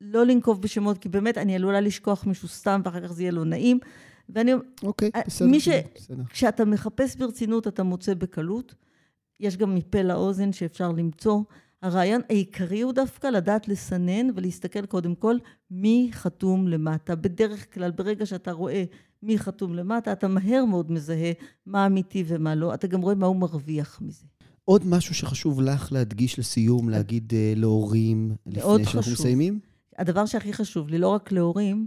לא 0.00 0.26
לנקוב 0.26 0.62
בשמות, 0.62 0.98
כי 0.98 1.08
באמת 1.08 1.38
אני 1.38 1.54
עלולה 1.54 1.80
לשכוח 1.80 2.26
מישהו 2.26 2.48
סתם, 2.48 2.80
ואחר 2.84 3.00
כך 3.00 3.12
זה 3.12 3.22
יהיה 3.22 3.32
לא 3.32 3.44
נעים. 3.44 3.78
ואני... 4.28 4.52
אוקיי, 4.82 5.10
okay, 5.16 5.26
בסדר. 5.26 5.48
מי 5.48 5.60
ש... 5.60 5.68
בסדר. 5.94 6.22
כשאתה 6.30 6.64
מחפש 6.64 7.16
ברצינות, 7.16 7.68
אתה 7.68 7.82
מוצא 7.82 8.14
בקלות. 8.14 8.74
יש 9.40 9.56
גם 9.56 9.74
מפה 9.74 10.02
לאוזן 10.02 10.52
שאפשר 10.52 10.92
למצוא. 10.92 11.42
הרעיון 11.82 12.20
העיקרי 12.28 12.80
הוא 12.80 12.92
דווקא 12.92 13.26
לדעת 13.26 13.68
לסנן 13.68 14.26
ולהסתכל 14.34 14.86
קודם 14.86 15.14
כל 15.14 15.36
מי 15.70 16.08
חתום 16.12 16.68
למטה. 16.68 17.14
בדרך 17.14 17.74
כלל, 17.74 17.90
ברגע 17.90 18.26
שאתה 18.26 18.52
רואה 18.52 18.84
מי 19.22 19.38
חתום 19.38 19.74
למטה, 19.74 20.12
אתה 20.12 20.28
מהר 20.28 20.64
מאוד 20.64 20.92
מזהה 20.92 21.32
מה 21.66 21.86
אמיתי 21.86 22.24
ומה 22.26 22.54
לא. 22.54 22.74
אתה 22.74 22.86
גם 22.86 23.00
רואה 23.00 23.14
מה 23.14 23.26
הוא 23.26 23.36
מרוויח 23.36 24.00
מזה. 24.00 24.26
עוד 24.64 24.86
משהו 24.86 25.14
שחשוב 25.14 25.60
לך 25.60 25.92
להדגיש 25.92 26.38
לסיום, 26.38 26.88
להגיד 26.88 27.32
uh, 27.32 27.58
להורים, 27.58 28.34
לפני 28.46 28.62
שאנחנו 28.62 29.00
חשוב. 29.00 29.12
מסיימים? 29.12 29.60
הדבר 29.98 30.26
שהכי 30.26 30.52
חשוב 30.52 30.88
לי, 30.88 30.98
לא 30.98 31.08
רק 31.08 31.32
להורים, 31.32 31.86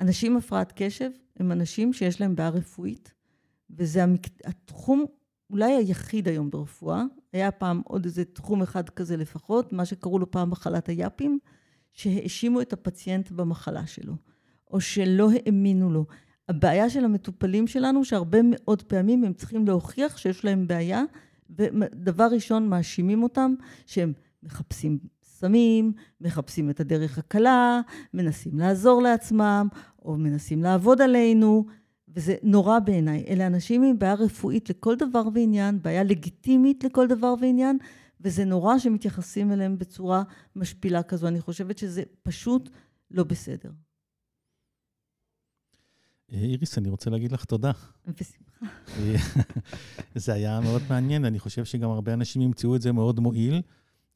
אנשים 0.00 0.32
עם 0.32 0.38
הפרעת 0.38 0.72
קשב 0.76 1.10
הם 1.36 1.52
אנשים 1.52 1.92
שיש 1.92 2.20
להם 2.20 2.36
בעיה 2.36 2.48
רפואית, 2.48 3.12
וזה 3.70 4.02
המק... 4.02 4.26
התחום 4.44 5.04
אולי 5.50 5.72
היחיד 5.72 6.28
היום 6.28 6.50
ברפואה, 6.50 7.04
היה 7.32 7.50
פעם 7.50 7.82
עוד 7.84 8.04
איזה 8.04 8.24
תחום 8.24 8.62
אחד 8.62 8.88
כזה 8.88 9.16
לפחות, 9.16 9.72
מה 9.72 9.84
שקראו 9.84 10.18
לו 10.18 10.30
פעם 10.30 10.50
מחלת 10.50 10.88
היאפים, 10.88 11.38
שהאשימו 11.92 12.60
את 12.60 12.72
הפציינט 12.72 13.30
במחלה 13.30 13.86
שלו, 13.86 14.14
או 14.70 14.80
שלא 14.80 15.30
האמינו 15.32 15.90
לו. 15.90 16.06
הבעיה 16.48 16.90
של 16.90 17.04
המטופלים 17.04 17.66
שלנו, 17.66 18.04
שהרבה 18.04 18.38
מאוד 18.42 18.82
פעמים 18.82 19.24
הם 19.24 19.32
צריכים 19.32 19.66
להוכיח 19.66 20.16
שיש 20.16 20.44
להם 20.44 20.66
בעיה, 20.66 21.02
ודבר 21.50 22.28
ראשון 22.32 22.68
מאשימים 22.68 23.22
אותם 23.22 23.54
שהם 23.86 24.12
מחפשים 24.42 24.98
סמים, 25.22 25.92
מחפשים 26.20 26.70
את 26.70 26.80
הדרך 26.80 27.18
הקלה, 27.18 27.80
מנסים 28.14 28.58
לעזור 28.58 29.02
לעצמם, 29.02 29.68
או 30.04 30.16
מנסים 30.16 30.62
לעבוד 30.62 31.02
עלינו, 31.02 31.66
וזה 32.14 32.34
נורא 32.42 32.78
בעיניי. 32.78 33.24
אלה 33.28 33.46
אנשים 33.46 33.82
עם 33.82 33.98
בעיה 33.98 34.14
רפואית 34.14 34.70
לכל 34.70 34.96
דבר 34.96 35.22
ועניין, 35.34 35.82
בעיה 35.82 36.02
לגיטימית 36.02 36.84
לכל 36.84 37.06
דבר 37.06 37.34
ועניין, 37.40 37.78
וזה 38.20 38.44
נורא 38.44 38.78
שמתייחסים 38.78 39.52
אליהם 39.52 39.78
בצורה 39.78 40.22
משפילה 40.56 41.02
כזו. 41.02 41.28
אני 41.28 41.40
חושבת 41.40 41.78
שזה 41.78 42.02
פשוט 42.22 42.68
לא 43.10 43.24
בסדר. 43.24 43.70
אה, 46.32 46.38
איריס, 46.38 46.78
אני 46.78 46.88
רוצה 46.88 47.10
להגיד 47.10 47.32
לך 47.32 47.44
תודה. 47.44 47.70
בשמחה. 48.06 48.66
זה 50.14 50.32
היה 50.32 50.60
מאוד 50.60 50.82
מעניין, 50.90 51.24
אני 51.24 51.38
חושב 51.38 51.64
שגם 51.64 51.90
הרבה 51.90 52.14
אנשים 52.14 52.42
ימצאו 52.42 52.76
את 52.76 52.82
זה 52.82 52.92
מאוד 52.92 53.20
מועיל. 53.20 53.62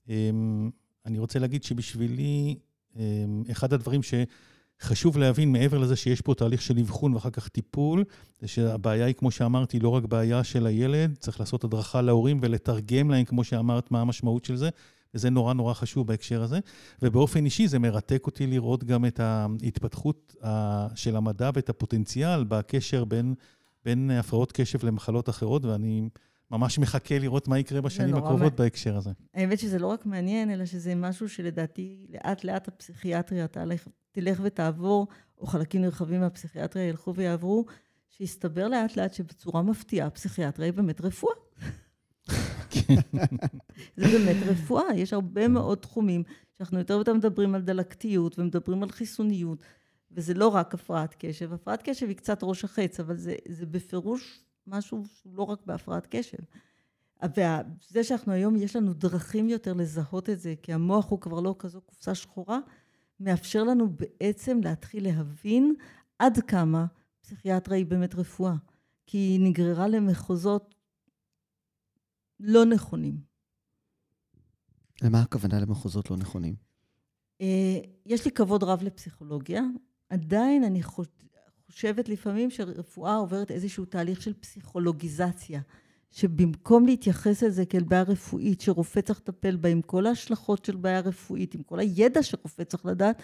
אמ, 0.09 0.71
אני 1.07 1.19
רוצה 1.19 1.39
להגיד 1.39 1.65
שבשבילי, 1.65 2.59
אמ, 2.97 3.43
אחד 3.51 3.73
הדברים 3.73 4.01
שחשוב 4.83 5.19
להבין, 5.19 5.53
מעבר 5.53 5.79
לזה 5.79 5.97
שיש 5.97 6.21
פה 6.21 6.35
תהליך 6.35 6.63
של 6.63 6.79
אבחון 6.79 7.15
ואחר 7.15 7.31
כך 7.31 7.49
טיפול, 7.49 8.05
זה 8.41 8.49
שהבעיה 8.49 9.07
היא, 9.07 9.15
כמו 9.15 9.31
שאמרתי, 9.31 9.79
לא 9.79 9.89
רק 9.89 10.05
בעיה 10.05 10.45
של 10.45 10.67
הילד, 10.67 11.17
צריך 11.19 11.41
לעשות 11.41 11.65
הדרכה 11.65 12.03
להורים 12.03 12.39
ולתרגם 12.43 13.11
להם, 13.11 13.25
כמו 13.25 13.45
שאמרת, 13.45 13.91
מה 13.91 14.01
המשמעות 14.01 14.45
של 14.45 14.57
זה. 14.57 14.69
וזה 15.15 15.31
נורא 15.31 15.55
נורא 15.55 15.75
חשוב 15.75 16.07
בהקשר 16.07 16.43
הזה. 16.43 16.59
ובאופן 17.03 17.45
אישי 17.45 17.69
זה 17.69 17.79
מרתק 17.79 18.23
אותי 18.27 18.47
לראות 18.47 18.85
גם 18.85 19.05
את 19.05 19.21
ההתפתחות 19.21 20.35
של 20.95 21.17
המדע 21.17 21.51
ואת 21.55 21.69
הפוטנציאל 21.69 22.45
בקשר 22.45 23.05
בין, 23.05 23.35
בין 23.85 24.11
הפרעות 24.11 24.53
קשב 24.53 24.87
למחלות 24.87 25.29
אחרות, 25.29 25.65
ואני 25.65 26.09
ממש 26.51 26.79
מחכה 26.79 27.19
לראות 27.19 27.49
מה 27.49 27.59
יקרה 27.59 27.81
בשנים 27.81 28.15
הקרובות 28.15 28.53
מה... 28.53 28.59
בהקשר 28.59 28.97
הזה. 28.97 29.11
האמת 29.35 29.59
שזה 29.59 29.79
לא 29.79 29.87
רק 29.87 30.07
מעניין, 30.07 30.51
אלא 30.51 30.67
שזה 30.67 30.95
משהו 30.95 31.29
שלדעתי 31.29 32.07
לאט 32.09 32.45
לאט 32.45 32.69
הפסיכיאטריה 32.69 33.47
תלך, 33.47 33.89
תלך 34.17 34.41
ותעבור, 34.43 35.07
או 35.39 35.47
חלקים 35.47 35.83
נרחבים 35.83 36.21
מהפסיכיאטריה 36.21 36.89
ילכו 36.89 37.15
ויעברו, 37.15 37.65
שיסתבר 38.09 38.69
לאט 38.69 38.97
לאט 38.97 39.15
שבצורה 39.15 39.63
מפתיעה 39.63 40.07
הפסיכיאטריה 40.07 40.67
היא 40.67 40.75
באמת 40.75 41.01
רפואה. 41.01 41.35
זה 43.97 44.19
באמת 44.19 44.37
רפואה, 44.47 44.85
יש 44.95 45.13
הרבה 45.13 45.43
כן. 45.43 45.53
מאוד 45.53 45.79
תחומים 45.79 46.23
שאנחנו 46.59 46.79
יותר 46.79 46.95
ויותר 46.95 47.15
מדברים 47.15 47.55
על 47.55 47.63
דלקתיות 47.63 48.39
ומדברים 48.39 48.83
על 48.83 48.91
חיסוניות, 48.91 49.59
וזה 50.11 50.35
לא 50.35 50.49
רק 50.49 50.75
הפרעת 50.75 51.15
קשב. 51.19 51.53
הפרעת 51.53 51.83
קשב 51.83 52.09
היא 52.09 52.17
קצת 52.17 52.39
ראש 52.43 52.65
החץ, 52.65 53.01
אבל 53.01 53.17
זה, 53.17 53.35
זה 53.49 53.67
בפירוש 53.67 54.41
משהו 54.67 55.03
שהוא 55.21 55.37
לא 55.37 55.43
רק 55.43 55.59
בהפרעת 55.67 56.07
קשב. 56.11 56.39
וזה 57.23 58.05
שאנחנו 58.05 58.33
היום, 58.33 58.57
יש 58.57 58.77
לנו 58.77 58.95
דרכים 58.95 59.49
יותר 59.49 59.73
לזהות 59.73 60.31
את 60.31 60.41
זה, 60.41 60.55
כי 60.63 60.73
המוח 60.73 61.11
הוא 61.11 61.21
כבר 61.21 61.41
לא 61.41 61.55
כזו 61.59 61.81
קופסה 61.81 62.15
שחורה, 62.15 62.59
מאפשר 63.21 63.65
לנו 63.65 63.89
בעצם 63.91 64.61
להתחיל 64.65 65.05
להבין 65.05 65.75
עד 66.19 66.39
כמה 66.49 66.87
פסיכיאטריה 67.21 67.79
היא 67.79 67.87
באמת 67.87 68.15
רפואה. 68.15 68.55
כי 69.07 69.19
היא 69.19 69.41
נגררה 69.41 69.89
למחוזות 69.89 70.75
לא 72.41 72.65
נכונים. 72.65 73.21
למה 75.03 75.21
הכוונה 75.21 75.61
למחוזות 75.61 76.11
לא 76.11 76.17
נכונים? 76.17 76.55
אה, 77.41 77.79
יש 78.07 78.25
לי 78.25 78.31
כבוד 78.31 78.63
רב 78.63 78.83
לפסיכולוגיה. 78.83 79.63
עדיין 80.09 80.65
אני 80.65 80.83
חושבת 81.67 82.09
לפעמים 82.09 82.51
שרפואה 82.51 83.17
עוברת 83.17 83.51
איזשהו 83.51 83.85
תהליך 83.85 84.23
של 84.23 84.33
פסיכולוגיזציה, 84.33 85.61
שבמקום 86.17 86.87
להתייחס 86.87 87.43
לזה 87.43 87.67
כאל 87.67 87.83
בעיה 87.83 88.03
רפואית, 88.03 88.61
שרופא 88.61 89.01
צריך 89.01 89.21
לטפל 89.21 89.57
בה 89.57 89.69
עם 89.69 89.83
כל 89.83 90.07
ההשלכות 90.07 90.65
של 90.65 90.77
בעיה 90.77 91.01
רפואית, 91.01 91.55
עם 91.55 91.63
כל 91.63 91.79
הידע 91.79 92.23
שרופא 92.23 92.65
צריך 92.65 92.87
לדעת, 92.87 93.23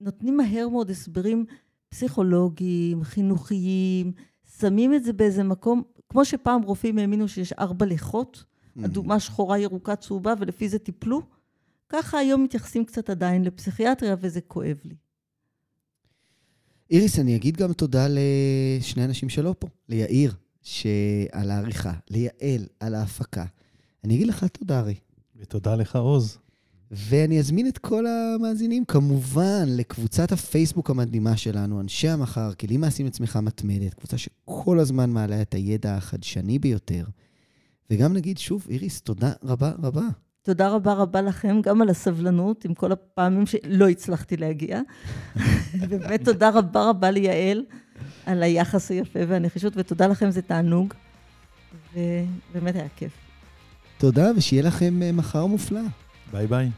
נותנים 0.00 0.36
מהר 0.36 0.68
מאוד 0.68 0.90
הסברים 0.90 1.44
פסיכולוגיים, 1.88 3.04
חינוכיים, 3.04 4.12
שמים 4.58 4.94
את 4.94 5.04
זה 5.04 5.12
באיזה 5.12 5.42
מקום, 5.42 5.82
כמו 6.08 6.24
שפעם 6.24 6.62
רופאים 6.62 6.98
האמינו 6.98 7.28
שיש 7.28 7.52
ארבע 7.52 7.86
לכות. 7.86 8.44
אדומה, 8.84 9.20
שחורה, 9.20 9.58
ירוקה, 9.58 9.96
צהובה, 9.96 10.34
ולפי 10.38 10.68
זה 10.68 10.78
טיפלו, 10.78 11.22
ככה 11.88 12.18
היום 12.18 12.44
מתייחסים 12.44 12.84
קצת 12.84 13.10
עדיין 13.10 13.44
לפסיכיאטריה, 13.44 14.16
וזה 14.20 14.40
כואב 14.40 14.76
לי. 14.84 14.94
איריס, 16.90 17.18
אני 17.18 17.36
אגיד 17.36 17.56
גם 17.56 17.72
תודה 17.72 18.06
לשני 18.08 19.04
אנשים 19.04 19.28
שלא 19.28 19.54
פה, 19.58 19.68
ליאיר, 19.88 20.34
שעל 20.64 21.50
העריכה, 21.50 21.92
ליעל, 22.10 22.66
על 22.80 22.94
ההפקה. 22.94 23.44
אני 24.04 24.14
אגיד 24.14 24.26
לך 24.26 24.44
תודה, 24.44 24.78
ארי. 24.78 24.94
ותודה 25.36 25.74
לך, 25.74 25.96
עוז. 25.96 26.38
ואני 26.90 27.38
אזמין 27.38 27.68
את 27.68 27.78
כל 27.78 28.04
המאזינים, 28.06 28.84
כמובן, 28.84 29.64
לקבוצת 29.68 30.32
הפייסבוק 30.32 30.90
המדהימה 30.90 31.36
שלנו, 31.36 31.80
אנשי 31.80 32.08
המחר, 32.08 32.52
כלים 32.54 32.80
מעשים 32.80 33.06
לצמיחה 33.06 33.40
מתמדת, 33.40 33.94
קבוצה 33.94 34.18
שכל 34.18 34.78
הזמן 34.78 35.10
מעלה 35.10 35.42
את 35.42 35.54
הידע 35.54 35.96
החדשני 35.96 36.58
ביותר. 36.58 37.04
וגם 37.90 38.12
נגיד 38.12 38.38
שוב, 38.38 38.66
איריס, 38.70 39.00
תודה 39.00 39.32
רבה 39.42 39.72
רבה. 39.82 40.08
תודה 40.42 40.68
רבה 40.68 40.92
רבה 40.92 41.22
לכם, 41.22 41.60
גם 41.62 41.82
על 41.82 41.88
הסבלנות, 41.88 42.64
עם 42.64 42.74
כל 42.74 42.92
הפעמים 42.92 43.46
שלא 43.46 43.88
הצלחתי 43.88 44.36
להגיע. 44.36 44.80
באמת 45.90 46.24
תודה 46.24 46.50
רבה 46.50 46.88
רבה 46.88 47.10
ליעל 47.10 47.64
על 48.26 48.42
היחס 48.42 48.90
היפה 48.90 49.18
והנחישות, 49.28 49.72
ותודה 49.76 50.06
לכם, 50.06 50.30
זה 50.30 50.42
תענוג. 50.42 50.94
ובאמת 51.94 52.74
היה 52.74 52.86
כיף. 52.96 53.12
תודה, 53.98 54.30
ושיהיה 54.36 54.62
לכם 54.62 55.02
אה, 55.02 55.12
מחר 55.12 55.46
מופלא. 55.46 55.80
ביי 56.32 56.46
ביי. 56.46 56.70